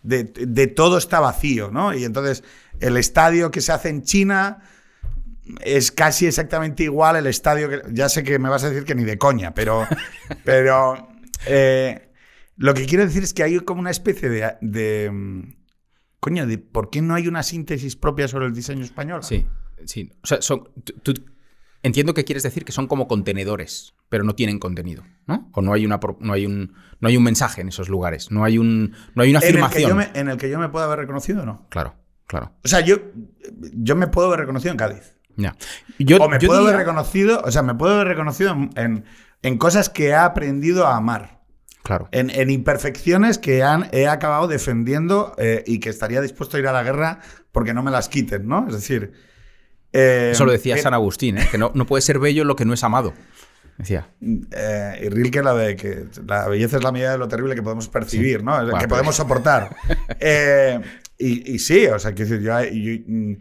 de, 0.03 0.25
de 0.25 0.67
todo 0.67 0.99
está 0.99 1.21
vacío, 1.21 1.71
¿no? 1.71 1.95
Y 1.95 2.05
entonces 2.05 2.43
el 2.81 2.97
estadio 2.97 3.51
que 3.51 3.61
se 3.61 3.73
hace 3.73 3.89
en 3.91 4.03
China 4.03 4.63
es 5.61 5.93
casi 5.93 6.27
exactamente 6.27 6.83
igual 6.85 7.17
el 7.17 7.27
estadio 7.27 7.69
que... 7.69 7.83
Ya 7.93 8.09
sé 8.09 8.25
que 8.25 8.39
me 8.39 8.49
vas 8.49 8.65
a 8.65 8.71
decir 8.71 8.85
que 8.85 8.95
ni 8.95 9.05
de 9.05 9.19
coña, 9.19 9.55
pero... 9.55 9.87
pero 10.45 11.09
eh, 11.47 12.11
lo 12.57 12.75
que 12.75 12.87
quiero 12.87 13.05
decir 13.05 13.23
es 13.23 13.35
que 13.35 13.43
hay 13.43 13.59
como 13.61 13.81
una 13.81 13.91
especie 13.91 14.29
de... 14.29 14.57
de, 14.61 15.13
coño, 16.19 16.47
de 16.47 16.59
¿por 16.59 16.91
qué 16.91 17.03
no 17.03 17.15
hay 17.15 17.29
una 17.29 17.43
síntesis 17.43 17.95
propia 17.95 18.27
sobre 18.27 18.47
el 18.47 18.55
diseño 18.55 18.83
español? 18.85 19.23
Sí, 19.23 19.47
sí. 19.85 20.11
O 20.23 20.27
sea, 20.27 20.43
son, 20.43 20.69
tú- 21.03 21.15
entiendo 21.87 22.15
que 22.15 22.25
quieres 22.25 22.43
decir 22.43 22.65
que 22.65 22.73
son 22.73 22.87
como 22.87 23.09
contenedores, 23.09 23.95
pero 24.09 24.25
no 24.25 24.35
tienen 24.35 24.59
contenido, 24.59 25.03
¿no? 25.27 25.49
O 25.53 25.63
no 25.63 25.73
hay, 25.73 25.85
una, 25.87 25.99
no 26.21 26.33
hay, 26.33 26.47
un, 26.47 26.75
no 27.01 27.09
hay 27.09 27.17
un 27.17 27.23
mensaje 27.23 27.61
en 27.61 27.69
esos 27.69 27.89
lugares, 27.89 28.31
no 28.31 28.45
hay, 28.45 28.59
un, 28.59 28.95
no 29.15 29.23
hay 29.23 29.31
una 29.31 29.41
En 29.41 29.47
el, 29.47 29.53
que 29.55 29.61
afirmación. 29.63 29.89
yo 29.91 29.97
me, 29.97 30.11
en 30.15 30.29
el 30.29 30.37
que 30.37 30.51
yo 30.51 30.59
me 30.59 30.69
puedo 30.69 30.85
haber 30.85 30.99
reconocido, 31.01 31.45
¿no? 31.47 31.67
Claro, 31.71 31.95
claro. 32.27 32.53
O 32.65 32.69
sea, 32.69 32.81
yo, 32.81 32.97
yo 33.73 33.97
me 33.97 34.07
puedo 34.09 34.29
haber 34.29 34.41
reconocido 34.41 34.73
en 34.73 34.77
Cádiz. 34.79 35.17
Ya. 35.37 35.55
Yo, 35.99 36.17
O 36.19 36.29
me 36.29 36.39
yo 36.39 36.49
puedo 36.49 36.61
diría- 36.61 36.75
haber 36.75 36.87
reconocido, 36.87 37.43
o 37.45 37.51
sea, 37.51 37.63
me 37.63 37.75
puedo 37.75 37.95
haber 37.95 38.09
reconocido 38.09 38.53
en, 38.53 38.71
en- 38.77 39.05
en 39.43 39.59
cosas 39.59 39.91
que 39.91 40.09
he 40.09 40.15
aprendido 40.15 40.87
a 40.87 40.97
amar. 40.97 41.43
Claro. 41.83 42.09
En, 42.11 42.31
en 42.31 42.51
imperfecciones 42.51 43.39
que 43.39 43.63
han, 43.63 43.89
he 43.93 44.09
acabado 44.09 44.49
defendiendo 44.49 45.35
eh, 45.39 45.63
y 45.67 45.79
que 45.79 45.89
estaría 45.89 46.21
dispuesto 46.21 46.57
a 46.57 46.61
ir 46.61 46.67
a 46.67 46.73
la 46.73 46.83
guerra 46.83 47.21
porque 47.53 47.75
no 47.75 47.83
me 47.85 47.93
las 47.93 48.09
quiten, 48.09 48.49
¿no? 48.49 48.67
Es 48.67 48.75
decir, 48.75 49.13
Eh, 49.97 50.31
Eso 50.33 50.45
lo 50.45 50.53
decía 50.53 50.77
eh, 50.77 50.79
San 50.83 50.95
Agustín, 50.95 51.39
¿eh? 51.39 51.49
que 51.51 51.59
no, 51.59 51.71
no 51.75 51.87
puede 51.87 52.03
ser 52.03 52.19
bello 52.19 52.45
lo 52.45 52.55
que 52.57 52.65
no 52.65 52.75
es 52.75 52.85
amado. 52.85 53.15
Decía. 53.79 54.09
eh, 54.53 55.01
y 55.05 55.09
Rilke 55.11 55.43
la 55.43 55.53
de 55.55 55.77
que 55.77 56.05
la 56.27 56.49
belleza 56.49 56.79
es 56.79 56.83
la 56.85 56.93
medida 56.93 57.13
de 57.13 57.19
lo 57.19 57.29
terrible 57.29 57.55
que 57.55 57.63
podemos 57.63 57.89
percibir, 57.89 58.43
¿no? 58.43 58.53
Bueno, 58.53 58.69
que 58.73 58.77
pero- 58.81 58.89
podemos 58.89 59.17
soportar. 59.17 59.75
Eh, 60.21 60.81
y, 61.19 61.55
y 61.55 61.59
sí, 61.59 61.87
o 61.87 61.99
sea, 61.99 62.13
quiero 62.15 62.31
decir, 62.31 62.47
yo, 62.47 62.63
yo- 62.63 63.05
mm, 63.07 63.33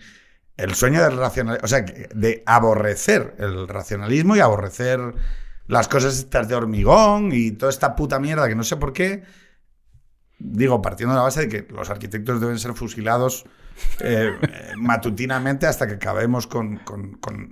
el 0.58 0.74
sueño 0.76 1.04
del 1.04 1.18
racionalismo, 1.18 1.66
o 1.66 1.68
sea, 1.68 1.82
de 1.82 2.44
aborrecer 2.46 3.36
el 3.40 3.68
racionalismo 3.68 4.36
y 4.36 4.40
aborrecer 4.40 5.00
las 5.68 5.88
cosas 5.88 6.18
estas 6.18 6.48
de 6.48 6.56
hormigón 6.56 7.32
y 7.34 7.52
toda 7.52 7.70
esta 7.72 7.96
puta 7.96 8.20
mierda 8.20 8.48
que 8.48 8.56
no 8.56 8.64
sé 8.64 8.78
por 8.78 8.94
qué, 8.94 9.24
digo, 10.40 10.82
partiendo 10.82 11.14
de 11.14 11.18
la 11.20 11.24
base 11.24 11.48
de 11.48 11.50
que 11.50 11.74
los 11.74 11.90
arquitectos 11.90 12.40
deben 12.42 12.60
ser 12.60 12.74
fusilados 12.74 13.46
eh, 14.00 14.34
matutinamente 14.78 15.68
hasta 15.68 15.88
que 15.88 15.94
acabemos 15.96 16.48
con- 16.48 16.78
con- 16.78 17.14
con, 17.16 17.52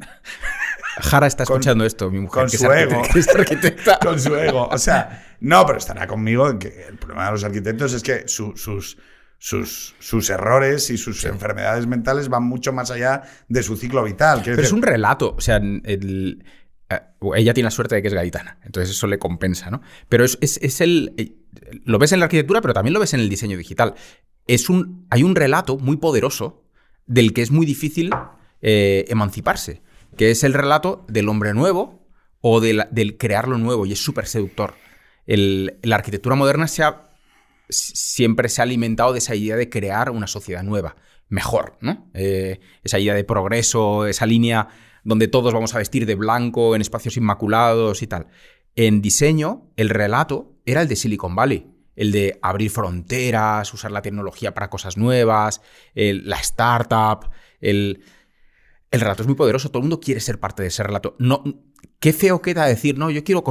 Jara 0.97 1.25
está 1.27 1.45
Con- 1.45 1.55
escuchando 1.55 1.85
esto, 1.85 2.11
mi 2.11 2.19
mujer, 2.19 2.43
con 2.43 2.49
que, 2.51 2.57
su 2.57 2.71
es 2.71 2.81
ego. 2.83 2.99
arquitecta, 3.01 3.13
que 3.13 3.19
es 3.19 3.27
arquitecta. 3.35 3.99
con 4.03 4.19
su 4.19 4.35
ego. 4.35 4.67
O 4.67 4.77
sea, 4.77 5.35
no, 5.39 5.65
pero 5.65 5.79
estará 5.79 6.05
conmigo 6.07 6.49
en 6.49 6.59
que 6.59 6.85
el 6.87 6.97
problema 6.97 7.25
de 7.25 7.31
los 7.31 7.43
arquitectos 7.43 7.93
es 7.93 8.03
que 8.03 8.27
su- 8.27 8.55
sus, 8.55 8.97
sus, 9.39 9.95
sus 9.99 10.29
errores 10.29 10.89
y 10.91 10.97
sus 10.97 11.25
enfermedades 11.25 11.87
mentales 11.87 12.29
van 12.29 12.43
mucho 12.43 12.71
más 12.73 12.91
allá 12.91 13.23
de 13.47 13.63
su 13.63 13.75
ciclo 13.75 14.03
vital. 14.03 14.41
Pero 14.45 14.61
es 14.61 14.71
un 14.71 14.83
relato. 14.83 15.33
O 15.35 15.41
sea, 15.41 15.57
el- 15.57 16.43
eh, 16.89 16.99
ella 17.35 17.53
tiene 17.55 17.65
la 17.67 17.71
suerte 17.71 17.95
de 17.95 18.01
que 18.03 18.07
es 18.09 18.13
gaditana. 18.13 18.59
Entonces 18.63 18.91
eso 18.95 19.07
le 19.07 19.17
compensa, 19.17 19.71
¿no? 19.71 19.81
Pero 20.09 20.23
es, 20.25 20.37
es- 20.41 20.59
es 20.61 20.79
el. 20.81 21.13
eh, 21.17 21.35
Lo 21.85 21.97
ves 21.97 22.11
en 22.11 22.19
la 22.19 22.25
arquitectura, 22.25 22.61
pero 22.61 22.73
también 22.73 22.93
lo 22.93 22.99
ves 22.99 23.13
en 23.15 23.19
el 23.19 23.29
diseño 23.29 23.57
digital. 23.57 23.95
Es 24.47 24.69
un, 24.69 25.07
hay 25.09 25.23
un 25.23 25.35
relato 25.35 25.77
muy 25.77 25.97
poderoso 25.97 26.63
del 27.05 27.33
que 27.33 27.41
es 27.41 27.51
muy 27.51 27.65
difícil 27.65 28.11
eh, 28.61 29.05
emanciparse. 29.07 29.81
Que 30.17 30.31
es 30.31 30.43
el 30.43 30.53
relato 30.53 31.05
del 31.07 31.29
hombre 31.29 31.53
nuevo 31.53 32.07
o 32.41 32.61
del, 32.61 32.85
del 32.91 33.17
crear 33.17 33.47
lo 33.47 33.57
nuevo. 33.57 33.85
Y 33.85 33.93
es 33.93 34.03
súper 34.03 34.27
seductor. 34.27 34.75
La 35.25 35.95
arquitectura 35.95 36.35
moderna 36.35 36.67
se 36.67 36.83
ha 36.83 37.13
siempre 37.69 38.49
se 38.49 38.61
ha 38.61 38.63
alimentado 38.63 39.13
de 39.13 39.19
esa 39.19 39.35
idea 39.35 39.55
de 39.55 39.69
crear 39.69 40.09
una 40.09 40.27
sociedad 40.27 40.63
nueva, 40.63 40.95
mejor, 41.29 41.77
¿no? 41.81 42.09
Eh, 42.13 42.59
esa 42.83 42.99
idea 42.99 43.13
de 43.13 43.23
progreso, 43.23 44.05
esa 44.07 44.25
línea 44.25 44.67
donde 45.03 45.27
todos 45.27 45.53
vamos 45.53 45.73
a 45.75 45.79
vestir 45.79 46.05
de 46.05 46.15
blanco 46.15 46.75
en 46.75 46.81
espacios 46.81 47.17
inmaculados 47.17 48.01
y 48.01 48.07
tal. 48.07 48.27
En 48.75 49.01
diseño, 49.01 49.69
el 49.75 49.89
relato 49.89 50.53
era 50.65 50.81
el 50.81 50.87
de 50.87 50.95
Silicon 50.95 51.35
Valley. 51.35 51.67
El 51.95 52.11
de 52.11 52.39
abrir 52.41 52.71
fronteras, 52.71 53.73
usar 53.73 53.91
la 53.91 54.01
tecnología 54.01 54.53
para 54.53 54.69
cosas 54.69 54.97
nuevas, 54.97 55.61
el- 55.95 56.27
la 56.27 56.37
startup, 56.37 57.29
el, 57.61 58.03
el 58.91 58.99
relato 59.01 59.23
es 59.23 59.27
muy 59.27 59.35
poderoso, 59.35 59.69
todo 59.69 59.79
el 59.79 59.83
mundo 59.83 59.99
quiere 59.99 60.19
ser 60.19 60.39
parte 60.39 60.63
de 60.63 60.69
ese 60.69 60.83
relato. 60.83 61.15
No, 61.19 61.43
qué 61.99 62.13
feo 62.13 62.41
queda 62.41 62.65
decir, 62.65 62.97
no, 62.97 63.09
yo 63.11 63.23
quiero, 63.23 63.43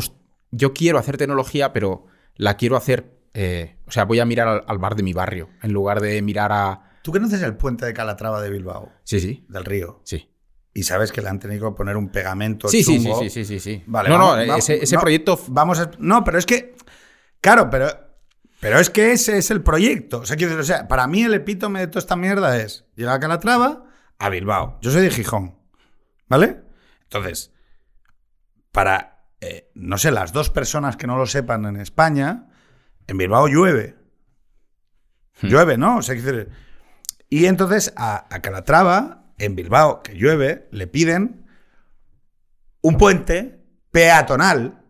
yo 0.50 0.72
quiero 0.72 0.98
hacer 0.98 1.16
tecnología, 1.16 1.72
pero 1.72 2.06
la 2.36 2.56
quiero 2.56 2.76
hacer, 2.76 3.18
eh, 3.34 3.76
o 3.86 3.90
sea, 3.92 4.04
voy 4.04 4.20
a 4.20 4.24
mirar 4.24 4.48
al, 4.48 4.64
al 4.66 4.78
bar 4.78 4.96
de 4.96 5.02
mi 5.02 5.12
barrio, 5.12 5.48
en 5.62 5.72
lugar 5.72 6.00
de 6.00 6.20
mirar 6.22 6.50
a... 6.52 6.98
¿Tú 7.02 7.10
conoces 7.12 7.42
el 7.42 7.56
puente 7.56 7.84
de 7.86 7.92
Calatrava 7.94 8.40
de 8.40 8.50
Bilbao, 8.50 8.92
Sí, 9.04 9.20
sí, 9.20 9.44
del 9.48 9.64
río? 9.64 10.00
sí. 10.04 10.28
Y 10.74 10.84
sabes 10.84 11.12
que 11.12 11.20
le 11.20 11.28
han 11.28 11.38
tenido 11.38 11.68
que 11.70 11.76
poner 11.76 11.98
un 11.98 12.08
pegamento 12.08 12.66
Sí, 12.66 12.82
sí, 12.82 12.98
sí, 12.98 13.04
chungo. 13.04 13.20
sí, 13.20 13.28
sí, 13.28 13.44
sí, 13.44 13.60
sí. 13.60 13.82
Vale, 13.86 14.08
no, 14.08 14.16
vamos- 14.18 14.36
no, 14.38 14.46
vamos- 14.46 14.58
ese, 14.70 14.82
ese 14.82 14.94
no, 14.94 15.02
proyecto... 15.02 15.38
Vamos 15.48 15.78
a. 15.78 15.90
No, 15.98 16.24
pero 16.24 16.38
es 16.38 16.46
que. 16.46 16.74
Claro, 17.42 17.68
pero. 17.68 17.88
Pero 18.62 18.78
es 18.78 18.90
que 18.90 19.10
ese 19.10 19.38
es 19.38 19.50
el 19.50 19.60
proyecto. 19.60 20.20
O 20.20 20.24
sea, 20.24 20.36
quiero 20.36 20.56
decir, 20.56 20.60
o 20.60 20.76
sea, 20.76 20.86
para 20.86 21.08
mí 21.08 21.24
el 21.24 21.34
epítome 21.34 21.80
de 21.80 21.88
toda 21.88 21.98
esta 21.98 22.14
mierda 22.14 22.56
es 22.58 22.86
llegar 22.94 23.16
a 23.16 23.18
Calatrava 23.18 23.86
a 24.20 24.28
Bilbao. 24.28 24.78
Yo 24.80 24.92
soy 24.92 25.02
de 25.02 25.10
Gijón. 25.10 25.58
¿Vale? 26.28 26.62
Entonces, 27.02 27.52
para, 28.70 29.26
eh, 29.40 29.72
no 29.74 29.98
sé, 29.98 30.12
las 30.12 30.32
dos 30.32 30.48
personas 30.48 30.96
que 30.96 31.08
no 31.08 31.18
lo 31.18 31.26
sepan 31.26 31.64
en 31.64 31.76
España, 31.76 32.50
en 33.08 33.18
Bilbao 33.18 33.48
llueve. 33.48 33.96
Hmm. 35.40 35.48
Llueve, 35.48 35.76
¿no? 35.76 35.96
O 35.96 36.02
sea, 36.02 36.14
quiero 36.14 36.30
decir, 36.30 36.52
y 37.28 37.46
entonces 37.46 37.92
a, 37.96 38.32
a 38.32 38.42
Calatrava, 38.42 39.34
en 39.38 39.56
Bilbao, 39.56 40.04
que 40.04 40.14
llueve, 40.14 40.68
le 40.70 40.86
piden 40.86 41.48
un 42.80 42.96
puente 42.96 43.60
peatonal, 43.90 44.84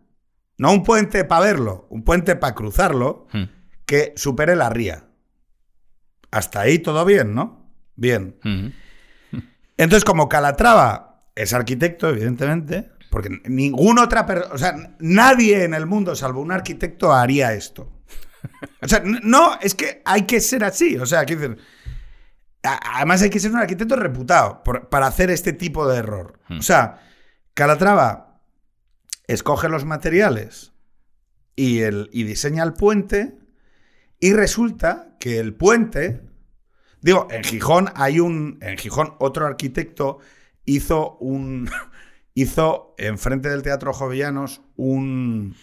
no 0.58 0.72
un 0.72 0.82
puente 0.84 1.24
para 1.24 1.46
verlo, 1.46 1.86
un 1.88 2.04
puente 2.04 2.36
para 2.36 2.54
cruzarlo, 2.54 3.28
Hmm, 3.32 3.61
que 3.93 4.14
supere 4.16 4.57
la 4.57 4.70
ría. 4.70 5.05
Hasta 6.30 6.61
ahí 6.62 6.78
todo 6.78 7.05
bien, 7.05 7.34
¿no? 7.34 7.70
Bien. 7.95 8.38
hmm. 8.43 8.68
Entonces, 9.76 10.03
como 10.07 10.30
Calatrava 10.30 11.26
es 11.34 11.53
arquitecto, 11.53 12.09
evidentemente, 12.09 12.90
porque 13.11 13.28
ninguna 13.45 14.05
otra 14.05 14.24
persona, 14.24 14.55
o 14.55 14.57
sea, 14.57 14.97
nadie 14.99 15.64
en 15.64 15.74
el 15.74 15.84
mundo, 15.84 16.16
salvo 16.16 16.40
un 16.40 16.53
arquitecto, 16.53 17.12
haría 17.12 17.53
esto. 17.53 17.93
O 18.80 18.88
sea, 18.88 19.03
no, 19.05 19.59
es 19.61 19.74
que 19.74 20.01
hay 20.07 20.22
que 20.22 20.40
ser 20.40 20.64
así. 20.64 20.97
O 20.97 21.05
sea, 21.05 21.26
quiero 21.26 21.43
decir, 21.43 21.59
a- 22.62 22.97
además 22.97 23.20
hay 23.20 23.28
que 23.28 23.40
ser 23.40 23.51
un 23.51 23.59
arquitecto 23.59 23.95
reputado 23.97 24.62
por- 24.62 24.88
para 24.88 25.07
hacer 25.09 25.30
este 25.30 25.53
tipo 25.53 25.86
de 25.86 25.99
error. 25.99 26.40
O 26.49 26.62
sea, 26.62 27.03
Calatrava 27.53 28.40
escoge 29.26 29.68
los 29.68 29.84
materiales 29.84 30.72
y, 31.57 31.80
el, 31.80 32.09
y 32.11 32.22
diseña 32.24 32.62
el 32.64 32.72
puente 32.72 33.38
y 34.22 34.32
resulta 34.34 35.16
que 35.18 35.40
el 35.40 35.52
puente, 35.52 36.20
digo, 37.00 37.26
en 37.28 37.42
Gijón 37.42 37.90
hay 37.96 38.20
un, 38.20 38.58
en 38.62 38.78
Gijón 38.78 39.16
otro 39.18 39.46
arquitecto 39.46 40.20
hizo 40.64 41.16
un, 41.18 41.68
hizo 42.34 42.94
enfrente 42.98 43.48
del 43.48 43.62
Teatro 43.62 43.92
Jovellanos 43.92 44.62
un, 44.76 45.56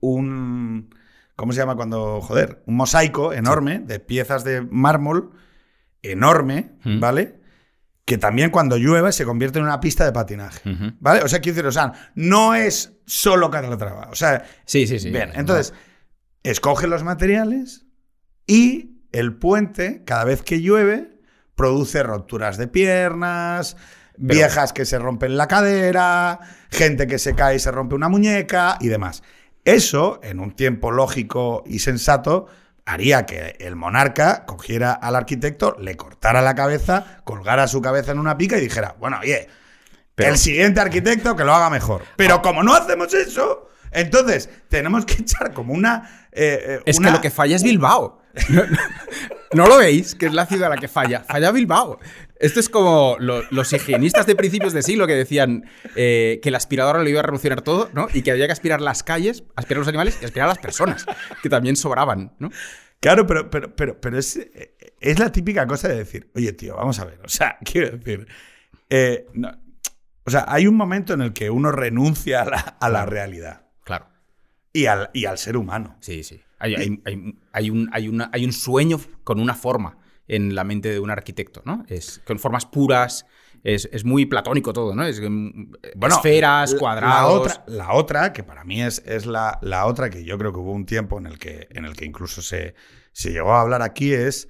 un, 0.00 0.92
¿cómo 1.36 1.52
se 1.52 1.60
llama 1.60 1.76
cuando, 1.76 2.20
joder? 2.20 2.60
Un 2.66 2.74
mosaico 2.74 3.32
enorme 3.32 3.78
de 3.78 4.00
piezas 4.00 4.42
de 4.42 4.62
mármol 4.62 5.30
enorme, 6.02 6.72
Mm. 6.82 6.98
¿vale? 6.98 7.40
Que 8.04 8.18
también 8.18 8.50
cuando 8.50 8.78
llueve 8.78 9.12
se 9.12 9.24
convierte 9.24 9.60
en 9.60 9.66
una 9.66 9.78
pista 9.78 10.04
de 10.04 10.10
patinaje. 10.12 10.62
¿vale? 10.98 11.22
O 11.22 11.28
sea, 11.28 11.40
quiero 11.40 11.54
decir, 11.54 11.68
o 11.68 11.72
sea, 11.72 11.92
no 12.16 12.56
es 12.56 12.94
solo 13.06 13.48
Calatrava, 13.48 14.08
o 14.10 14.16
sea, 14.16 14.44
Sí, 14.64 14.88
sí, 14.88 14.98
sí. 14.98 15.10
Bien, 15.10 15.30
entonces, 15.34 15.72
escoge 16.42 16.86
los 16.86 17.02
materiales 17.02 17.86
y 18.46 19.02
el 19.12 19.34
puente, 19.34 20.02
cada 20.04 20.24
vez 20.24 20.42
que 20.42 20.60
llueve, 20.60 21.18
produce 21.54 22.02
rupturas 22.02 22.56
de 22.56 22.68
piernas, 22.68 23.76
viejas 24.16 24.72
que 24.72 24.84
se 24.84 24.98
rompen 24.98 25.36
la 25.36 25.48
cadera, 25.48 26.38
gente 26.70 27.06
que 27.06 27.18
se 27.18 27.34
cae 27.34 27.56
y 27.56 27.58
se 27.58 27.70
rompe 27.70 27.94
una 27.94 28.08
muñeca 28.08 28.76
y 28.80 28.88
demás. 28.88 29.22
Eso, 29.64 30.20
en 30.22 30.40
un 30.40 30.52
tiempo 30.56 30.90
lógico 30.90 31.62
y 31.66 31.80
sensato, 31.80 32.46
haría 32.86 33.26
que 33.26 33.56
el 33.60 33.76
monarca 33.76 34.44
cogiera 34.46 34.92
al 34.92 35.16
arquitecto, 35.16 35.76
le 35.78 35.96
cortara 35.96 36.40
la 36.42 36.54
cabeza, 36.54 37.20
colgara 37.24 37.68
su 37.68 37.80
cabeza 37.82 38.12
en 38.12 38.18
una 38.18 38.36
pica 38.38 38.56
y 38.58 38.62
dijera, 38.62 38.96
bueno, 38.98 39.18
oye, 39.20 39.48
Pero- 40.14 40.30
el 40.30 40.38
siguiente 40.38 40.80
arquitecto 40.80 41.36
que 41.36 41.44
lo 41.44 41.54
haga 41.54 41.70
mejor. 41.70 42.02
Pero 42.16 42.40
como 42.42 42.62
no 42.62 42.74
hacemos 42.74 43.12
eso, 43.14 43.68
entonces 43.92 44.48
tenemos 44.68 45.04
que 45.06 45.14
echar 45.22 45.52
como 45.52 45.72
una... 45.74 46.28
eh, 46.32 46.60
eh, 46.64 46.80
Es 46.86 46.98
una- 46.98 47.08
que 47.08 47.14
lo 47.16 47.20
que 47.20 47.30
falla 47.30 47.56
es 47.56 47.62
Bilbao. 47.62 48.20
No, 48.48 48.64
no- 48.66 48.78
¿no 49.52 49.66
lo 49.66 49.78
veis? 49.78 50.14
Que 50.14 50.26
es 50.26 50.32
la 50.34 50.46
ciudad 50.46 50.68
la 50.70 50.76
que 50.76 50.88
falla. 50.88 51.24
Falla 51.24 51.50
Bilbao. 51.50 51.98
Esto 52.38 52.60
es 52.60 52.68
como 52.68 53.16
lo- 53.18 53.42
los 53.50 53.72
higienistas 53.72 54.26
de 54.26 54.34
principios 54.36 54.72
de 54.72 54.82
siglo 54.82 55.06
que 55.06 55.14
decían 55.14 55.64
eh, 55.96 56.38
que 56.42 56.48
el 56.50 56.54
aspirador 56.54 57.00
lo 57.02 57.08
iba 57.08 57.20
a 57.20 57.22
revolucionar 57.22 57.60
todo, 57.62 57.90
¿no? 57.92 58.08
Y 58.14 58.22
que 58.22 58.30
había 58.30 58.46
que 58.46 58.52
aspirar 58.52 58.80
las 58.80 59.02
calles, 59.02 59.44
aspirar 59.56 59.80
los 59.80 59.88
animales 59.88 60.18
y 60.22 60.24
aspirar 60.24 60.46
a 60.46 60.52
las 60.52 60.58
personas, 60.58 61.04
que 61.42 61.48
también 61.50 61.76
sobraban, 61.76 62.32
¿no? 62.38 62.50
Claro, 63.00 63.26
pero, 63.26 63.50
pero, 63.50 63.74
pero, 63.74 64.00
pero 64.00 64.18
es, 64.18 64.38
es 65.00 65.18
la 65.18 65.32
típica 65.32 65.66
cosa 65.66 65.88
de 65.88 65.96
decir, 65.96 66.30
oye, 66.34 66.52
tío, 66.52 66.76
vamos 66.76 66.98
a 67.00 67.04
ver. 67.06 67.20
O 67.24 67.28
sea, 67.28 67.58
quiero 67.64 67.96
decir... 67.98 68.26
no- 69.34 69.58
o 70.24 70.30
sea, 70.30 70.44
hay 70.48 70.66
un 70.66 70.76
momento 70.76 71.14
en 71.14 71.22
el 71.22 71.32
que 71.32 71.50
uno 71.50 71.72
renuncia 71.72 72.42
a 72.42 72.44
la, 72.44 72.58
a 72.78 72.88
la 72.90 73.06
realidad. 73.06 73.62
Y 74.72 74.86
al, 74.86 75.10
y 75.12 75.24
al 75.24 75.38
ser 75.38 75.56
humano. 75.56 75.96
Sí, 76.00 76.22
sí. 76.22 76.40
Hay, 76.58 76.74
hay- 76.74 77.00
hay- 77.04 77.34
hay 77.52 77.70
un, 77.70 77.88
hay, 77.92 78.08
una- 78.08 78.30
hay 78.32 78.44
un 78.44 78.52
sueño 78.52 79.00
con 79.24 79.40
una 79.40 79.54
forma 79.54 79.98
en 80.28 80.54
la 80.54 80.62
mente 80.64 80.90
de 80.90 81.00
un 81.00 81.10
arquitecto, 81.10 81.62
¿no? 81.64 81.84
Es 81.88 82.20
con 82.24 82.38
formas 82.38 82.66
puras, 82.66 83.26
es, 83.64 83.88
es 83.92 84.04
muy 84.04 84.26
platónico 84.26 84.72
todo, 84.72 84.94
¿no? 84.94 85.04
Es 85.04 85.20
mm, 85.20 85.72
esferas, 86.18 86.72
la- 86.72 86.78
cuadrados. 86.78 87.10
La 87.10 87.26
otra, 87.26 87.64
la 87.66 87.92
otra, 87.94 88.32
que 88.32 88.44
para 88.44 88.62
mí 88.64 88.80
es, 88.82 89.02
es 89.06 89.26
la, 89.26 89.58
la 89.62 89.86
otra, 89.86 90.08
que 90.10 90.24
yo 90.24 90.38
creo 90.38 90.52
que 90.52 90.58
hubo 90.60 90.72
un 90.72 90.86
tiempo 90.86 91.18
en 91.18 91.26
el 91.26 91.38
que, 91.38 91.66
en 91.70 91.84
el 91.84 91.96
que 91.96 92.04
incluso 92.04 92.42
se, 92.42 92.74
se 93.12 93.32
llegó 93.32 93.52
a 93.54 93.60
hablar 93.62 93.82
aquí, 93.82 94.12
es 94.12 94.48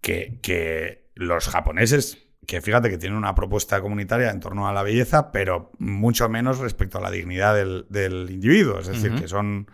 que, 0.00 0.38
que 0.42 1.10
los 1.14 1.48
japoneses, 1.48 2.23
que 2.46 2.60
fíjate 2.60 2.90
que 2.90 2.98
tienen 2.98 3.18
una 3.18 3.34
propuesta 3.34 3.80
comunitaria 3.80 4.30
en 4.30 4.40
torno 4.40 4.68
a 4.68 4.72
la 4.72 4.82
belleza, 4.82 5.32
pero 5.32 5.72
mucho 5.78 6.28
menos 6.28 6.58
respecto 6.58 6.98
a 6.98 7.00
la 7.00 7.10
dignidad 7.10 7.54
del, 7.54 7.86
del 7.88 8.30
individuo. 8.30 8.80
Es 8.80 8.88
decir, 8.88 9.14
que 9.14 9.28
son 9.28 9.70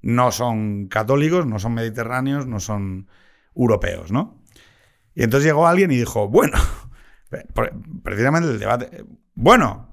no 0.00 0.30
son 0.30 0.88
católicos, 0.88 1.46
no 1.46 1.58
son 1.58 1.74
mediterráneos, 1.74 2.46
no 2.46 2.60
son 2.60 3.08
europeos, 3.54 4.12
¿no? 4.12 4.42
Y 5.14 5.24
entonces 5.24 5.46
llegó 5.46 5.66
alguien 5.66 5.90
y 5.90 5.96
dijo, 5.96 6.28
bueno, 6.28 6.56
Pre- 7.28 7.72
Precisamente 8.02 8.48
el 8.48 8.58
debate. 8.58 9.04
Bueno, 9.34 9.92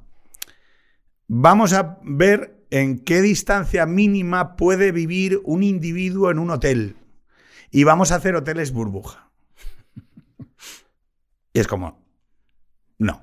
vamos 1.28 1.74
a 1.74 1.98
ver 2.04 2.66
en 2.70 3.00
qué 3.00 3.22
distancia 3.22 3.86
mínima 3.86 4.56
puede 4.56 4.92
vivir 4.92 5.42
un 5.44 5.64
individuo 5.64 6.32
en 6.32 6.40
un 6.40 6.52
hotel. 6.52 6.96
Y 7.72 7.84
vamos 7.84 8.12
a 8.12 8.16
hacer 8.16 8.36
hoteles 8.36 8.72
burbuja. 8.72 9.32
Y 11.54 11.60
es 11.60 11.68
como, 11.68 12.05
no. 12.98 13.14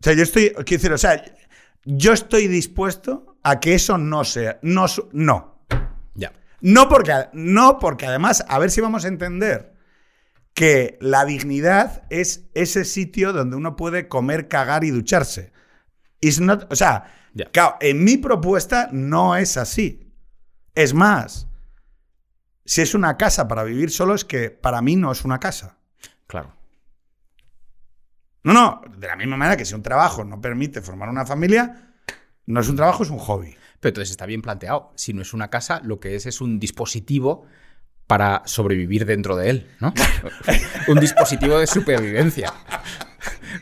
O 0.00 0.02
sea, 0.02 0.12
yo 0.12 0.22
estoy, 0.22 0.50
quiero 0.50 0.64
decir, 0.64 0.92
o 0.92 0.98
sea, 0.98 1.24
yo 1.84 2.12
estoy 2.12 2.48
dispuesto 2.48 3.38
a 3.42 3.60
que 3.60 3.74
eso 3.74 3.96
no 3.98 4.24
sea, 4.24 4.58
no, 4.62 4.86
no. 5.12 5.66
Ya. 6.14 6.32
No 6.60 6.88
porque, 6.88 7.12
no 7.32 7.78
porque 7.78 8.06
además, 8.06 8.44
a 8.48 8.58
ver 8.58 8.70
si 8.70 8.80
vamos 8.80 9.04
a 9.04 9.08
entender 9.08 9.74
que 10.52 10.96
la 11.00 11.24
dignidad 11.24 12.04
es 12.10 12.46
ese 12.54 12.84
sitio 12.84 13.32
donde 13.32 13.56
uno 13.56 13.76
puede 13.76 14.08
comer, 14.08 14.48
cagar 14.48 14.84
y 14.84 14.90
ducharse. 14.90 15.52
It's 16.20 16.40
not- 16.40 16.70
o 16.72 16.76
sea, 16.76 17.12
claro, 17.52 17.76
en 17.80 18.02
mi 18.04 18.16
propuesta 18.16 18.88
no 18.92 19.36
es 19.36 19.56
así. 19.58 20.12
Es 20.74 20.94
más, 20.94 21.46
si 22.64 22.80
es 22.82 22.94
una 22.94 23.16
casa 23.16 23.48
para 23.48 23.64
vivir 23.64 23.90
solo, 23.90 24.14
es 24.14 24.24
que 24.24 24.50
para 24.50 24.80
mí 24.82 24.96
no 24.96 25.12
es 25.12 25.24
una 25.24 25.38
casa. 25.38 25.76
Claro. 26.26 26.52
No, 28.46 28.52
no, 28.54 28.80
de 28.96 29.06
la 29.06 29.16
misma 29.16 29.36
manera 29.36 29.56
que 29.56 29.64
si 29.64 29.74
un 29.74 29.82
trabajo 29.82 30.24
no 30.24 30.40
permite 30.40 30.80
formar 30.80 31.08
una 31.08 31.26
familia, 31.26 31.90
no 32.46 32.60
es 32.60 32.68
un 32.68 32.76
trabajo, 32.76 33.02
es 33.02 33.10
un 33.10 33.18
hobby. 33.18 33.54
Pero 33.80 33.90
entonces 33.90 34.10
está 34.12 34.24
bien 34.24 34.40
planteado. 34.40 34.92
Si 34.94 35.12
no 35.12 35.20
es 35.22 35.34
una 35.34 35.50
casa, 35.50 35.80
lo 35.84 36.00
que 36.00 36.14
es 36.14 36.26
es 36.26 36.40
un 36.40 36.58
dispositivo 36.60 37.44
para 38.06 38.42
sobrevivir 38.46 39.04
dentro 39.04 39.34
de 39.36 39.50
él, 39.50 39.66
¿no? 39.80 39.92
un 40.88 41.00
dispositivo 41.00 41.58
de 41.58 41.66
supervivencia. 41.66 42.52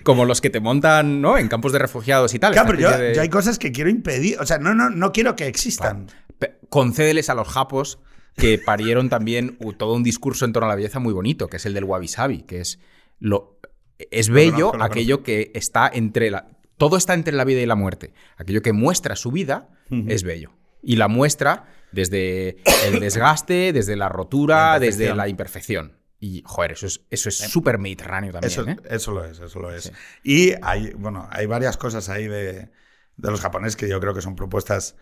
Como 0.03 0.25
los 0.27 0.41
que 0.41 0.51
te 0.51 0.61
montan, 0.61 1.21
¿no? 1.23 1.39
En 1.39 1.49
campos 1.49 1.73
de 1.73 1.79
refugiados 1.79 2.35
y 2.35 2.39
tal. 2.39 2.53
Claro, 2.53 2.69
pero 2.69 2.81
yo, 2.81 2.89
especie 2.89 3.09
de- 3.09 3.15
yo 3.15 3.23
hay 3.23 3.29
cosas 3.31 3.59
que 3.59 3.73
quiero 3.73 3.89
impedir. 3.91 4.39
O 4.41 4.47
sea, 4.47 4.59
no, 4.59 4.75
no, 4.75 4.91
no 4.91 5.13
quiero 5.13 5.35
que 5.35 5.47
existan. 5.47 6.09
Pe- 6.39 6.59
Concédeles 6.69 7.31
a 7.31 7.35
los 7.35 7.49
japos 7.49 7.99
que 8.37 8.59
parieron 8.59 9.09
también 9.09 9.57
todo 9.79 9.95
un 9.95 10.03
discurso 10.03 10.45
en 10.45 10.53
torno 10.53 10.67
a 10.67 10.69
la 10.71 10.77
belleza 10.77 10.99
muy 10.99 11.13
bonito, 11.15 11.49
que 11.49 11.57
es 11.57 11.67
el 11.67 11.73
del 11.75 11.85
wabi 11.85 12.09
sabi, 12.09 12.43
que 12.43 12.61
es 12.61 12.81
lo 13.21 13.54
es 13.99 14.29
bello 14.29 14.71
conozco, 14.71 14.83
aquello 14.83 15.23
que 15.23 15.51
está 15.55 15.91
entre 15.93 16.31
la 16.31 16.49
todo 16.77 16.97
está 16.97 17.15
entre 17.15 17.35
la 17.35 17.45
vida 17.45 17.61
y 17.61 17.67
la 17.67 17.77
muerte. 17.77 18.13
Aquello 18.37 18.63
que 18.63 18.73
muestra 18.73 19.17
su 19.17 19.31
vida 19.31 19.69
es 19.91 20.25
bello 20.25 20.51
y 20.83 20.97
la 20.97 21.09
muestra 21.09 21.67
desde 21.93 22.57
el 22.87 23.01
desgaste, 23.01 23.73
desde 23.73 23.97
la 23.97 24.09
rotura, 24.09 24.73
La 24.73 24.79
desde 24.81 25.15
la 25.15 25.29
imperfección. 25.29 25.99
Y 26.19 26.43
joder, 26.47 26.73
eso 26.73 26.87
es 26.87 27.03
eso 27.11 27.29
es 27.29 27.37
súper 27.37 27.79
mediterráneo 27.79 28.33
también, 28.33 28.51
Eso, 28.51 28.69
¿eh? 28.69 28.77
eso 28.89 29.13
lo 29.13 29.25
es, 29.25 29.39
eso 29.39 29.61
lo 29.61 29.71
es. 29.71 29.85
Sí. 29.85 29.93
Y 30.23 30.55
hay, 30.63 30.93
bueno, 30.95 31.29
hay 31.31 31.47
varias 31.47 31.77
cosas 31.77 32.09
ahí 32.09 32.27
de, 32.27 32.71
de 33.17 33.31
los 33.31 33.41
japoneses 33.41 33.77
que 33.77 33.89
yo 33.89 34.01
creo 34.01 34.15
que 34.15 34.23
son 34.23 34.35
propuestas 34.35 34.97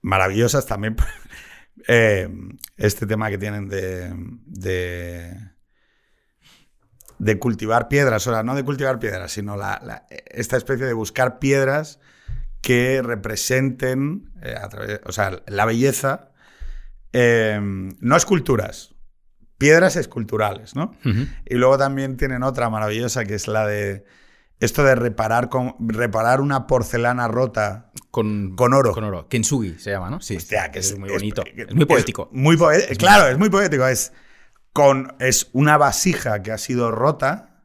maravillosas 0.00 0.66
también. 0.66 0.96
eh, 1.88 2.28
este 2.76 3.06
tema 3.06 3.30
que 3.30 3.38
tienen 3.38 3.68
de, 3.68 4.12
de, 4.46 5.36
de 7.18 7.38
cultivar 7.38 7.88
piedras, 7.88 8.26
o 8.26 8.32
sea, 8.32 8.42
no 8.42 8.54
de 8.54 8.64
cultivar 8.64 8.98
piedras, 8.98 9.32
sino 9.32 9.56
la, 9.56 9.80
la- 9.84 10.06
esta 10.26 10.56
especie 10.56 10.86
de 10.86 10.92
buscar 10.92 11.38
piedras 11.38 11.98
que 12.60 13.00
representen, 13.02 14.30
eh, 14.42 14.54
a 14.60 14.68
través, 14.68 15.00
o 15.04 15.12
sea, 15.12 15.40
la 15.46 15.64
belleza, 15.64 16.30
eh, 17.12 17.58
no 18.00 18.16
esculturas, 18.16 18.94
piedras 19.58 19.96
esculturales, 19.96 20.74
¿no? 20.76 20.94
Y 21.46 21.54
luego 21.54 21.78
también 21.78 22.16
tienen 22.16 22.42
otra 22.42 22.68
maravillosa 22.68 23.24
que 23.24 23.34
es 23.34 23.48
la 23.48 23.66
de 23.66 24.04
esto 24.60 24.84
de 24.84 24.94
reparar, 24.94 25.48
con, 25.48 25.74
reparar 25.80 26.40
una 26.40 26.66
porcelana 26.66 27.28
rota. 27.28 27.90
Con, 28.10 28.56
Con 28.56 28.72
oro. 28.72 28.92
Con 28.92 29.04
oro. 29.04 29.28
Kintsugi 29.28 29.78
se 29.78 29.90
llama, 29.90 30.08
¿no? 30.10 30.20
Sí. 30.20 30.36
Hostia, 30.36 30.70
que 30.70 30.78
es, 30.78 30.98
muy 30.98 31.10
bonito. 31.10 31.44
Es, 31.54 31.74
muy 31.74 31.84
poético. 31.84 32.28
muy 32.32 32.56
poe- 32.56 32.96
claro, 32.96 33.28
es 33.28 33.36
muy 33.38 33.50
poético. 33.50 33.86
Es, 33.86 34.12
con, 34.76 35.14
es 35.20 35.48
una 35.54 35.78
vasija 35.78 36.42
que 36.42 36.52
ha 36.52 36.58
sido 36.58 36.90
rota, 36.90 37.62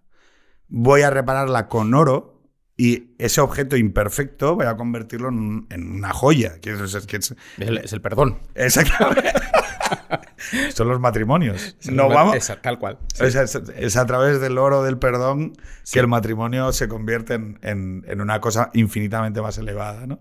voy 0.69 1.01
a 1.01 1.09
repararla 1.09 1.67
con 1.67 1.93
oro 1.93 2.41
y 2.77 3.13
ese 3.19 3.41
objeto 3.41 3.75
imperfecto 3.75 4.55
voy 4.55 4.65
a 4.65 4.77
convertirlo 4.77 5.27
en, 5.27 5.67
en 5.69 5.91
una 5.91 6.13
joya. 6.13 6.59
Que 6.61 6.71
es, 6.71 6.79
es- 6.95 7.05
que 7.05 7.17
es- 7.17 7.31
Es 7.31 7.67
el, 7.67 7.77
es 7.79 7.91
el 7.93 7.99
perdón. 8.01 8.39
exactamente. 8.55 9.31
Son 10.73 10.87
los 10.87 10.99
matrimonios. 10.99 11.75
No 11.91 12.07
vamos, 12.07 12.35
es 12.37 12.61
tal 12.61 12.79
cual. 12.79 12.97
Es, 13.19 13.95
a 13.97 14.05
través 14.05 14.39
del 14.39 14.57
oro 14.57 14.81
del 14.83 14.97
perdón 14.97 15.53
Sí. 15.83 15.93
que 15.93 15.99
el 15.99 16.07
matrimonio 16.07 16.71
se 16.71 16.87
convierte 16.87 17.33
en, 17.35 17.59
en- 17.61 18.05
en 18.07 18.21
una 18.21 18.39
cosa 18.39 18.69
infinitamente 18.73 19.41
más 19.41 19.57
elevada, 19.57 20.07
¿no? 20.07 20.19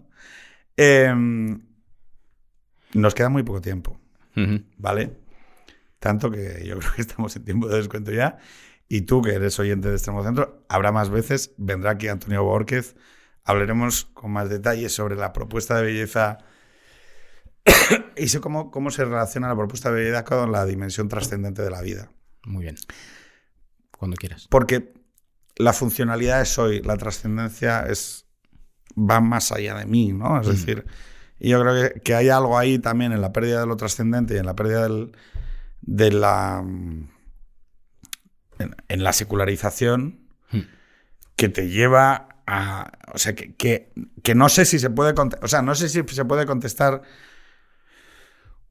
Em, 0.76 1.62
nos 2.94 3.14
queda 3.14 3.28
muy 3.28 3.44
poco 3.44 3.60
tiempo. 3.60 3.98
¿vale? 4.78 5.19
Tanto 6.00 6.30
que 6.30 6.64
yo 6.66 6.78
creo 6.78 6.92
que 6.96 7.02
estamos 7.02 7.36
en 7.36 7.44
tiempo 7.44 7.68
de 7.68 7.76
descuento 7.76 8.10
ya. 8.10 8.38
Y 8.88 9.02
tú, 9.02 9.22
que 9.22 9.30
eres 9.34 9.56
oyente 9.60 9.88
de 9.88 9.94
Extremo 9.94 10.24
Centro, 10.24 10.64
habrá 10.68 10.90
más 10.90 11.10
veces, 11.10 11.52
vendrá 11.56 11.92
aquí 11.92 12.08
Antonio 12.08 12.42
Borquez, 12.42 12.96
hablaremos 13.44 14.06
con 14.06 14.32
más 14.32 14.48
detalles 14.50 14.92
sobre 14.92 15.14
la 15.14 15.32
propuesta 15.32 15.76
de 15.76 15.84
belleza 15.84 16.38
y 18.16 18.28
sé 18.28 18.40
cómo, 18.40 18.70
cómo 18.70 18.90
se 18.90 19.04
relaciona 19.04 19.48
la 19.48 19.56
propuesta 19.56 19.90
de 19.90 19.96
belleza 20.02 20.24
con 20.24 20.50
la 20.50 20.64
dimensión 20.66 21.08
trascendente 21.08 21.62
de 21.62 21.70
la 21.70 21.82
vida. 21.82 22.10
Muy 22.44 22.64
bien. 22.64 22.76
Cuando 23.96 24.16
quieras. 24.16 24.48
Porque 24.48 24.92
la 25.56 25.72
funcionalidad 25.72 26.40
es 26.40 26.58
hoy, 26.58 26.80
la 26.82 26.96
trascendencia 26.96 27.82
es 27.86 28.26
va 28.96 29.20
más 29.20 29.52
allá 29.52 29.74
de 29.76 29.86
mí, 29.86 30.12
¿no? 30.12 30.40
Es 30.40 30.46
Ujú. 30.48 30.56
decir, 30.56 30.86
yo 31.38 31.60
creo 31.60 31.74
que, 31.92 32.00
que 32.00 32.14
hay 32.14 32.28
algo 32.28 32.58
ahí 32.58 32.78
también 32.78 33.12
en 33.12 33.20
la 33.20 33.32
pérdida 33.32 33.60
de 33.60 33.66
lo 33.66 33.76
trascendente 33.76 34.34
y 34.34 34.38
en 34.38 34.46
la 34.46 34.56
pérdida 34.56 34.82
del- 34.84 35.12
de 35.82 36.12
la 36.12 36.62
mm, 36.64 37.10
en, 38.58 38.76
en 38.88 39.02
la 39.04 39.12
secularización 39.12 40.20
Hmm. 40.52 40.62
que 41.36 41.48
te 41.48 41.68
lleva 41.68 42.28
a 42.46 42.90
o 43.14 43.18
sea 43.18 43.34
que, 43.36 43.54
que, 43.54 43.92
que 44.24 44.34
no 44.34 44.48
sé 44.48 44.64
si 44.64 44.78
se 44.80 44.90
puede 44.90 45.14
o 45.42 45.46
sea 45.48 45.62
no 45.62 45.74
sé 45.76 45.88
si 45.88 46.02
se 46.02 46.24
puede 46.24 46.44
contestar 46.44 47.02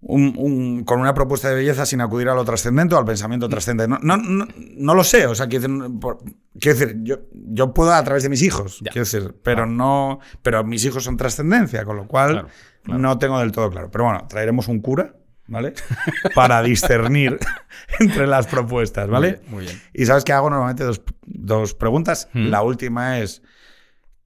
un- 0.02 0.34
un- 0.38 0.84
con 0.86 1.00
una 1.02 1.14
propuesta 1.14 1.50
de 1.50 1.56
belleza 1.56 1.86
sin 1.86 2.00
acudir 2.02 2.30
a 2.30 2.34
lo 2.36 2.46
trascendente 2.46 2.96
o 2.96 2.98
al 2.98 3.04
pensamiento 3.06 3.50
trascendente. 3.50 3.98
No, 4.02 4.16
no, 4.16 4.18
no, 4.18 4.48
no 4.78 4.96
lo 4.96 5.04
sé. 5.04 5.26
O 5.28 5.36
sea, 5.36 5.48
quiero 5.48 5.68
decir, 5.68 6.00
por- 6.00 6.20
quiero 6.58 6.80
decir, 6.80 6.98
yo, 7.04 7.18
yo 7.34 7.74
puedo 7.74 7.94
a 7.94 8.02
través 8.04 8.24
de 8.24 8.30
mis 8.30 8.42
hijos, 8.42 8.80
Ya. 8.82 8.92
quiero 8.92 9.04
decir, 9.04 9.36
pero 9.44 9.66
no. 9.66 10.20
Pero 10.42 10.64
mis 10.64 10.86
hijos 10.86 11.04
son 11.04 11.18
trascendencia, 11.18 11.84
con 11.84 11.98
lo 11.98 12.08
cual 12.08 12.32
Claro, 12.32 12.48
claro. 12.84 13.00
no 13.02 13.20
tengo 13.20 13.40
del 13.40 13.52
todo 13.52 13.70
claro. 13.70 13.92
Pero 13.92 14.06
bueno, 14.06 14.26
traeremos 14.30 14.70
un 14.70 14.80
cura, 14.80 15.16
¿vale? 15.50 15.74
Para 16.36 16.62
discernir 16.64 17.38
entre 18.00 18.28
las 18.28 18.48
propuestas, 18.48 19.10
¿vale? 19.10 19.42
Muy 19.48 19.66
bien. 19.66 19.82
Y 19.94 20.06
sabes 20.06 20.24
que 20.24 20.32
hago 20.34 20.50
normalmente 20.50 20.84
dos, 20.84 21.02
dos 21.26 21.74
preguntas. 21.74 22.30
Mm. 22.34 22.48
La 22.48 22.62
última 22.62 23.20
es 23.20 23.42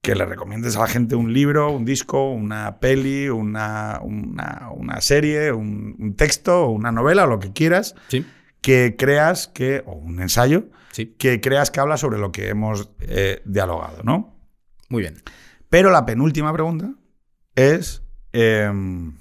que 0.02 0.14
le 0.14 0.26
recomiendes 0.26 0.76
a 0.76 0.80
la 0.80 0.86
gente 0.86 1.14
un 1.16 1.32
libro, 1.32 1.70
un 1.72 1.84
disco, 1.86 2.30
una 2.30 2.78
peli, 2.78 3.28
una, 3.30 4.00
una, 4.02 4.68
una 4.74 5.00
serie, 5.00 5.50
un, 5.52 5.96
un 5.98 6.14
texto, 6.14 6.68
una 6.68 6.92
novela, 6.92 7.24
o 7.24 7.26
lo 7.26 7.38
que 7.40 7.52
quieras, 7.52 7.94
Sí. 8.08 8.24
que 8.60 8.96
creas 8.98 9.48
que, 9.48 9.82
o 9.86 9.92
un 9.92 10.20
ensayo, 10.20 10.66
Sí. 10.92 11.14
que 11.18 11.40
creas 11.40 11.70
que 11.70 11.80
habla 11.80 11.96
sobre 11.96 12.18
lo 12.18 12.32
que 12.32 12.48
hemos 12.50 12.90
eh, 13.00 13.40
dialogado, 13.46 14.02
¿no? 14.04 14.36
Muy 14.90 15.00
bien. 15.02 15.22
Pero 15.70 15.90
la 15.90 16.04
penúltima 16.04 16.52
pregunta 16.52 16.90
es... 17.56 18.02
em, 18.32 19.14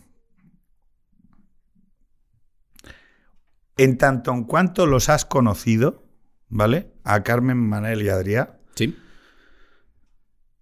en 3.78 3.98
tanto 3.98 4.32
en 4.32 4.44
cuanto 4.44 4.86
los 4.86 5.10
has 5.10 5.26
conocido, 5.26 6.04
¿vale? 6.50 6.92
A 7.04 7.24
Carmen, 7.24 7.58
Manel 7.58 8.02
y 8.04 8.10
Adrián, 8.10 8.50
Sí. 8.76 8.98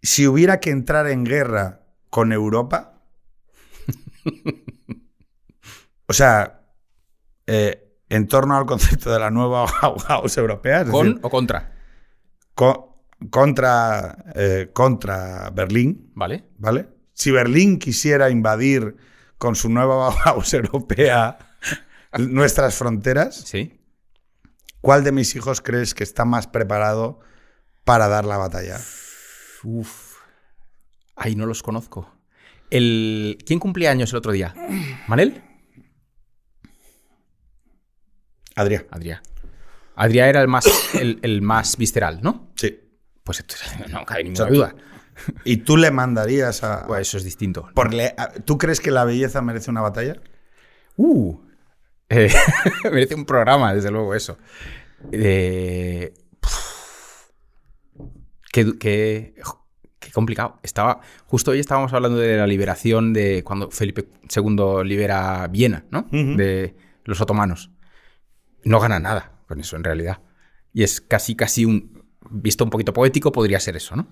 si 0.02 0.28
hubiera 0.28 0.60
que 0.60 0.70
entrar 0.72 1.08
en 1.08 1.24
guerra 1.26 1.82
con 2.10 2.32
Europa, 2.34 3.02
o 6.08 6.14
sea, 6.14 6.62
eh, 7.48 7.88
en 8.10 8.28
torno 8.28 8.58
al 8.58 8.66
concepto 8.66 9.12
de 9.12 9.20
la 9.20 9.32
nueva 9.32 9.66
Bauhaus 9.82 10.38
europea, 10.38 10.82
es 10.82 10.90
¿Con 10.90 11.08
decir, 11.08 11.20
o 11.24 11.30
contra? 11.30 11.74
co- 12.54 13.06
contra, 13.30 14.18
eh, 14.36 14.70
contra 14.74 15.50
Berlín, 15.52 16.12
¿Vale? 16.16 16.46
¿vale? 16.58 16.90
Si 17.14 17.32
Berlín 17.32 17.78
quisiera 17.78 18.30
invadir 18.30 18.96
con 19.38 19.56
su 19.56 19.70
nueva 19.70 19.96
Bauhaus 20.26 20.54
europea 20.54 21.38
nuestras 22.20 22.76
fronteras, 22.76 23.36
Sí. 23.36 23.80
¿cuál 24.82 25.04
de 25.04 25.12
mis 25.12 25.36
hijos 25.36 25.62
crees 25.62 25.94
que 25.94 26.04
está 26.04 26.26
más 26.26 26.48
preparado 26.48 27.20
para 27.84 28.08
dar 28.08 28.26
la 28.26 28.38
batalla? 28.38 28.80
Uf. 29.64 30.18
Ay, 31.16 31.36
no 31.36 31.46
los 31.46 31.62
conozco. 31.64 32.12
El... 32.70 33.38
¿Quién 33.46 33.60
cumplía 33.60 33.92
años 33.92 34.12
el 34.12 34.18
otro 34.18 34.32
día? 34.32 34.54
¿Manel? 35.08 35.44
Adrián. 38.56 38.86
Adrián. 38.92 39.22
Adrián 39.96 40.30
era 40.30 40.42
el 40.42 40.48
más, 40.48 40.66
el, 40.96 41.20
el 41.22 41.42
más 41.42 41.78
visceral, 41.78 42.20
¿no? 42.22 42.52
Sí. 42.56 42.80
Pues 43.24 43.40
entonces, 43.40 43.72
no 43.90 44.06
cabe 44.06 44.24
ninguna 44.24 44.50
duda. 44.50 44.76
¿Y 45.44 45.58
tú 45.58 45.78
le 45.78 45.92
mandarías 45.92 46.64
a...? 46.64 46.88
Pues 46.88 47.08
eso 47.08 47.18
es 47.18 47.24
distinto. 47.24 47.70
por 47.76 47.94
le- 47.94 48.16
a- 48.18 48.32
¿Tú 48.32 48.58
crees 48.58 48.80
que 48.80 48.90
la 48.92 49.06
belleza 49.06 49.42
merece 49.42 49.70
una 49.70 49.82
batalla? 49.82 50.20
Uh. 50.96 51.38
Eh, 52.12 52.30
merece 52.92 53.16
un 53.16 53.26
programa, 53.26 53.74
desde 53.74 53.90
luego, 53.92 54.14
eso. 54.14 54.38
Eh, 55.12 56.14
qué, 58.52 58.78
qué- 58.80 59.34
qué 60.00 60.12
complicado. 60.12 60.60
Estaba, 60.64 61.00
justo 61.26 61.52
hoy 61.52 61.60
estábamos 61.60 61.94
hablando 61.94 62.18
de 62.20 62.38
la 62.38 62.48
liberación 62.48 63.14
de 63.14 63.44
cuando 63.44 63.70
Felipe 63.72 64.08
II 64.34 64.84
libera 64.84 65.48
Viena, 65.48 65.86
¿no? 65.92 66.08
De 66.12 66.76
los 67.06 67.22
otomanos. 67.22 67.72
No 68.64 68.80
gana 68.80 69.00
nada 69.00 69.40
con 69.48 69.60
eso, 69.60 69.76
en 69.76 69.84
realidad. 69.84 70.22
Y 70.74 70.84
es 70.84 71.02
casi, 71.02 71.36
casi 71.36 71.66
un. 71.66 72.02
Visto 72.34 72.64
un 72.64 72.70
poquito 72.70 72.94
poético, 72.94 73.32
podría 73.32 73.60
ser 73.60 73.76
eso, 73.76 73.96
¿no? 73.96 74.08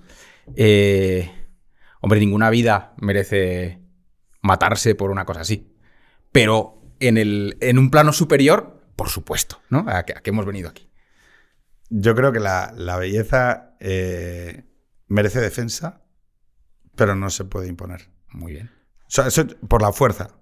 Eh, 0.55 1.29
hombre, 2.01 2.19
ninguna 2.19 2.49
vida 2.49 2.93
merece 2.97 3.79
matarse 4.41 4.93
por 4.95 5.09
una 5.11 5.25
cosa 5.25 5.41
así. 5.41 5.73
Pero 6.31 6.78
en, 6.99 7.17
el, 7.17 7.57
en 7.61 7.77
un 7.77 7.89
plano 7.91 8.13
superior, 8.13 8.81
por 8.95 9.09
supuesto, 9.09 9.61
¿no? 9.69 9.85
A 9.87 10.03
que, 10.03 10.13
a 10.13 10.21
que 10.21 10.29
hemos 10.29 10.45
venido 10.45 10.69
aquí. 10.69 10.89
Yo 11.89 12.13
creo 12.15 12.31
que 12.31 12.39
la, 12.39 12.73
la 12.75 12.97
belleza 12.97 13.75
eh, 13.79 14.65
merece 15.07 15.39
defensa, 15.41 16.01
pero 16.95 17.15
no 17.15 17.29
se 17.29 17.45
puede 17.45 17.67
imponer. 17.67 18.09
Muy 18.29 18.53
bien. 18.53 18.71
O 19.01 19.09
sea, 19.11 19.27
eso 19.27 19.47
por 19.67 19.81
la 19.81 19.91
fuerza. 19.91 20.35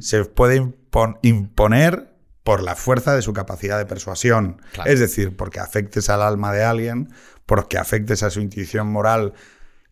Se 0.00 0.24
puede 0.24 0.60
impon- 0.60 1.18
imponer 1.22 2.14
por 2.44 2.62
la 2.62 2.74
fuerza 2.76 3.14
de 3.14 3.22
su 3.22 3.32
capacidad 3.32 3.76
de 3.76 3.86
persuasión. 3.86 4.62
Claro. 4.72 4.90
Es 4.90 5.00
decir, 5.00 5.36
porque 5.36 5.60
afectes 5.60 6.08
al 6.10 6.22
alma 6.22 6.52
de 6.52 6.64
alguien, 6.64 7.12
porque 7.44 7.76
afectes 7.76 8.22
a 8.22 8.30
su 8.30 8.40
intuición 8.40 8.86
moral 8.86 9.34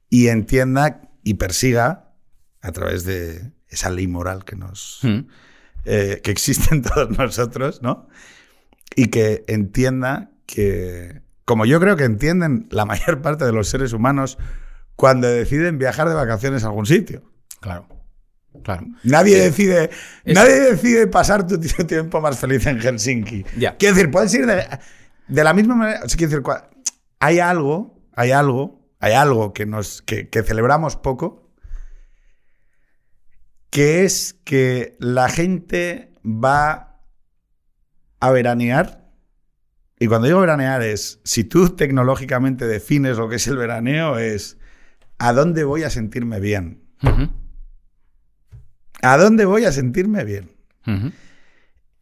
y 0.08 0.28
entienda 0.28 1.10
y 1.24 1.34
persiga 1.34 2.12
a 2.60 2.72
través 2.72 3.04
de 3.04 3.52
esa 3.68 3.90
ley 3.90 4.06
moral 4.06 4.44
que 4.44 4.56
nos. 4.56 5.00
Eh, 5.86 6.20
que 6.22 6.30
existe 6.30 6.74
en 6.74 6.82
todos 6.82 7.10
nosotros, 7.16 7.80
¿no? 7.82 8.08
Y 8.94 9.06
que 9.08 9.44
entienda 9.48 10.30
que, 10.46 11.22
como 11.44 11.64
yo 11.66 11.80
creo 11.80 11.96
que 11.96 12.04
entienden 12.04 12.68
la 12.70 12.84
mayor 12.84 13.22
parte 13.22 13.44
de 13.44 13.52
los 13.52 13.68
seres 13.68 13.92
humanos 13.92 14.38
cuando 14.94 15.28
deciden 15.28 15.78
viajar 15.78 16.08
de 16.08 16.14
vacaciones 16.14 16.64
a 16.64 16.68
algún 16.68 16.86
sitio. 16.86 17.22
Claro. 17.60 17.88
Claro. 18.62 18.86
Nadie 19.04 19.36
decide, 19.42 19.90
Es- 20.24 20.34
nadie 20.34 20.58
decide 20.60 21.06
pasar 21.06 21.46
tu 21.46 21.58
tiempo 21.86 22.20
más 22.20 22.38
feliz 22.38 22.66
en 22.66 22.78
Helsinki. 22.80 23.44
Ya. 23.58 23.76
Quiero 23.76 23.94
decir, 23.94 24.10
puedes 24.10 24.32
ir 24.34 24.46
de, 24.46 24.64
de 25.28 25.44
la 25.44 25.52
misma 25.52 25.74
manera. 25.74 26.00
O 26.04 26.08
sea, 26.08 26.16
quiero 26.16 26.30
decir, 26.42 26.62
hay 27.20 27.38
algo, 27.38 28.00
hay 28.14 28.30
algo, 28.32 28.88
hay 28.98 29.12
algo 29.12 29.52
que 29.52 29.66
nos 29.66 30.00
que, 30.00 30.30
que 30.30 30.42
celebramos 30.42 30.96
poco, 30.96 31.45
que 33.70 34.04
es 34.04 34.36
que 34.44 34.96
la 34.98 35.28
gente 35.28 36.12
va 36.24 37.00
a 38.20 38.30
veranear. 38.30 39.04
Y 39.98 40.06
cuando 40.08 40.26
digo 40.26 40.40
veranear 40.40 40.82
es, 40.82 41.20
si 41.24 41.44
tú 41.44 41.70
tecnológicamente 41.70 42.66
defines 42.66 43.16
lo 43.16 43.28
que 43.28 43.36
es 43.36 43.46
el 43.46 43.56
veraneo, 43.56 44.18
es 44.18 44.58
¿a 45.18 45.32
dónde 45.32 45.64
voy 45.64 45.82
a 45.84 45.90
sentirme 45.90 46.40
bien? 46.40 46.82
¿A 49.02 49.16
dónde 49.18 49.44
voy 49.44 49.64
a 49.64 49.72
sentirme 49.72 50.24
bien? 50.24 50.50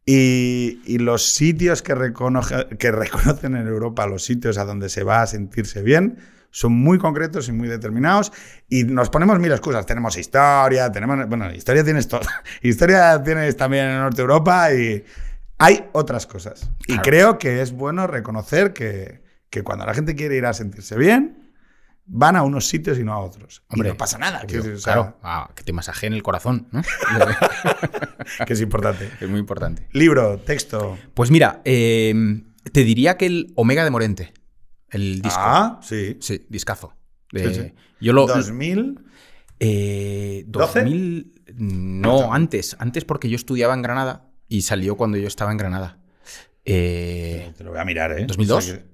Y, 0.07 0.81
y 0.85 0.99
los 0.99 1.23
sitios 1.33 1.83
que, 1.83 1.95
reconoce- 1.95 2.77
que 2.79 2.93
reconocen 2.93 3.57
en 3.57 3.67
Europa, 3.67 4.07
los 4.07 4.25
sitios 4.25 4.59
a 4.59 4.65
donde 4.65 4.89
se 4.89 5.03
va 5.03 5.23
a 5.23 5.27
sentirse 5.27 5.83
bien, 5.83 6.19
son 6.55 6.73
muy 6.73 6.99
concretos 6.99 7.49
y 7.49 7.53
muy 7.53 7.67
determinados. 7.67 8.33
Y 8.69 8.85
nos 8.85 9.11
ponemos 9.11 9.41
mil 9.41 9.51
excusas. 9.51 9.85
Tenemos 9.87 10.17
historia, 10.17 10.91
tenemos. 10.93 11.29
Bueno, 11.29 11.53
historia 11.53 11.83
tienes 11.83 12.07
todo. 12.09 12.21
historia 12.63 13.21
tienes 13.25 13.57
también 13.57 13.87
en 13.87 13.99
Norte 13.99 14.21
Europa 14.21 14.73
y 14.73 15.05
hay 15.59 15.89
otras 15.93 16.29
cosas. 16.29 16.71
Y 16.87 16.99
creo 16.99 17.39
que 17.39 17.61
es 17.61 17.73
bueno 17.73 18.07
reconocer 18.07 18.73
que, 18.73 19.25
que 19.51 19.63
cuando 19.63 19.85
la 19.85 19.95
gente 19.95 20.15
quiere 20.15 20.37
ir 20.37 20.47
a 20.47 20.53
sentirse 20.53 20.97
bien, 20.97 21.53
van 22.07 22.37
a 22.37 22.45
unos 22.45 22.69
sitios 22.69 23.01
y 23.01 23.03
no 23.03 23.15
a 23.15 23.19
otros. 23.19 23.65
Hombre, 23.71 23.89
y 23.89 23.93
no 23.93 23.99
pasa 23.99 24.19
nada. 24.19 24.43
decir, 24.47 24.75
o 24.75 24.79
sea, 24.79 24.93
claro, 24.95 25.19
ah, 25.25 25.51
que 25.57 25.65
te 25.65 25.73
masajeen 25.73 26.13
el 26.13 26.23
corazón, 26.23 26.69
¿no? 26.71 26.83
que 28.47 28.53
es 28.53 28.61
importante. 28.61 29.11
es 29.21 29.29
muy 29.29 29.41
importante. 29.41 29.89
Libro, 29.91 30.39
texto. 30.39 30.97
Pues 31.15 31.33
mira, 31.33 31.63
eh, 31.65 32.15
te 32.71 32.85
diría 32.85 33.17
que 33.17 33.27
el 33.27 33.53
Omega 33.57 33.83
de 33.83 33.91
Morente, 33.91 34.35
el 34.95 35.21
disco. 35.23 35.39
Ah, 35.41 35.81
sí. 35.83 36.17
Sí, 36.21 36.47
discazo. 36.49 36.95
Sí, 37.33 37.39
Eh, 37.43 37.55
sí. 37.55 37.73
Yo 38.01 38.13
lo. 38.13 38.27
2000. 38.27 39.01
Eh, 39.61 40.45
¿Doce? 40.47 40.81
2000. 40.81 41.33
No, 41.57 42.33
antes. 42.33 42.77
Antes 42.79 43.05
porque 43.05 43.29
yo 43.29 43.37
estudiaba 43.37 43.75
en 43.75 43.83
Granada 43.83 44.31
y 44.49 44.63
salió 44.63 44.97
cuando 44.97 45.17
yo 45.19 45.29
estaba 45.29 45.51
en 45.53 45.59
Granada. 45.59 45.99
Eh, 46.65 47.53
Te 47.57 47.65
lo 47.65 47.71
voy 47.71 47.81
a 47.81 47.85
mirar, 47.85 48.13
¿eh? 48.19 48.27
¿2002? 48.27 48.57
O 48.57 48.61
sea 48.61 48.75
que- 48.77 48.85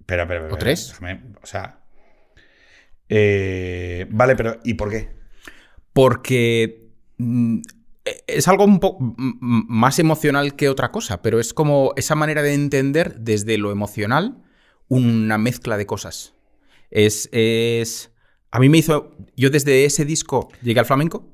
Espera, 0.00 0.22
espera, 0.22 0.40
espera. 0.40 0.54
¿O 0.54 0.58
tres? 0.58 0.88
déjame, 0.88 1.22
o 1.42 1.46
sea. 1.46 1.80
eh, 3.08 4.06
vale, 4.10 4.36
pero 4.36 4.60
¿y 4.64 4.74
por 4.74 4.90
qué? 4.90 5.14
porque 5.92 6.90
mm, 7.18 7.60
es 8.26 8.46
algo 8.48 8.64
un 8.64 8.78
poco 8.80 8.98
más 9.18 9.98
emocional 9.98 10.54
que 10.54 10.68
otra 10.68 10.92
cosa, 10.92 11.22
pero 11.22 11.40
es 11.40 11.54
como 11.54 11.92
esa 11.96 12.14
manera 12.14 12.42
de 12.42 12.52
entender 12.54 13.16
desde 13.18 13.56
lo 13.58 13.72
emocional 13.72 14.42
una 14.88 15.38
mezcla 15.38 15.76
de 15.76 15.86
cosas. 15.86 16.34
Es, 16.90 17.28
es 17.32 18.12
a 18.50 18.58
mí 18.60 18.68
me 18.68 18.78
hizo, 18.78 19.16
yo 19.36 19.50
desde 19.50 19.84
ese 19.84 20.04
disco 20.04 20.48
llegué 20.62 20.80
al 20.80 20.86
flamenco. 20.86 21.32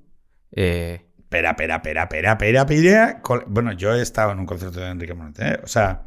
eh, 0.53 1.07
Espera, 1.19 1.51
espera, 1.51 1.77
espera, 1.77 2.03
espera, 2.03 2.33
espera, 2.33 2.61
espera. 2.63 3.23
Col- 3.23 3.45
Bueno, 3.49 3.73
yo 3.73 3.95
he 3.95 4.03
estado 4.03 4.33
en 4.33 4.39
un 4.41 4.47
concierto 4.47 4.81
de 4.81 4.89
Enrique 4.89 5.15
Morente, 5.15 5.43
¿eh? 5.49 5.61
O 5.65 5.67
sea, 5.67 6.05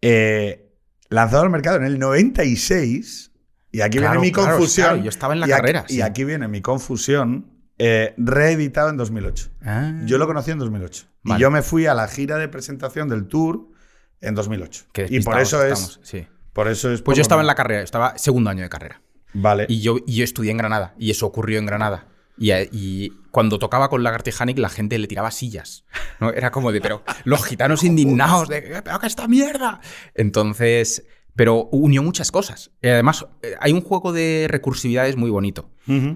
eh, 0.00 0.72
lanzado 1.10 1.42
al 1.44 1.50
mercado 1.50 1.76
en 1.76 1.84
el 1.84 1.98
96. 1.98 3.30
Y 3.70 3.80
aquí 3.80 3.98
Claro, 3.98 4.14
viene 4.20 4.26
mi 4.26 4.32
claro, 4.32 4.50
confusión. 4.56 4.86
claro, 4.88 5.02
yo 5.02 5.08
estaba 5.08 5.32
en 5.34 5.40
la 5.40 5.46
y 5.48 5.52
aquí- 5.52 5.60
carrera, 5.60 5.84
Y 5.88 6.00
aquí 6.02 6.24
viene 6.24 6.48
mi 6.48 6.60
confusión. 6.60 7.48
eh, 7.78 8.14
reeditado 8.16 8.90
en 8.90 8.96
2008. 8.96 9.48
ah, 9.64 9.92
Yo 10.04 10.18
lo 10.18 10.26
conocí 10.26 10.50
en 10.52 10.58
2008. 10.58 11.06
Y 11.24 11.38
yo 11.38 11.50
me 11.50 11.62
fui 11.62 11.86
a 11.86 11.94
la 11.94 12.06
gira 12.06 12.36
de 12.38 12.46
presentación 12.46 13.08
del 13.08 13.26
tour 13.26 13.70
en 14.20 14.34
2008. 14.36 14.84
qué 14.92 15.06
Y 15.08 15.20
por 15.20 15.40
eso 15.40 15.64
es. 15.64 15.72
estamos, 15.72 16.00
sí. 16.04 16.26
Por 16.52 16.68
eso 16.68 16.92
es. 16.92 17.02
Pues 17.02 17.16
yo 17.16 17.22
estaba 17.22 17.40
en 17.40 17.44
que- 17.44 17.48
la 17.48 17.54
carrera, 17.54 17.82
estaba 17.82 18.16
segundo 18.18 18.50
año 18.50 18.62
de 18.62 18.68
carrera. 18.68 19.00
Vale. 19.34 19.66
Y 19.68 19.80
yo, 19.80 19.96
y 20.06 20.16
yo 20.16 20.24
estudié 20.24 20.50
en 20.50 20.58
Granada. 20.58 20.94
Y 20.98 21.10
eso 21.10 21.26
ocurrió 21.26 21.58
en 21.58 21.66
Granada. 21.66 22.08
Y, 22.38 22.50
y 22.72 23.10
cuando 23.30 23.58
tocaba 23.58 23.88
con 23.88 24.02
Lagartijanic, 24.02 24.58
la 24.58 24.68
gente 24.68 24.98
le 24.98 25.06
tiraba 25.06 25.30
sillas. 25.30 25.84
¿no? 26.20 26.30
Era 26.30 26.50
como 26.50 26.72
de, 26.72 26.80
pero 26.80 27.02
los 27.24 27.44
gitanos 27.44 27.84
indignados 27.84 28.48
de, 28.48 28.58
"Eh, 28.58 28.82
pero 28.82 28.98
qué 28.98 29.06
esta 29.06 29.28
mierda. 29.28 29.80
Entonces, 30.14 31.04
pero 31.34 31.64
unió 31.72 32.02
muchas 32.02 32.30
cosas. 32.30 32.70
Y 32.82 32.88
además, 32.88 33.26
eh, 33.42 33.54
hay 33.60 33.72
un 33.72 33.80
juego 33.80 34.12
de 34.12 34.46
recursividades 34.48 35.16
muy 35.16 35.30
bonito. 35.30 35.70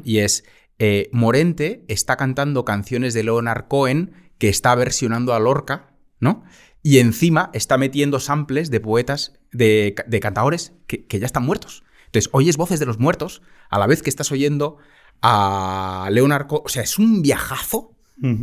Y 0.04 0.18
es, 0.18 0.44
eh, 0.78 1.08
Morente 1.12 1.84
está 1.88 2.16
cantando 2.16 2.64
canciones 2.64 3.14
de 3.14 3.24
Leonard 3.24 3.66
Cohen 3.68 4.12
que 4.38 4.48
está 4.48 4.74
versionando 4.74 5.32
a 5.34 5.40
Lorca, 5.40 5.94
¿no? 6.20 6.44
Y 6.86 6.98
encima 6.98 7.50
está 7.52 7.78
metiendo 7.78 8.20
samples 8.20 8.70
de 8.70 8.80
poetas, 8.80 9.32
de, 9.52 9.94
de 10.06 10.20
cantadores 10.20 10.72
que, 10.86 11.06
que 11.06 11.18
ya 11.18 11.26
están 11.26 11.44
muertos. 11.44 11.82
Entonces, 12.06 12.30
oyes 12.32 12.56
voces 12.56 12.78
de 12.78 12.86
los 12.86 12.98
muertos 13.00 13.42
a 13.70 13.78
la 13.80 13.86
vez 13.86 14.02
que 14.02 14.10
estás 14.10 14.30
oyendo 14.30 14.76
a 15.22 16.08
Leonard 16.12 16.46
Cohen. 16.46 16.62
O 16.64 16.68
sea, 16.68 16.82
es 16.82 16.98
un 16.98 17.22
viajazo 17.22 17.92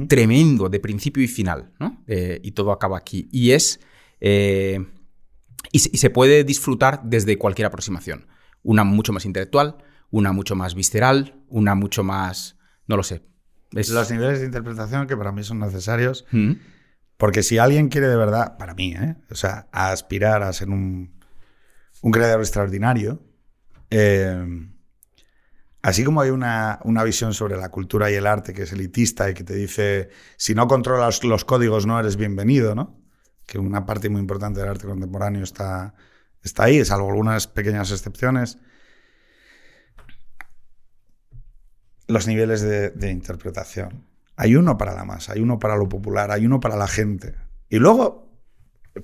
tremendo 0.08 0.70
de 0.70 0.80
principio 0.80 1.24
y 1.24 1.28
final, 1.28 1.72
¿no? 1.80 2.04
Eh, 2.08 2.40
y 2.44 2.52
todo 2.52 2.72
acaba 2.72 2.98
aquí. 2.98 3.28
Y 3.32 3.52
es. 3.52 3.80
eh, 4.20 4.86
y, 5.72 5.80
se- 5.80 5.90
y 5.94 5.98
se 5.98 6.10
puede 6.10 6.44
disfrutar 6.44 7.02
desde 7.04 7.38
cualquier 7.38 7.66
aproximación. 7.68 8.28
Una 8.62 8.84
mucho 8.84 9.14
más 9.14 9.26
intelectual, 9.26 9.78
una 10.12 10.32
mucho 10.34 10.56
más 10.56 10.76
visceral, 10.76 11.42
una 11.48 11.76
mucho 11.76 12.04
más. 12.04 12.58
No 12.88 12.98
lo 12.98 13.04
sé. 13.04 13.24
Es- 13.72 13.90
Los 13.90 14.12
niveles 14.12 14.40
de 14.42 14.46
interpretación 14.46 15.08
que 15.08 15.18
para 15.18 15.32
mí 15.32 15.44
son 15.44 15.60
necesarios. 15.60 16.26
Mm, 16.32 16.52
Porque 17.24 17.42
si 17.42 17.58
alguien 17.58 17.88
quiere 17.88 18.10
de 18.10 18.18
verdad, 18.18 18.58
para 18.58 18.74
mí, 18.74 18.96
¿eh? 18.96 19.16
o 19.32 19.36
sea, 19.36 19.70
aspirar 19.72 20.44
a 20.44 20.52
ser 20.52 20.68
un, 20.68 21.22
un 22.02 22.12
creador 22.12 22.42
extraordinario, 22.42 23.24
eh, 23.90 24.46
así 25.82 26.04
como 26.04 26.20
hay 26.20 26.32
una, 26.32 26.82
una 26.84 27.02
visión 27.06 27.34
sobre 27.34 27.56
la 27.56 27.70
cultura 27.70 28.12
y 28.12 28.16
el 28.16 28.28
arte 28.28 28.54
que 28.54 28.64
es 28.64 28.74
elitista 28.74 29.30
y 29.30 29.36
que 29.36 29.46
te 29.46 29.56
dice, 29.56 30.10
si 30.36 30.54
no 30.54 30.68
controlas 30.68 31.24
los 31.24 31.46
códigos 31.46 31.86
no 31.86 31.98
eres 31.98 32.18
bienvenido, 32.18 32.76
¿no? 32.76 33.02
Que 33.46 33.58
una 33.58 33.86
parte 33.86 34.10
muy 34.10 34.20
importante 34.20 34.60
del 34.60 34.68
arte 34.68 34.86
contemporáneo 34.86 35.46
está, 35.46 35.94
está 36.44 36.66
ahí, 36.66 36.84
salvo 36.84 37.08
algunas 37.08 37.48
pequeñas 37.48 37.90
excepciones. 37.92 38.58
Los 42.06 42.28
niveles 42.28 42.60
de 42.62 43.12
interpretación. 43.12 44.13
Hay 44.36 44.56
uno 44.56 44.78
para 44.78 44.94
la 44.94 45.06
masa, 45.06 45.34
hay 45.34 45.42
uno 45.42 45.60
para 45.60 45.76
lo 45.76 45.88
popular, 45.88 46.32
hay 46.32 46.46
uno 46.46 46.60
para 46.60 46.76
la 46.76 46.88
gente. 46.88 47.36
Y 47.70 47.78
luego 47.78 48.24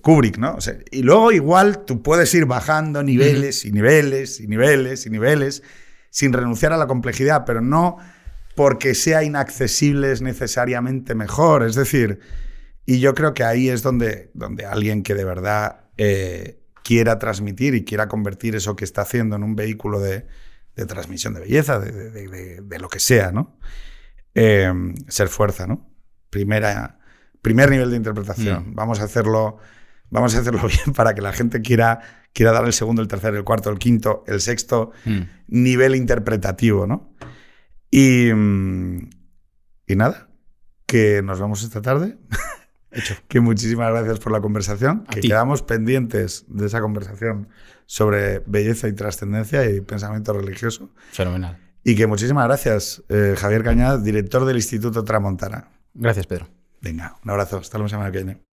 Kubrick, 0.02 0.38
¿no? 0.38 0.56
O 0.56 0.62
sea, 0.62 0.76
y 0.92 1.02
luego 1.02 1.32
igual 1.32 1.86
tú 1.86 2.02
puedes 2.02 2.34
ir 2.34 2.46
bajando 2.46 3.04
niveles 3.04 3.66
y 3.66 3.72
niveles 3.72 4.40
y 4.40 4.48
niveles 4.48 5.06
y 5.06 5.10
niveles 5.10 5.64
sin 6.12 6.34
renunciar 6.34 6.74
a 6.74 6.78
la 6.78 6.88
complejidad, 6.88 7.44
pero 7.46 7.62
no 7.62 7.98
porque 8.56 8.94
sea 8.94 9.24
inaccesible 9.24 10.12
es 10.12 10.22
necesariamente 10.22 11.16
mejor. 11.16 11.64
Es 11.64 11.76
decir, 11.76 12.20
y 12.86 13.00
yo 13.00 13.14
creo 13.16 13.34
que 13.34 13.44
ahí 13.44 13.70
es 13.70 13.84
donde, 13.84 14.32
donde 14.34 14.66
alguien 14.66 15.02
que 15.02 15.16
de 15.16 15.24
verdad 15.24 15.82
eh, 15.98 16.60
quiera 16.84 17.20
transmitir 17.20 17.74
y 17.76 17.86
quiera 17.86 18.08
convertir 18.08 18.56
eso 18.56 18.76
que 18.76 18.84
está 18.84 19.04
haciendo 19.04 19.36
en 19.36 19.44
un 19.44 19.56
vehículo 19.56 20.00
de, 20.00 20.26
de 20.76 20.86
transmisión 20.86 21.34
de 21.34 21.42
belleza, 21.42 21.80
de, 21.80 21.92
de, 22.10 22.62
de, 22.62 22.80
lo 22.80 22.90
que 22.90 23.00
sea, 23.00 23.32
¿no? 23.32 23.58
Eh, 24.36 24.72
ser 25.08 25.28
fuerza, 25.28 25.68
¿no? 25.68 25.90
Primera, 26.30 27.00
primer 27.42 27.70
nivel 27.70 27.90
de 27.90 27.98
interpretación. 27.98 28.72
Mm. 28.72 28.76
Vamos 28.76 29.00
a 29.00 29.06
hacerlo 29.06 29.60
vamos 30.10 30.36
a 30.36 30.40
hacerlo 30.40 30.62
bien 30.68 30.94
para 30.96 31.14
que 31.14 31.22
la 31.22 31.34
gente 31.34 31.62
quiera, 31.62 32.02
quiera 32.34 32.52
dar 32.52 32.66
el 32.66 32.74
segundo, 32.74 33.02
el 33.02 33.08
tercero, 33.08 33.38
el 33.38 33.44
cuarto, 33.44 33.70
el 33.70 33.80
quinto, 33.80 34.24
el 34.28 34.42
sexto 34.42 34.92
mm. 35.06 35.20
nivel 35.48 35.96
interpretativo, 35.96 36.88
¿no? 36.88 37.14
Y, 37.92 38.30
y 38.30 39.96
nada, 39.96 40.30
que 40.86 41.22
nos 41.24 41.40
vemos 41.40 41.64
esta 41.64 41.82
tarde. 41.82 42.18
Hecho. 42.92 43.14
que 43.28 43.40
muchísimas 43.40 43.92
gracias 43.92 44.18
por 44.18 44.32
la 44.32 44.42
conversación. 44.42 45.06
que 45.06 45.22
quedamos 45.22 45.62
pendientes 45.62 46.46
de 46.48 46.66
esa 46.66 46.82
conversación 46.82 47.48
sobre 47.86 48.40
belleza 48.48 48.88
y 48.88 48.94
trascendencia 48.94 49.70
y 49.70 49.82
pensamiento 49.82 50.34
religioso. 50.34 50.90
Fenomenal. 51.12 51.69
Y 51.84 51.96
que 51.96 52.08
muchísimas 52.08 52.46
gracias, 52.46 53.04
eh, 53.10 53.36
Javier 53.38 53.64
Cañada, 53.64 53.98
director 53.98 54.46
del 54.46 54.58
Instituto 54.58 55.04
Tramontana. 55.04 55.70
Gracias, 55.94 56.28
Pedro. 56.28 56.48
Venga, 56.82 57.18
un 57.24 57.32
abrazo. 57.32 57.58
Hasta 57.58 57.78
la 57.78 57.88
semana 57.88 58.12
que 58.12 58.18
viene. 58.24 58.49